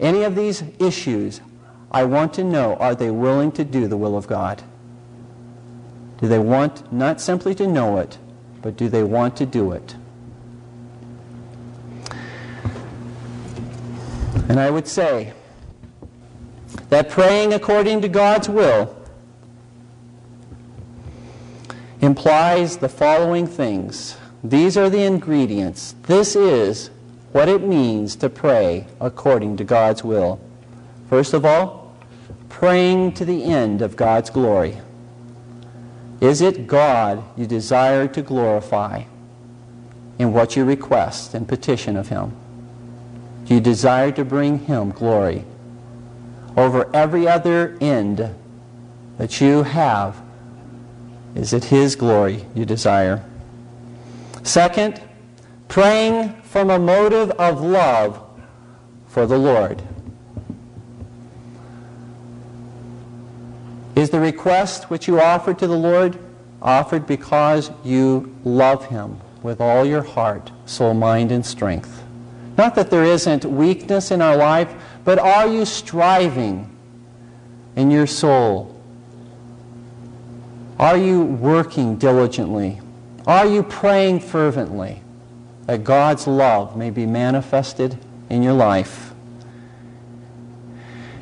any 0.00 0.24
of 0.24 0.34
these 0.34 0.64
issues. 0.78 1.40
I 1.92 2.04
want 2.04 2.34
to 2.34 2.44
know 2.44 2.76
are 2.76 2.94
they 2.94 3.10
willing 3.10 3.52
to 3.52 3.64
do 3.64 3.86
the 3.86 3.96
will 3.96 4.16
of 4.16 4.26
God? 4.26 4.62
Do 6.20 6.28
they 6.28 6.38
want 6.38 6.92
not 6.92 7.20
simply 7.20 7.54
to 7.56 7.66
know 7.66 7.98
it, 7.98 8.18
but 8.62 8.76
do 8.76 8.88
they 8.88 9.02
want 9.02 9.36
to 9.36 9.46
do 9.46 9.72
it? 9.72 9.96
And 14.48 14.58
I 14.58 14.70
would 14.70 14.88
say 14.88 15.32
that 16.88 17.08
praying 17.08 17.54
according 17.54 18.02
to 18.02 18.08
God's 18.08 18.48
will 18.48 18.96
implies 22.00 22.78
the 22.78 22.88
following 22.88 23.46
things. 23.46 24.16
These 24.42 24.76
are 24.76 24.90
the 24.90 25.04
ingredients. 25.04 25.94
This 26.02 26.34
is 26.34 26.90
what 27.32 27.48
it 27.48 27.62
means 27.62 28.16
to 28.16 28.28
pray 28.28 28.86
according 29.00 29.56
to 29.58 29.64
God's 29.64 30.02
will. 30.02 30.40
First 31.08 31.32
of 31.32 31.44
all, 31.44 31.94
praying 32.48 33.12
to 33.12 33.24
the 33.24 33.44
end 33.44 33.82
of 33.82 33.96
God's 33.96 34.30
glory. 34.30 34.78
Is 36.20 36.40
it 36.40 36.66
God 36.66 37.24
you 37.36 37.46
desire 37.46 38.06
to 38.08 38.20
glorify 38.22 39.04
in 40.18 40.32
what 40.32 40.54
you 40.54 40.64
request 40.64 41.32
and 41.32 41.48
petition 41.48 41.96
of 41.96 42.08
Him? 42.08 42.36
Do 43.46 43.54
you 43.54 43.60
desire 43.60 44.12
to 44.12 44.24
bring 44.24 44.58
Him 44.58 44.90
glory 44.90 45.44
over 46.56 46.94
every 46.94 47.26
other 47.26 47.78
end 47.80 48.34
that 49.16 49.40
you 49.40 49.62
have? 49.62 50.20
Is 51.34 51.52
it 51.52 51.64
His 51.64 51.96
glory 51.96 52.44
you 52.54 52.64
desire? 52.64 53.24
Second, 54.42 55.00
praying 55.68 56.39
from 56.50 56.68
a 56.68 56.78
motive 56.80 57.30
of 57.38 57.60
love 57.60 58.20
for 59.06 59.24
the 59.24 59.38
Lord. 59.38 59.80
Is 63.94 64.10
the 64.10 64.18
request 64.18 64.90
which 64.90 65.06
you 65.06 65.20
offer 65.20 65.54
to 65.54 65.66
the 65.68 65.76
Lord 65.76 66.18
offered 66.60 67.06
because 67.06 67.70
you 67.84 68.34
love 68.42 68.86
Him 68.86 69.20
with 69.44 69.60
all 69.60 69.84
your 69.84 70.02
heart, 70.02 70.50
soul, 70.66 70.92
mind, 70.92 71.30
and 71.30 71.46
strength? 71.46 72.02
Not 72.58 72.74
that 72.74 72.90
there 72.90 73.04
isn't 73.04 73.44
weakness 73.44 74.10
in 74.10 74.20
our 74.20 74.36
life, 74.36 74.74
but 75.04 75.20
are 75.20 75.46
you 75.46 75.64
striving 75.64 76.68
in 77.76 77.92
your 77.92 78.08
soul? 78.08 78.76
Are 80.80 80.96
you 80.96 81.22
working 81.22 81.96
diligently? 81.96 82.80
Are 83.24 83.46
you 83.46 83.62
praying 83.62 84.18
fervently 84.18 85.00
that 85.66 85.84
God's 85.84 86.26
love 86.26 86.76
may 86.76 86.90
be 86.90 87.06
manifested 87.06 87.98
in 88.28 88.42
your 88.42 88.54
life? 88.54 89.12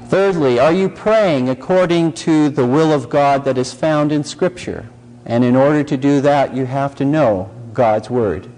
Thirdly, 0.08 0.58
are 0.58 0.72
you 0.72 0.88
praying 0.88 1.50
according 1.50 2.14
to 2.14 2.48
the 2.48 2.66
will 2.66 2.92
of 2.92 3.10
God 3.10 3.44
that 3.44 3.58
is 3.58 3.74
found 3.74 4.10
in 4.10 4.24
Scripture? 4.24 4.88
And 5.26 5.44
in 5.44 5.54
order 5.54 5.84
to 5.84 5.96
do 5.98 6.22
that, 6.22 6.54
you 6.54 6.64
have 6.64 6.94
to 6.94 7.04
know 7.04 7.50
God's 7.74 8.08
Word. 8.08 8.48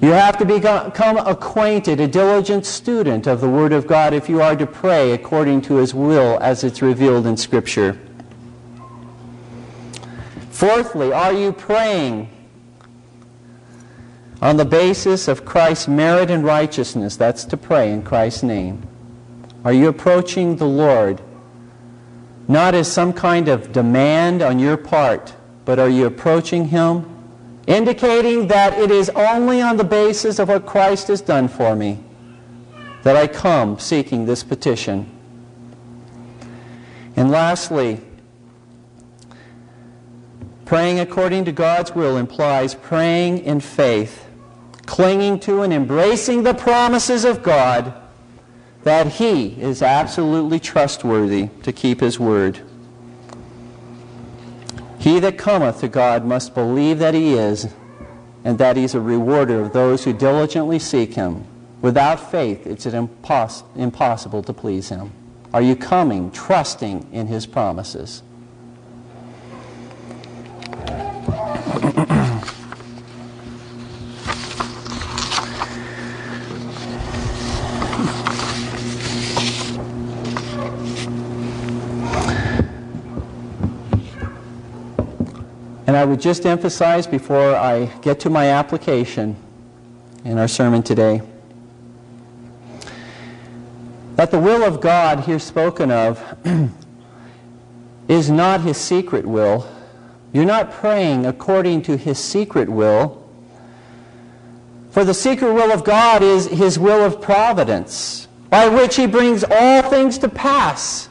You 0.00 0.12
have 0.12 0.38
to 0.38 0.46
become 0.46 1.18
acquainted, 1.18 2.00
a 2.00 2.06
diligent 2.06 2.64
student 2.64 3.26
of 3.26 3.40
the 3.42 3.48
Word 3.48 3.72
of 3.72 3.86
God 3.86 4.14
if 4.14 4.28
you 4.28 4.40
are 4.40 4.56
to 4.56 4.66
pray 4.66 5.12
according 5.12 5.60
to 5.62 5.74
His 5.76 5.92
will 5.92 6.38
as 6.40 6.64
it's 6.64 6.80
revealed 6.80 7.26
in 7.26 7.36
Scripture. 7.36 7.98
Fourthly, 10.50 11.12
are 11.12 11.32
you 11.32 11.52
praying 11.52 12.30
on 14.40 14.56
the 14.56 14.64
basis 14.64 15.28
of 15.28 15.44
Christ's 15.44 15.88
merit 15.88 16.30
and 16.30 16.44
righteousness? 16.44 17.16
That's 17.16 17.44
to 17.46 17.56
pray 17.56 17.92
in 17.92 18.02
Christ's 18.02 18.42
name. 18.42 18.86
Are 19.64 19.72
you 19.72 19.88
approaching 19.88 20.56
the 20.56 20.66
Lord 20.66 21.20
not 22.46 22.74
as 22.74 22.90
some 22.90 23.12
kind 23.12 23.48
of 23.48 23.72
demand 23.72 24.40
on 24.40 24.58
your 24.58 24.76
part, 24.76 25.34
but 25.64 25.78
are 25.78 25.88
you 25.88 26.06
approaching 26.06 26.68
Him 26.68 27.04
indicating 27.66 28.48
that 28.48 28.78
it 28.78 28.90
is 28.90 29.10
only 29.10 29.60
on 29.60 29.76
the 29.76 29.84
basis 29.84 30.38
of 30.38 30.48
what 30.48 30.64
Christ 30.64 31.08
has 31.08 31.20
done 31.20 31.48
for 31.48 31.76
me 31.76 31.98
that 33.02 33.16
I 33.16 33.26
come 33.26 33.78
seeking 33.78 34.24
this 34.24 34.42
petition? 34.42 35.10
And 37.16 37.30
lastly, 37.30 38.00
praying 40.64 41.00
according 41.00 41.44
to 41.46 41.52
God's 41.52 41.94
will 41.94 42.16
implies 42.16 42.74
praying 42.74 43.40
in 43.40 43.60
faith, 43.60 44.27
clinging 44.88 45.38
to 45.38 45.60
and 45.60 45.70
embracing 45.70 46.44
the 46.44 46.54
promises 46.54 47.22
of 47.22 47.42
God 47.42 47.92
that 48.84 49.06
he 49.06 49.48
is 49.60 49.82
absolutely 49.82 50.58
trustworthy 50.58 51.50
to 51.62 51.72
keep 51.72 52.00
his 52.00 52.18
word. 52.18 52.58
He 54.98 55.20
that 55.20 55.36
cometh 55.36 55.80
to 55.80 55.88
God 55.88 56.24
must 56.24 56.54
believe 56.54 56.98
that 57.00 57.12
he 57.12 57.34
is, 57.34 57.68
and 58.44 58.56
that 58.56 58.78
he 58.78 58.84
is 58.84 58.94
a 58.94 59.00
rewarder 59.00 59.60
of 59.60 59.74
those 59.74 60.04
who 60.04 60.14
diligently 60.14 60.78
seek 60.78 61.12
him. 61.12 61.44
Without 61.82 62.30
faith, 62.30 62.66
it's 62.66 62.86
impos- 62.86 63.64
impossible 63.76 64.42
to 64.44 64.54
please 64.54 64.88
him. 64.88 65.12
Are 65.52 65.62
you 65.62 65.76
coming, 65.76 66.30
trusting 66.30 67.08
in 67.12 67.26
his 67.26 67.44
promises? 67.44 68.22
And 85.88 85.96
I 85.96 86.04
would 86.04 86.20
just 86.20 86.44
emphasize 86.44 87.06
before 87.06 87.56
I 87.56 87.86
get 88.02 88.20
to 88.20 88.28
my 88.28 88.50
application 88.50 89.34
in 90.22 90.36
our 90.36 90.46
sermon 90.46 90.82
today 90.82 91.22
that 94.16 94.30
the 94.30 94.38
will 94.38 94.64
of 94.64 94.82
God 94.82 95.20
here 95.20 95.38
spoken 95.38 95.90
of 95.90 96.22
is 98.08 98.30
not 98.30 98.60
his 98.60 98.76
secret 98.76 99.24
will. 99.24 99.66
You're 100.34 100.44
not 100.44 100.72
praying 100.72 101.24
according 101.24 101.80
to 101.84 101.96
his 101.96 102.18
secret 102.18 102.68
will. 102.68 103.26
For 104.90 105.06
the 105.06 105.14
secret 105.14 105.54
will 105.54 105.72
of 105.72 105.84
God 105.84 106.22
is 106.22 106.48
his 106.48 106.78
will 106.78 107.02
of 107.02 107.22
providence, 107.22 108.28
by 108.50 108.68
which 108.68 108.96
he 108.96 109.06
brings 109.06 109.42
all 109.50 109.80
things 109.80 110.18
to 110.18 110.28
pass 110.28 111.08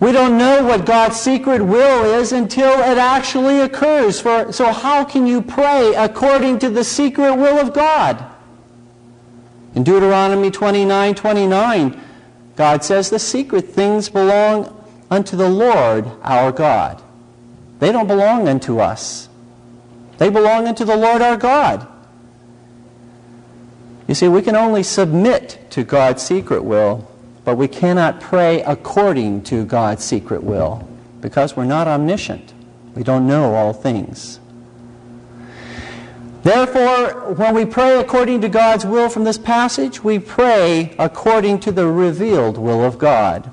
we 0.00 0.12
don't 0.12 0.38
know 0.38 0.62
what 0.62 0.86
God's 0.86 1.18
secret 1.18 1.60
will 1.60 2.04
is 2.04 2.32
until 2.32 2.70
it 2.70 2.98
actually 2.98 3.60
occurs. 3.60 4.20
For, 4.20 4.52
so 4.52 4.72
how 4.72 5.04
can 5.04 5.26
you 5.26 5.42
pray 5.42 5.92
according 5.96 6.60
to 6.60 6.70
the 6.70 6.84
secret 6.84 7.34
will 7.34 7.58
of 7.58 7.74
God? 7.74 8.24
In 9.74 9.82
Deuteronomy 9.82 10.50
29, 10.50 11.14
29, 11.14 12.00
God 12.54 12.84
says 12.84 13.10
the 13.10 13.18
secret 13.18 13.68
things 13.68 14.08
belong 14.08 14.74
unto 15.10 15.36
the 15.36 15.48
Lord 15.48 16.08
our 16.22 16.52
God. 16.52 17.02
They 17.80 17.90
don't 17.90 18.06
belong 18.06 18.48
unto 18.48 18.78
us. 18.78 19.28
They 20.18 20.30
belong 20.30 20.66
unto 20.66 20.84
the 20.84 20.96
Lord 20.96 21.22
our 21.22 21.36
God. 21.36 21.86
You 24.06 24.14
see, 24.14 24.28
we 24.28 24.42
can 24.42 24.56
only 24.56 24.82
submit 24.82 25.58
to 25.70 25.84
God's 25.84 26.22
secret 26.22 26.64
will 26.64 27.06
but 27.48 27.56
we 27.56 27.66
cannot 27.66 28.20
pray 28.20 28.60
according 28.64 29.40
to 29.40 29.64
God's 29.64 30.04
secret 30.04 30.42
will 30.42 30.86
because 31.22 31.56
we're 31.56 31.64
not 31.64 31.88
omniscient. 31.88 32.52
We 32.94 33.02
don't 33.02 33.26
know 33.26 33.54
all 33.54 33.72
things. 33.72 34.38
Therefore, 36.42 37.32
when 37.36 37.54
we 37.54 37.64
pray 37.64 37.98
according 37.98 38.42
to 38.42 38.50
God's 38.50 38.84
will 38.84 39.08
from 39.08 39.24
this 39.24 39.38
passage, 39.38 40.04
we 40.04 40.18
pray 40.18 40.94
according 40.98 41.60
to 41.60 41.72
the 41.72 41.86
revealed 41.86 42.58
will 42.58 42.84
of 42.84 42.98
God. 42.98 43.50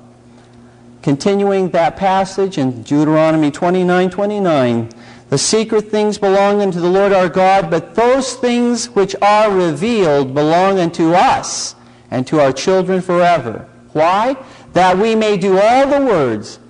Continuing 1.00 1.70
that 1.70 1.96
passage 1.96 2.58
in 2.58 2.82
Deuteronomy 2.82 3.50
29 3.50 4.10
29, 4.10 4.90
the 5.30 5.38
secret 5.38 5.90
things 5.90 6.18
belong 6.18 6.60
unto 6.60 6.80
the 6.80 6.90
Lord 6.90 7.14
our 7.14 7.30
God, 7.30 7.70
but 7.70 7.94
those 7.94 8.34
things 8.34 8.90
which 8.90 9.16
are 9.22 9.50
revealed 9.50 10.34
belong 10.34 10.80
unto 10.80 11.14
us 11.14 11.74
and 12.10 12.26
to 12.26 12.40
our 12.40 12.52
children 12.52 13.00
forever 13.00 13.66
why? 13.96 14.36
That 14.74 14.98
we 14.98 15.14
may 15.14 15.36
do 15.36 15.58
all 15.58 15.86
the 15.88 16.04
words 16.04 16.60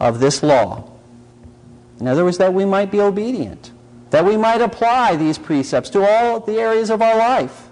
of 0.00 0.20
this 0.20 0.42
law. 0.42 0.90
In 2.00 2.06
other 2.06 2.24
words, 2.24 2.38
that 2.38 2.54
we 2.54 2.64
might 2.64 2.90
be 2.90 3.00
obedient, 3.00 3.72
that 4.10 4.24
we 4.24 4.36
might 4.36 4.60
apply 4.60 5.16
these 5.16 5.36
precepts 5.36 5.90
to 5.90 6.08
all 6.08 6.40
the 6.40 6.58
areas 6.58 6.90
of 6.90 7.02
our 7.02 7.18
life. 7.18 7.68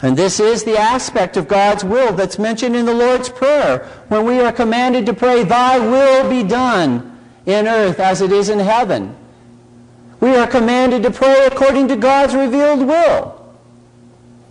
And 0.00 0.16
this 0.16 0.38
is 0.38 0.64
the 0.64 0.78
aspect 0.78 1.36
of 1.36 1.48
God's 1.48 1.82
will 1.82 2.12
that's 2.12 2.38
mentioned 2.38 2.76
in 2.76 2.84
the 2.84 2.94
Lord's 2.94 3.28
Prayer 3.28 3.88
when 4.08 4.24
we 4.24 4.40
are 4.40 4.52
commanded 4.52 5.06
to 5.06 5.14
pray, 5.14 5.44
Thy 5.44 5.78
will 5.78 6.28
be 6.28 6.42
done 6.42 7.18
in 7.46 7.66
earth 7.66 7.98
as 7.98 8.20
it 8.20 8.30
is 8.30 8.48
in 8.48 8.58
heaven. 8.58 9.16
We 10.20 10.36
are 10.36 10.46
commanded 10.46 11.02
to 11.02 11.10
pray 11.10 11.46
according 11.46 11.88
to 11.88 11.96
God's 11.96 12.34
revealed 12.34 12.86
will, 12.86 13.54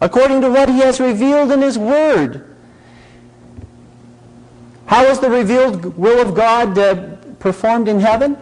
according 0.02 0.42
to 0.42 0.50
what 0.50 0.70
He 0.70 0.80
has 0.80 1.00
revealed 1.00 1.52
in 1.52 1.62
His 1.62 1.78
Word. 1.78 2.53
How 4.94 5.06
is 5.06 5.18
the 5.18 5.28
revealed 5.28 5.98
will 5.98 6.22
of 6.22 6.36
God 6.36 6.78
uh, 6.78 7.16
performed 7.40 7.88
in 7.88 8.00
heaven? 8.00 8.38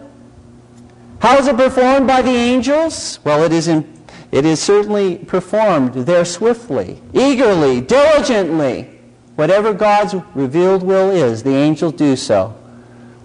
How 1.22 1.38
is 1.38 1.48
it 1.48 1.56
performed 1.56 2.08
by 2.08 2.22
the 2.22 2.32
angels? 2.32 3.20
Well, 3.24 3.46
it 3.46 3.54
is, 3.54 3.70
in, 3.70 3.88
it 4.34 4.44
is 4.44 4.62
certainly 4.62 5.20
performed 5.20 5.94
there 5.94 6.26
swiftly, 6.26 7.02
eagerly, 7.14 7.80
diligently. 7.80 9.00
Whatever 9.38 9.74
God's 9.74 10.14
revealed 10.36 10.84
will 10.84 11.10
is, 11.10 11.42
the 11.44 11.56
angels 11.56 11.94
do 11.94 12.18
so 12.18 12.54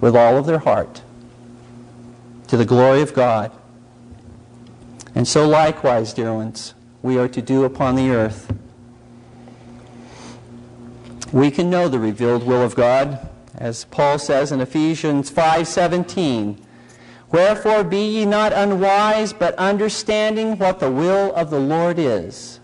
with 0.01 0.15
all 0.15 0.37
of 0.37 0.47
their 0.47 0.61
heart 0.61 1.03
to 2.47 2.57
the 2.57 2.65
glory 2.65 3.01
of 3.03 3.13
God. 3.13 3.51
And 5.17 5.27
so 5.27 5.49
likewise, 5.49 6.15
dear 6.15 6.33
ones, 6.33 6.75
we 7.03 7.19
are 7.19 7.27
to 7.27 7.43
do 7.43 7.65
upon 7.65 7.97
the 7.97 8.09
earth 8.11 8.53
we 11.37 11.51
can 11.51 11.69
know 11.69 11.87
the 11.87 11.99
revealed 11.99 12.47
will 12.47 12.63
of 12.63 12.75
God, 12.75 13.29
as 13.55 13.85
Paul 13.85 14.19
says 14.19 14.53
in 14.53 14.63
Ephesians 14.63 15.29
5:17. 15.29 16.57
Wherefore 17.31 17.85
be 17.85 18.07
ye 18.07 18.25
not 18.25 18.55
unwise, 18.55 19.35
but 19.35 19.55
understanding 19.57 20.57
what 20.57 20.81
the 20.81 20.91
will 20.91 21.35
of 21.35 21.51
the 21.51 21.61
Lord 21.61 21.99
is. 21.99 22.59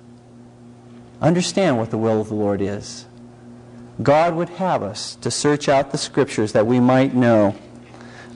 Understand 1.21 1.77
what 1.77 1.91
the 1.91 1.99
will 1.99 2.19
of 2.19 2.31
the 2.31 2.35
Lord 2.35 2.63
is. 2.63 3.05
God 4.03 4.35
would 4.37 4.49
have 4.49 4.83
us 4.83 5.19
to 5.21 5.31
search 5.31 5.69
out 5.69 5.93
the 5.93 5.99
scriptures 5.99 6.53
that 6.53 6.67
we 6.67 6.81
might 6.81 7.15
know. 7.15 7.55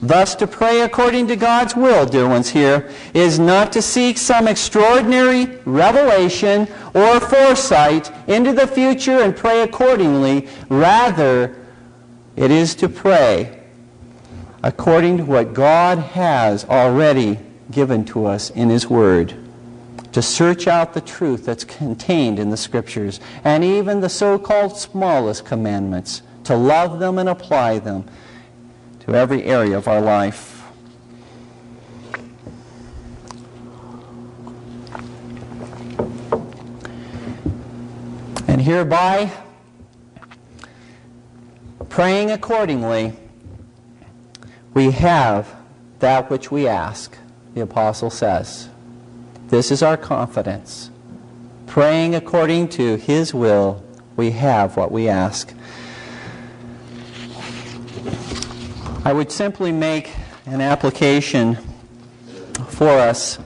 Thus, 0.01 0.35
to 0.35 0.45
pray 0.45 0.81
according 0.81 1.27
to 1.27 1.35
God's 1.35 1.75
will, 1.75 2.05
dear 2.05 2.27
ones, 2.27 2.49
here, 2.49 2.91
is 3.15 3.39
not 3.39 3.71
to 3.71 3.81
seek 3.81 4.17
some 4.17 4.47
extraordinary 4.47 5.45
revelation 5.65 6.67
or 6.93 7.19
foresight 7.19 8.11
into 8.27 8.53
the 8.53 8.67
future 8.67 9.19
and 9.19 9.35
pray 9.35 9.61
accordingly. 9.61 10.47
Rather, 10.69 11.55
it 12.35 12.51
is 12.51 12.75
to 12.75 12.87
pray 12.87 13.63
according 14.61 15.17
to 15.17 15.25
what 15.25 15.53
God 15.53 15.97
has 15.97 16.63
already 16.65 17.39
given 17.71 18.05
to 18.05 18.25
us 18.25 18.51
in 18.51 18.69
His 18.69 18.87
Word. 18.87 19.33
To 20.11 20.21
search 20.21 20.67
out 20.67 20.93
the 20.93 21.01
truth 21.01 21.45
that's 21.45 21.63
contained 21.63 22.37
in 22.37 22.51
the 22.51 22.57
Scriptures 22.57 23.19
and 23.43 23.63
even 23.63 24.01
the 24.01 24.09
so 24.09 24.37
called 24.37 24.77
smallest 24.77 25.45
commandments 25.45 26.21
to 26.43 26.55
love 26.55 26.99
them 26.99 27.17
and 27.17 27.27
apply 27.27 27.79
them 27.79 28.05
to 29.07 29.15
every 29.15 29.45
area 29.45 29.77
of 29.77 29.87
our 29.87 30.01
life. 30.01 30.61
And 38.49 38.61
hereby, 38.61 39.31
praying 41.87 42.31
accordingly, 42.31 43.13
we 44.73 44.91
have 44.91 45.55
that 45.99 46.29
which 46.29 46.51
we 46.51 46.67
ask, 46.67 47.17
the 47.53 47.61
apostle 47.61 48.09
says. 48.09 48.67
This 49.47 49.71
is 49.71 49.81
our 49.81 49.95
confidence. 49.95 50.89
Praying 51.65 52.13
according 52.13 52.67
to 52.69 52.97
his 52.97 53.33
will, 53.33 53.81
we 54.17 54.31
have 54.31 54.75
what 54.75 54.91
we 54.91 55.07
ask. 55.07 55.53
I 59.07 59.13
would 59.13 59.31
simply 59.31 59.71
make 59.71 60.11
an 60.45 60.59
application 60.59 61.55
for 62.67 62.89
us, 62.89 63.39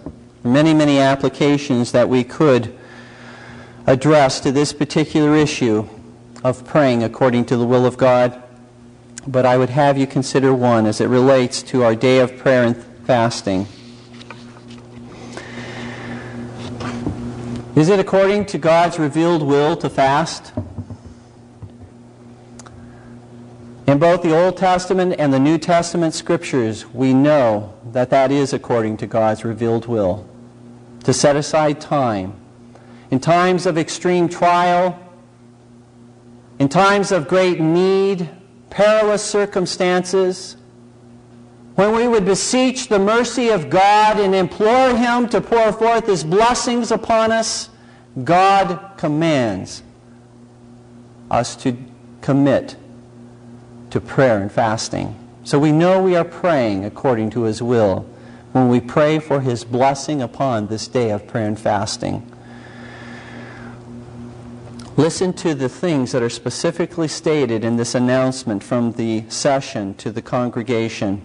many, 0.44 0.74
many 0.74 0.98
applications 0.98 1.92
that 1.92 2.10
we 2.10 2.24
could 2.24 2.76
address 3.86 4.40
to 4.40 4.52
this 4.52 4.74
particular 4.74 5.36
issue 5.36 5.88
of 6.44 6.66
praying 6.66 7.04
according 7.04 7.46
to 7.46 7.58
the 7.58 7.68
will 7.68 7.86
of 7.86 7.96
God. 7.96 8.42
But 9.28 9.46
I 9.46 9.56
would 9.56 9.70
have 9.70 10.00
you 10.00 10.08
consider 10.08 10.52
one 10.52 10.88
as 10.88 11.00
it 11.00 11.06
relates 11.06 11.62
to 11.62 11.84
our 11.84 11.94
day 11.94 12.18
of 12.18 12.38
prayer 12.38 12.64
and 12.64 12.84
fasting. 13.06 13.68
Is 17.76 17.88
it 17.88 18.00
according 18.00 18.48
to 18.48 18.58
God's 18.58 18.98
revealed 18.98 19.44
will 19.44 19.78
to 19.78 19.92
fast? 19.92 20.54
In 23.92 24.00
both 24.00 24.22
the 24.22 24.34
Old 24.34 24.56
Testament 24.56 25.16
and 25.20 25.34
the 25.34 25.40
New 25.40 25.58
Testament 25.58 26.14
scriptures, 26.14 26.86
we 26.94 27.14
know 27.14 27.74
that 27.92 28.10
that 28.12 28.32
is 28.32 28.54
according 28.54 28.96
to 28.98 29.06
God's 29.06 29.44
revealed 29.44 29.86
will. 29.86 30.26
To 31.04 31.12
set 31.12 31.36
aside 31.36 31.82
time. 31.82 32.34
In 33.10 33.20
times 33.20 33.66
of 33.66 33.78
extreme 33.78 34.30
trial, 34.30 34.98
in 36.58 36.70
times 36.70 37.12
of 37.12 37.28
great 37.28 37.60
need, 37.60 38.30
perilous 38.70 39.26
circumstances, 39.26 40.56
when 41.76 41.94
we 41.94 42.08
would 42.08 42.24
beseech 42.24 42.88
the 42.88 42.98
mercy 42.98 43.50
of 43.50 43.70
God 43.70 44.22
and 44.22 44.34
implore 44.34 44.96
Him 44.96 45.28
to 45.28 45.42
pour 45.42 45.74
forth 45.74 46.08
His 46.08 46.24
blessings 46.24 46.92
upon 46.92 47.34
us, 47.34 47.68
God 48.24 48.94
commands 48.96 49.84
us 51.30 51.58
to 51.58 51.76
commit 52.22 52.78
to 53.92 54.02
prayer 54.02 54.42
and 54.42 54.52
fasting. 54.52 55.16
So 55.44 55.60
we 55.60 55.72
know 55.72 56.02
we 56.02 56.16
are 56.16 56.26
praying 56.26 56.86
according 56.86 57.30
to 57.32 57.44
His 57.44 57.62
will 57.62 58.06
when 58.52 58.68
we 58.68 58.82
pray 58.82 59.20
for 59.20 59.42
His 59.42 59.64
blessing 59.64 60.22
upon 60.22 60.68
this 60.68 60.88
day 60.88 61.12
of 61.12 61.28
prayer 61.28 61.48
and 61.48 61.60
fasting. 61.60 62.28
Listen 64.98 65.32
to 65.34 65.56
the 65.56 65.70
things 65.70 66.12
that 66.12 66.22
are 66.22 66.30
specifically 66.30 67.08
stated 67.08 67.64
in 67.64 67.78
this 67.78 67.96
announcement 67.96 68.62
from 68.64 68.92
the 68.94 69.24
session 69.30 69.94
to 69.96 70.12
the 70.12 70.22
congregation. 70.22 71.22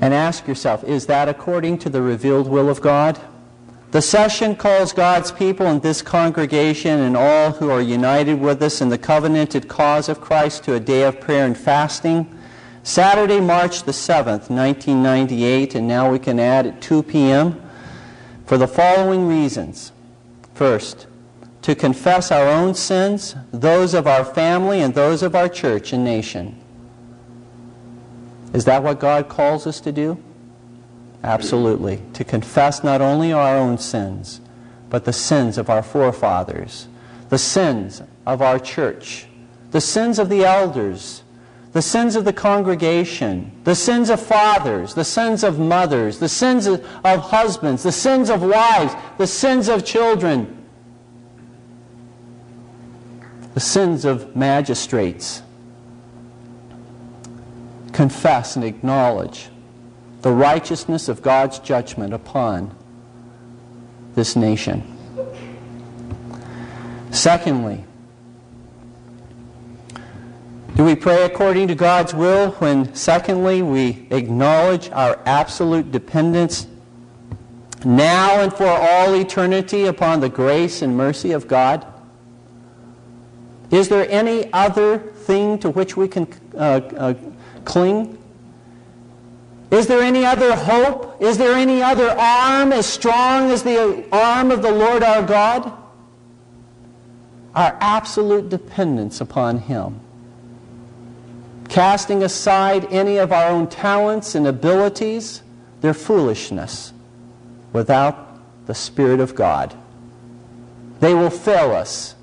And 0.00 0.12
ask 0.12 0.46
yourself, 0.46 0.84
is 0.84 1.06
that 1.06 1.28
according 1.28 1.78
to 1.78 1.88
the 1.88 2.02
revealed 2.02 2.48
will 2.48 2.68
of 2.68 2.80
God? 2.80 3.20
The 3.94 4.02
session 4.02 4.56
calls 4.56 4.92
God's 4.92 5.30
people 5.30 5.66
in 5.66 5.78
this 5.78 6.02
congregation 6.02 6.98
and 6.98 7.16
all 7.16 7.52
who 7.52 7.70
are 7.70 7.80
united 7.80 8.40
with 8.40 8.60
us 8.60 8.80
in 8.80 8.88
the 8.88 8.98
covenanted 8.98 9.68
cause 9.68 10.08
of 10.08 10.20
Christ 10.20 10.64
to 10.64 10.74
a 10.74 10.80
day 10.80 11.04
of 11.04 11.20
prayer 11.20 11.46
and 11.46 11.56
fasting. 11.56 12.26
Saturday, 12.82 13.38
March 13.38 13.84
the 13.84 13.92
7th, 13.92 14.50
1998, 14.50 15.76
and 15.76 15.86
now 15.86 16.10
we 16.10 16.18
can 16.18 16.40
add 16.40 16.66
at 16.66 16.82
2 16.82 17.04
p.m. 17.04 17.62
for 18.46 18.58
the 18.58 18.66
following 18.66 19.28
reasons. 19.28 19.92
First, 20.54 21.06
to 21.62 21.76
confess 21.76 22.32
our 22.32 22.48
own 22.48 22.74
sins, 22.74 23.36
those 23.52 23.94
of 23.94 24.08
our 24.08 24.24
family, 24.24 24.80
and 24.80 24.92
those 24.92 25.22
of 25.22 25.36
our 25.36 25.48
church 25.48 25.92
and 25.92 26.02
nation. 26.02 26.60
Is 28.52 28.64
that 28.64 28.82
what 28.82 28.98
God 28.98 29.28
calls 29.28 29.68
us 29.68 29.78
to 29.82 29.92
do? 29.92 30.20
Absolutely. 31.24 32.02
To 32.12 32.22
confess 32.22 32.84
not 32.84 33.00
only 33.00 33.32
our 33.32 33.56
own 33.56 33.78
sins, 33.78 34.42
but 34.90 35.06
the 35.06 35.12
sins 35.12 35.56
of 35.56 35.70
our 35.70 35.82
forefathers, 35.82 36.86
the 37.30 37.38
sins 37.38 38.02
of 38.26 38.42
our 38.42 38.58
church, 38.58 39.26
the 39.70 39.80
sins 39.80 40.18
of 40.18 40.28
the 40.28 40.44
elders, 40.44 41.22
the 41.72 41.80
sins 41.80 42.14
of 42.14 42.26
the 42.26 42.32
congregation, 42.32 43.50
the 43.64 43.74
sins 43.74 44.10
of 44.10 44.20
fathers, 44.20 44.92
the 44.92 45.04
sins 45.04 45.42
of 45.42 45.58
mothers, 45.58 46.18
the 46.18 46.28
sins 46.28 46.66
of 46.66 46.84
husbands, 47.02 47.82
the 47.82 47.90
sins 47.90 48.28
of 48.28 48.42
wives, 48.42 48.94
the 49.16 49.26
sins 49.26 49.68
of 49.68 49.82
children, 49.82 50.62
the 53.54 53.60
sins 53.60 54.04
of 54.04 54.36
magistrates. 54.36 55.42
Confess 57.92 58.56
and 58.56 58.64
acknowledge 58.64 59.48
the 60.24 60.32
righteousness 60.32 61.10
of 61.10 61.20
God's 61.20 61.58
judgment 61.58 62.14
upon 62.14 62.74
this 64.14 64.34
nation. 64.36 64.82
Secondly, 67.10 67.84
do 70.76 70.82
we 70.82 70.94
pray 70.94 71.24
according 71.24 71.68
to 71.68 71.74
God's 71.74 72.14
will 72.14 72.52
when, 72.52 72.94
secondly, 72.94 73.60
we 73.60 74.08
acknowledge 74.10 74.88
our 74.92 75.20
absolute 75.26 75.92
dependence 75.92 76.66
now 77.84 78.40
and 78.40 78.50
for 78.50 78.66
all 78.66 79.14
eternity 79.14 79.84
upon 79.84 80.20
the 80.20 80.30
grace 80.30 80.80
and 80.80 80.96
mercy 80.96 81.32
of 81.32 81.46
God? 81.46 81.84
Is 83.70 83.90
there 83.90 84.10
any 84.10 84.50
other 84.54 84.96
thing 84.96 85.58
to 85.58 85.68
which 85.68 85.98
we 85.98 86.08
can 86.08 86.26
uh, 86.54 86.80
uh, 86.96 87.14
cling? 87.66 88.16
Is 89.74 89.88
there 89.88 90.02
any 90.02 90.24
other 90.24 90.54
hope? 90.54 91.20
Is 91.20 91.36
there 91.36 91.56
any 91.56 91.82
other 91.82 92.08
arm 92.10 92.72
as 92.72 92.86
strong 92.86 93.50
as 93.50 93.64
the 93.64 94.04
arm 94.12 94.52
of 94.52 94.62
the 94.62 94.70
Lord 94.70 95.02
our 95.02 95.22
God? 95.22 95.72
Our 97.56 97.76
absolute 97.80 98.48
dependence 98.48 99.20
upon 99.20 99.58
Him. 99.58 99.98
Casting 101.68 102.22
aside 102.22 102.86
any 102.92 103.16
of 103.16 103.32
our 103.32 103.50
own 103.50 103.66
talents 103.66 104.36
and 104.36 104.46
abilities, 104.46 105.42
their 105.80 105.94
foolishness 105.94 106.92
without 107.72 108.66
the 108.66 108.74
Spirit 108.74 109.18
of 109.18 109.34
God. 109.34 109.74
They 111.00 111.14
will 111.14 111.30
fail 111.30 111.72
us. 111.72 112.14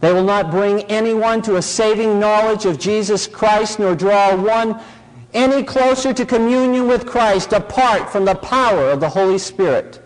They 0.00 0.14
will 0.14 0.24
not 0.24 0.50
bring 0.50 0.80
anyone 0.84 1.42
to 1.42 1.56
a 1.56 1.62
saving 1.62 2.18
knowledge 2.18 2.64
of 2.64 2.78
Jesus 2.78 3.26
Christ, 3.26 3.78
nor 3.78 3.94
draw 3.94 4.34
one 4.34 4.80
any 5.38 5.62
closer 5.62 6.12
to 6.12 6.26
communion 6.26 6.88
with 6.88 7.06
Christ 7.06 7.52
apart 7.52 8.10
from 8.10 8.24
the 8.24 8.34
power 8.34 8.90
of 8.90 8.98
the 8.98 9.08
Holy 9.08 9.38
Spirit. 9.38 10.02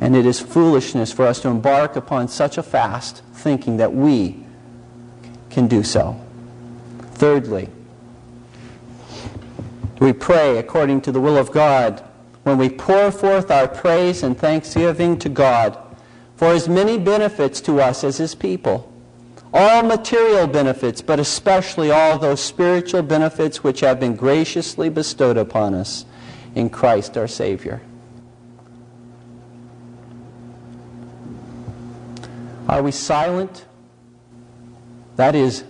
And 0.00 0.14
it 0.14 0.24
is 0.24 0.38
foolishness 0.38 1.12
for 1.12 1.26
us 1.26 1.40
to 1.40 1.48
embark 1.48 1.96
upon 1.96 2.28
such 2.28 2.56
a 2.56 2.62
fast 2.62 3.22
thinking 3.32 3.78
that 3.78 3.92
we 3.92 4.44
can 5.50 5.66
do 5.66 5.82
so. 5.82 6.20
Thirdly, 7.12 7.68
we 9.98 10.12
pray 10.12 10.58
according 10.58 11.00
to 11.02 11.12
the 11.12 11.20
will 11.20 11.36
of 11.36 11.50
God 11.50 12.04
when 12.44 12.58
we 12.58 12.68
pour 12.68 13.10
forth 13.10 13.50
our 13.50 13.66
praise 13.66 14.22
and 14.22 14.38
thanksgiving 14.38 15.18
to 15.18 15.28
God 15.28 15.76
for 16.36 16.48
as 16.48 16.68
many 16.68 16.96
benefits 16.96 17.60
to 17.62 17.80
us 17.80 18.04
as 18.04 18.18
his 18.18 18.36
people 18.36 18.92
all 19.56 19.82
material 19.82 20.46
benefits, 20.46 21.00
but 21.00 21.18
especially 21.18 21.90
all 21.90 22.18
those 22.18 22.40
spiritual 22.40 23.00
benefits 23.02 23.64
which 23.64 23.80
have 23.80 23.98
been 23.98 24.14
graciously 24.14 24.90
bestowed 24.90 25.38
upon 25.38 25.72
us 25.72 26.04
in 26.54 26.68
Christ 26.68 27.16
our 27.16 27.26
Savior. 27.26 27.80
Are 32.68 32.82
we 32.82 32.90
silent? 32.90 33.64
That 35.16 35.34
is 35.34 35.64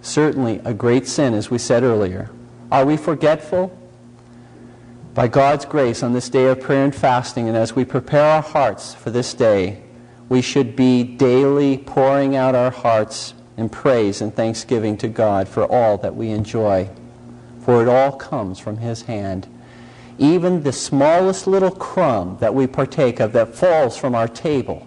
certainly 0.00 0.62
a 0.64 0.72
great 0.72 1.06
sin, 1.06 1.34
as 1.34 1.50
we 1.50 1.58
said 1.58 1.82
earlier. 1.82 2.30
Are 2.72 2.86
we 2.86 2.96
forgetful? 2.96 3.76
By 5.12 5.28
God's 5.28 5.66
grace 5.66 6.02
on 6.02 6.14
this 6.14 6.30
day 6.30 6.46
of 6.46 6.60
prayer 6.60 6.84
and 6.84 6.94
fasting, 6.94 7.48
and 7.48 7.56
as 7.56 7.76
we 7.76 7.84
prepare 7.84 8.24
our 8.24 8.42
hearts 8.42 8.94
for 8.94 9.10
this 9.10 9.34
day, 9.34 9.82
we 10.28 10.42
should 10.42 10.74
be 10.74 11.04
daily 11.04 11.78
pouring 11.78 12.34
out 12.34 12.54
our 12.54 12.70
hearts 12.70 13.34
in 13.56 13.68
praise 13.68 14.20
and 14.20 14.34
thanksgiving 14.34 14.96
to 14.98 15.08
God 15.08 15.48
for 15.48 15.64
all 15.64 15.96
that 15.98 16.16
we 16.16 16.30
enjoy. 16.30 16.90
For 17.60 17.82
it 17.82 17.88
all 17.88 18.12
comes 18.12 18.58
from 18.58 18.78
His 18.78 19.02
hand. 19.02 19.46
Even 20.18 20.62
the 20.62 20.72
smallest 20.72 21.46
little 21.46 21.70
crumb 21.70 22.38
that 22.40 22.54
we 22.54 22.66
partake 22.66 23.20
of 23.20 23.32
that 23.32 23.54
falls 23.54 23.96
from 23.96 24.14
our 24.14 24.28
table, 24.28 24.86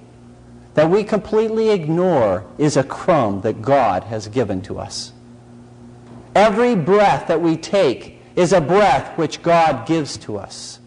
that 0.74 0.90
we 0.90 1.04
completely 1.04 1.70
ignore 1.70 2.46
is 2.58 2.78
a 2.78 2.84
crumb 2.84 3.42
that 3.42 3.62
God 3.62 4.06
has 4.06 4.28
given 4.28 4.62
to 4.64 4.80
us. 4.80 5.14
Every 6.36 6.76
breath 6.76 7.28
that 7.28 7.42
we 7.42 7.58
take 7.58 8.20
is 8.36 8.54
a 8.54 8.62
breath 8.62 9.18
which 9.18 9.42
God 9.42 9.86
gives 9.86 10.18
to 10.18 10.38
us. 10.38 10.79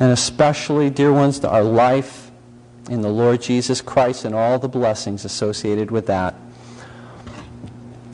And 0.00 0.12
especially, 0.12 0.90
dear 0.90 1.12
ones, 1.12 1.40
to 1.40 1.50
our 1.50 1.62
life 1.62 2.30
in 2.88 3.02
the 3.02 3.08
Lord 3.08 3.42
Jesus 3.42 3.80
Christ 3.80 4.24
and 4.24 4.34
all 4.34 4.58
the 4.58 4.68
blessings 4.68 5.24
associated 5.24 5.90
with 5.90 6.06
that. 6.06 6.34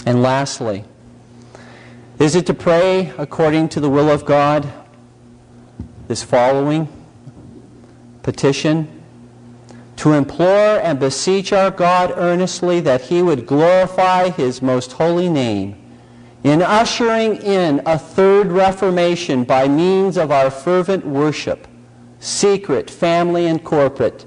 And 0.07 0.23
lastly, 0.23 0.85
is 2.19 2.35
it 2.35 2.47
to 2.47 2.55
pray 2.55 3.13
according 3.19 3.69
to 3.71 3.81
the 3.81 3.91
will 3.91 4.11
of 4.11 4.25
God? 4.25 4.67
This 6.09 6.23
following 6.23 6.89
petition 8.23 9.03
to 9.97 10.13
implore 10.13 10.81
and 10.81 10.99
beseech 10.99 11.53
our 11.53 11.71
God 11.71 12.13
earnestly 12.17 12.81
that 12.81 13.03
he 13.03 13.23
would 13.23 13.47
glorify 13.47 14.31
his 14.31 14.61
most 14.61 14.93
holy 14.93 15.29
name 15.29 15.81
in 16.43 16.61
ushering 16.61 17.37
in 17.37 17.81
a 17.87 17.99
third 17.99 18.49
reformation 18.49 19.45
by 19.45 19.67
means 19.67 20.19
of 20.19 20.31
our 20.31 20.51
fervent 20.51 21.07
worship, 21.07 21.67
secret, 22.25 22.91
family, 22.91 23.47
and 23.47 23.63
corporate, 23.63 24.25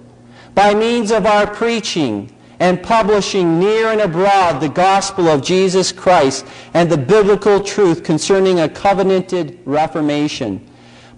by 0.53 0.73
means 0.73 1.11
of 1.11 1.25
our 1.25 1.47
preaching 1.47 2.31
and 2.59 2.81
publishing 2.81 3.59
near 3.59 3.87
and 3.87 4.01
abroad 4.01 4.59
the 4.59 4.69
gospel 4.69 5.27
of 5.27 5.43
Jesus 5.43 5.91
Christ 5.91 6.45
and 6.73 6.89
the 6.89 6.97
biblical 6.97 7.59
truth 7.59 8.03
concerning 8.03 8.59
a 8.59 8.69
covenanted 8.69 9.59
reformation, 9.65 10.65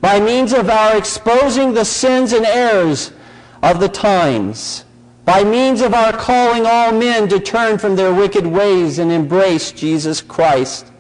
by 0.02 0.20
means 0.20 0.54
of 0.54 0.70
our 0.70 0.98
exposing 0.98 1.74
the 1.74 1.86
sins 1.86 2.34
and 2.34 2.46
errors 2.46 3.12
of 3.62 3.80
the 3.80 3.90
times, 3.90 4.86
by 5.26 5.44
means 5.44 5.82
of 5.82 5.94
our 5.94 6.14
calling 6.14 6.66
all 6.66 6.92
men 6.92 7.28
to 7.30 7.40
turn 7.40 7.78
from 7.78 7.96
their 7.96 8.14
wicked 8.14 8.46
ways 8.46 9.00
and 9.00 9.12
embrace 9.12 9.72
Jesus 9.72 10.22
Christ, 10.22 10.92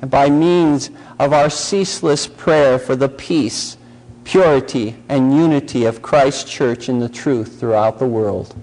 and 0.00 0.10
by 0.10 0.28
means 0.28 0.90
of 1.18 1.32
our 1.32 1.48
ceaseless 1.48 2.26
prayer 2.26 2.78
for 2.78 2.96
the 2.96 3.08
peace, 3.08 3.76
purity, 4.24 4.96
and 5.08 5.34
unity 5.34 5.84
of 5.84 6.02
Christ's 6.02 6.50
church 6.50 6.88
in 6.88 6.98
the 7.00 7.08
truth 7.08 7.58
throughout 7.58 7.98
the 7.98 8.06
world. 8.06 8.54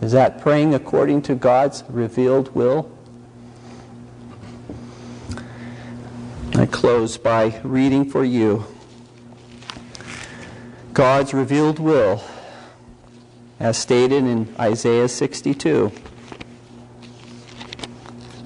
Is 0.00 0.12
that 0.12 0.40
praying 0.40 0.74
according 0.74 1.22
to 1.22 1.34
God's 1.34 1.82
revealed 1.88 2.54
will? 2.54 2.90
I 6.54 6.66
close 6.66 7.18
by 7.18 7.60
reading 7.62 8.08
for 8.08 8.24
you 8.24 8.64
God's 10.92 11.32
revealed 11.32 11.78
will, 11.78 12.24
as 13.60 13.78
stated 13.78 14.24
in 14.24 14.52
Isaiah 14.58 15.08
62, 15.08 15.92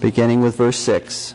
beginning 0.00 0.42
with 0.42 0.56
verse 0.56 0.78
6. 0.80 1.34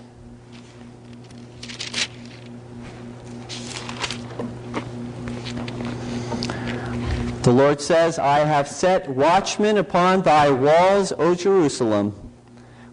The 7.47 7.53
Lord 7.53 7.79
says, 7.79 8.19
I 8.19 8.39
have 8.39 8.67
set 8.67 9.07
watchmen 9.07 9.77
upon 9.77 10.23
thy 10.23 10.49
walls, 10.49 11.13
O 11.17 11.33
Jerusalem, 11.33 12.13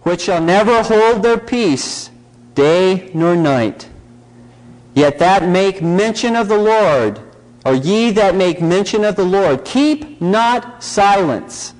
which 0.03 0.21
shall 0.21 0.41
never 0.41 0.81
hold 0.81 1.25
their 1.25 1.39
peace 1.39 2.09
day 2.55 3.11
nor 3.13 3.35
night. 3.35 3.89
Yet 4.95 5.19
that 5.19 5.43
make 5.49 5.83
mention 5.83 6.37
of 6.37 6.47
the 6.47 6.57
Lord, 6.57 7.19
or 7.67 7.75
ye 7.75 8.13
that 8.13 8.37
make 8.37 8.63
mention 8.63 9.03
of 9.03 9.17
the 9.17 9.25
Lord, 9.25 9.65
keep 9.65 10.21
not 10.21 10.85
silence, 10.85 11.75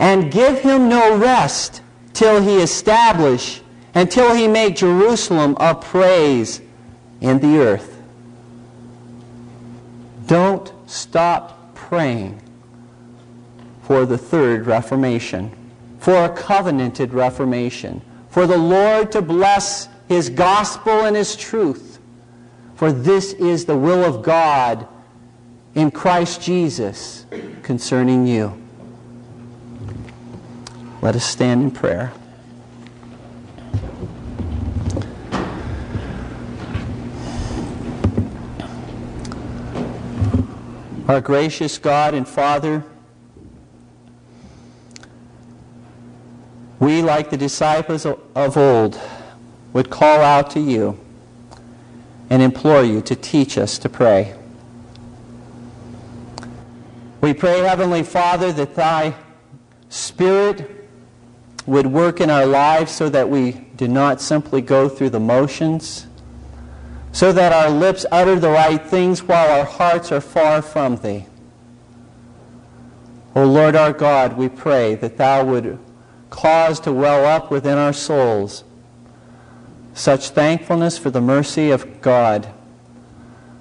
and 0.00 0.32
give 0.32 0.58
him 0.58 0.88
no 0.88 1.16
rest 1.16 1.80
till 2.12 2.42
he 2.42 2.56
establish, 2.56 3.60
until 3.94 4.34
he 4.34 4.48
make 4.48 4.74
Jerusalem 4.74 5.56
a 5.60 5.76
praise 5.76 6.60
in 7.20 7.38
the 7.38 7.58
earth. 7.58 8.02
Don't 10.26 10.72
stop 10.86 11.74
praying 11.74 12.40
for 13.82 14.06
the 14.06 14.18
third 14.18 14.66
Reformation, 14.66 15.50
for 15.98 16.24
a 16.24 16.28
covenanted 16.28 17.12
Reformation, 17.12 18.02
for 18.28 18.46
the 18.46 18.58
Lord 18.58 19.12
to 19.12 19.22
bless 19.22 19.88
his 20.08 20.30
gospel 20.30 21.04
and 21.04 21.14
his 21.14 21.36
truth 21.36 21.96
for 22.76 22.92
this 22.92 23.32
is 23.32 23.64
the 23.64 23.76
will 23.76 24.04
of 24.04 24.22
God 24.22 24.86
in 25.74 25.90
Christ 25.90 26.42
Jesus 26.42 27.24
concerning 27.62 28.26
you. 28.26 28.62
Let 31.00 31.16
us 31.16 31.24
stand 31.24 31.62
in 31.62 31.70
prayer. 31.70 32.12
Our 41.08 41.20
gracious 41.20 41.78
God 41.78 42.14
and 42.14 42.26
Father, 42.26 42.82
we, 46.80 47.00
like 47.00 47.30
the 47.30 47.36
disciples 47.36 48.04
of 48.04 48.56
old, 48.56 49.00
would 49.72 49.88
call 49.88 50.20
out 50.20 50.50
to 50.50 50.60
you 50.60 50.98
and 52.28 52.42
implore 52.42 52.82
you 52.82 53.00
to 53.02 53.14
teach 53.14 53.56
us 53.56 53.78
to 53.78 53.88
pray. 53.88 54.34
We 57.20 57.34
pray, 57.34 57.60
Heavenly 57.60 58.02
Father, 58.02 58.52
that 58.54 58.74
Thy 58.74 59.14
Spirit 59.88 60.88
would 61.66 61.86
work 61.86 62.20
in 62.20 62.30
our 62.30 62.46
lives 62.46 62.90
so 62.90 63.08
that 63.10 63.30
we 63.30 63.52
do 63.76 63.86
not 63.86 64.20
simply 64.20 64.60
go 64.60 64.88
through 64.88 65.10
the 65.10 65.20
motions, 65.20 66.08
so 67.16 67.32
that 67.32 67.50
our 67.50 67.70
lips 67.70 68.04
utter 68.12 68.38
the 68.38 68.50
right 68.50 68.86
things 68.86 69.22
while 69.22 69.50
our 69.58 69.64
hearts 69.64 70.12
are 70.12 70.20
far 70.20 70.60
from 70.60 70.96
Thee. 70.96 71.24
O 73.34 73.46
Lord 73.46 73.74
our 73.74 73.94
God, 73.94 74.36
we 74.36 74.50
pray 74.50 74.96
that 74.96 75.16
Thou 75.16 75.42
would 75.46 75.78
cause 76.28 76.78
to 76.80 76.92
well 76.92 77.24
up 77.24 77.50
within 77.50 77.78
our 77.78 77.94
souls 77.94 78.64
such 79.94 80.28
thankfulness 80.28 80.98
for 80.98 81.08
the 81.08 81.22
mercy 81.22 81.70
of 81.70 82.02
God, 82.02 82.52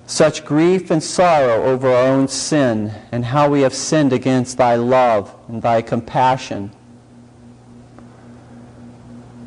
such 0.06 0.44
grief 0.44 0.92
and 0.92 1.02
sorrow 1.02 1.64
over 1.64 1.88
our 1.88 2.08
own 2.08 2.28
sin 2.28 2.94
and 3.14 3.24
how 3.24 3.50
we 3.50 3.62
have 3.62 3.74
sinned 3.74 4.12
against 4.12 4.58
thy 4.58 4.76
love 4.76 5.34
and 5.48 5.62
thy 5.62 5.82
compassion. 5.82 6.72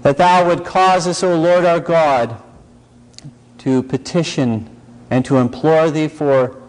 That 0.00 0.16
thou 0.16 0.48
would 0.48 0.64
cause 0.64 1.06
us, 1.06 1.22
O 1.22 1.38
Lord 1.38 1.66
our 1.66 1.80
God, 1.80 2.42
to 3.58 3.82
petition 3.82 4.68
and 5.10 5.24
to 5.24 5.36
implore 5.36 5.90
thee 5.90 6.08
for 6.08 6.60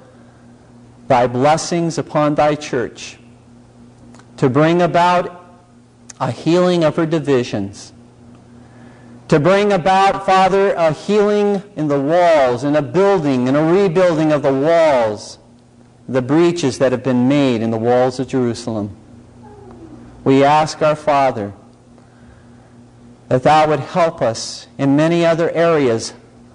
thy 1.07 1.27
blessings 1.27 1.97
upon 1.97 2.35
thy 2.35 2.55
church, 2.55 3.17
to 4.37 4.49
bring 4.49 4.81
about 4.81 5.35
a 6.19 6.31
healing 6.31 6.83
of 6.83 6.95
her 6.95 7.05
divisions 7.05 7.93
to 9.29 9.39
bring 9.39 9.71
about, 9.71 10.25
Father, 10.25 10.73
a 10.73 10.91
healing 10.91 11.61
in 11.75 11.87
the 11.87 11.99
walls, 11.99 12.63
and 12.63 12.75
a 12.75 12.81
building 12.81 13.47
and 13.47 13.55
a 13.55 13.63
rebuilding 13.63 14.31
of 14.31 14.41
the 14.41 14.51
walls, 14.51 15.37
the 16.07 16.21
breaches 16.21 16.79
that 16.79 16.91
have 16.91 17.03
been 17.03 17.27
made 17.27 17.61
in 17.61 17.69
the 17.69 17.77
walls 17.77 18.19
of 18.19 18.27
Jerusalem. 18.27 18.97
We 20.23 20.43
ask 20.43 20.81
our 20.81 20.95
Father 20.95 21.53
that 23.27 23.43
Thou 23.43 23.69
would 23.69 23.79
help 23.79 24.19
us 24.19 24.67
in 24.79 24.95
many 24.95 25.23
other 25.23 25.51
areas 25.51 26.13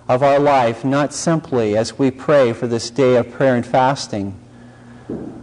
of 0.08 0.22
our 0.22 0.38
life, 0.38 0.84
not 0.84 1.12
simply 1.12 1.76
as 1.76 1.98
we 1.98 2.10
pray 2.10 2.52
for 2.52 2.66
this 2.66 2.90
day 2.90 3.16
of 3.16 3.30
prayer 3.30 3.54
and 3.54 3.66
fasting. 3.66 4.38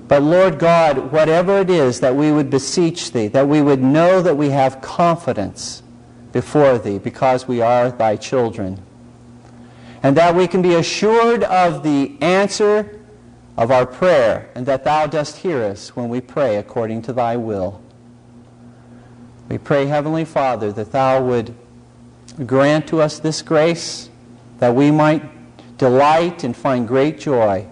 But 0.08 0.22
Lord 0.22 0.60
God, 0.60 1.12
whatever 1.12 1.60
it 1.60 1.70
is 1.70 2.00
that 2.02 2.16
we 2.16 2.32
would 2.32 2.50
beseech 2.50 3.12
Thee, 3.12 3.28
that 3.28 3.48
we 3.48 3.62
would 3.62 3.82
know 3.82 4.22
that 4.22 4.36
we 4.36 4.50
have 4.50 4.82
confidence 4.82 5.82
before 6.32 6.78
thee 6.78 6.98
because 6.98 7.48
we 7.48 7.62
are 7.62 7.92
thy 7.92 8.16
children. 8.16 8.82
And 10.04 10.18
that 10.18 10.36
we 10.36 10.48
can 10.48 10.62
be 10.62 10.76
assured 10.76 11.44
of 11.44 11.84
the 11.84 12.18
answer 12.22 13.00
of 13.58 13.70
our 13.70 13.86
prayer 13.86 14.50
and 14.56 14.66
that 14.66 14.84
thou 14.84 15.08
dost 15.08 15.38
hear 15.38 15.64
us 15.64 15.96
when 15.96 16.10
we 16.10 16.22
pray 16.22 16.58
according 16.58 17.04
to 17.04 17.14
thy 17.14 17.38
will. 17.38 17.82
We 19.50 19.58
pray, 19.58 19.88
Heavenly 19.88 20.26
Father, 20.26 20.72
that 20.72 20.92
thou 20.92 21.24
would 21.24 21.54
grant 22.46 22.88
to 22.88 23.02
us 23.02 23.20
this 23.20 23.42
grace 23.42 24.10
that 24.62 24.76
we 24.76 24.92
might 24.92 25.24
delight 25.80 26.44
and 26.44 26.56
find 26.56 26.88
great 26.88 27.20
joy 27.20 27.66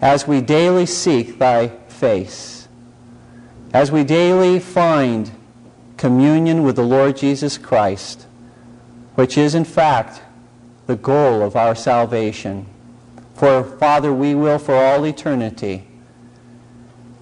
as 0.00 0.26
we 0.26 0.40
daily 0.40 0.84
seek 0.84 1.38
thy 1.38 1.68
face, 1.86 2.66
as 3.72 3.92
we 3.92 4.02
daily 4.02 4.58
find 4.58 5.30
communion 5.96 6.64
with 6.64 6.74
the 6.74 6.82
Lord 6.82 7.16
Jesus 7.16 7.56
Christ, 7.56 8.26
which 9.14 9.38
is 9.38 9.54
in 9.54 9.64
fact 9.64 10.20
the 10.88 10.96
goal 10.96 11.42
of 11.42 11.54
our 11.54 11.76
salvation. 11.76 12.66
For, 13.36 13.62
Father, 13.62 14.12
we 14.12 14.34
will 14.34 14.58
for 14.58 14.74
all 14.74 15.06
eternity 15.06 15.86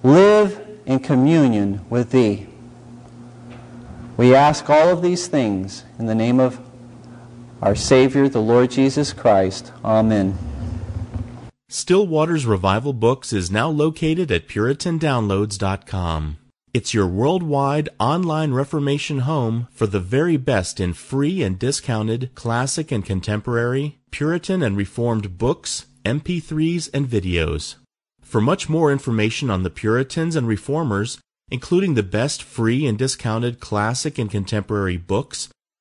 live 0.01 0.67
in 0.87 0.99
communion 0.99 1.85
with 1.91 2.09
Thee. 2.09 2.47
We 4.17 4.33
ask 4.33 4.67
all 4.67 4.89
of 4.89 5.03
these 5.03 5.27
things 5.27 5.83
in 5.99 6.07
the 6.07 6.15
name 6.15 6.39
of 6.39 6.59
our 7.61 7.75
Savior, 7.75 8.29
the 8.29 8.41
Lord 8.41 8.71
Jesus 8.71 9.13
Christ. 9.13 9.71
Amen. 9.83 10.37
Still 11.67 12.07
Waters 12.07 12.45
Revival 12.45 12.93
Books 12.93 13.31
is 13.31 13.51
now 13.51 13.69
located 13.69 14.31
at 14.31 14.47
PuritanDownloads.com. 14.47 16.37
It's 16.73 16.93
your 16.93 17.07
worldwide 17.07 17.89
online 17.99 18.53
Reformation 18.53 19.19
home 19.19 19.67
for 19.71 19.87
the 19.87 19.99
very 19.99 20.37
best 20.37 20.79
in 20.79 20.93
free 20.93 21.41
and 21.41 21.57
discounted 21.57 22.31
classic 22.35 22.91
and 22.91 23.03
contemporary, 23.03 23.99
Puritan 24.11 24.61
and 24.61 24.77
Reformed 24.77 25.37
books, 25.37 25.87
MP3s, 26.05 26.89
and 26.93 27.07
videos. 27.07 27.75
For 28.21 28.39
much 28.39 28.69
more 28.69 28.91
information 28.91 29.49
on 29.49 29.63
the 29.63 29.71
Puritans 29.71 30.35
and 30.35 30.47
Reformers, 30.47 31.17
including 31.49 31.95
the 31.95 32.03
best 32.03 32.43
free 32.43 32.85
and 32.85 32.97
discounted 32.97 33.59
classic 33.59 34.19
and 34.19 34.29
contemporary 34.29 34.97
books, 34.97 35.49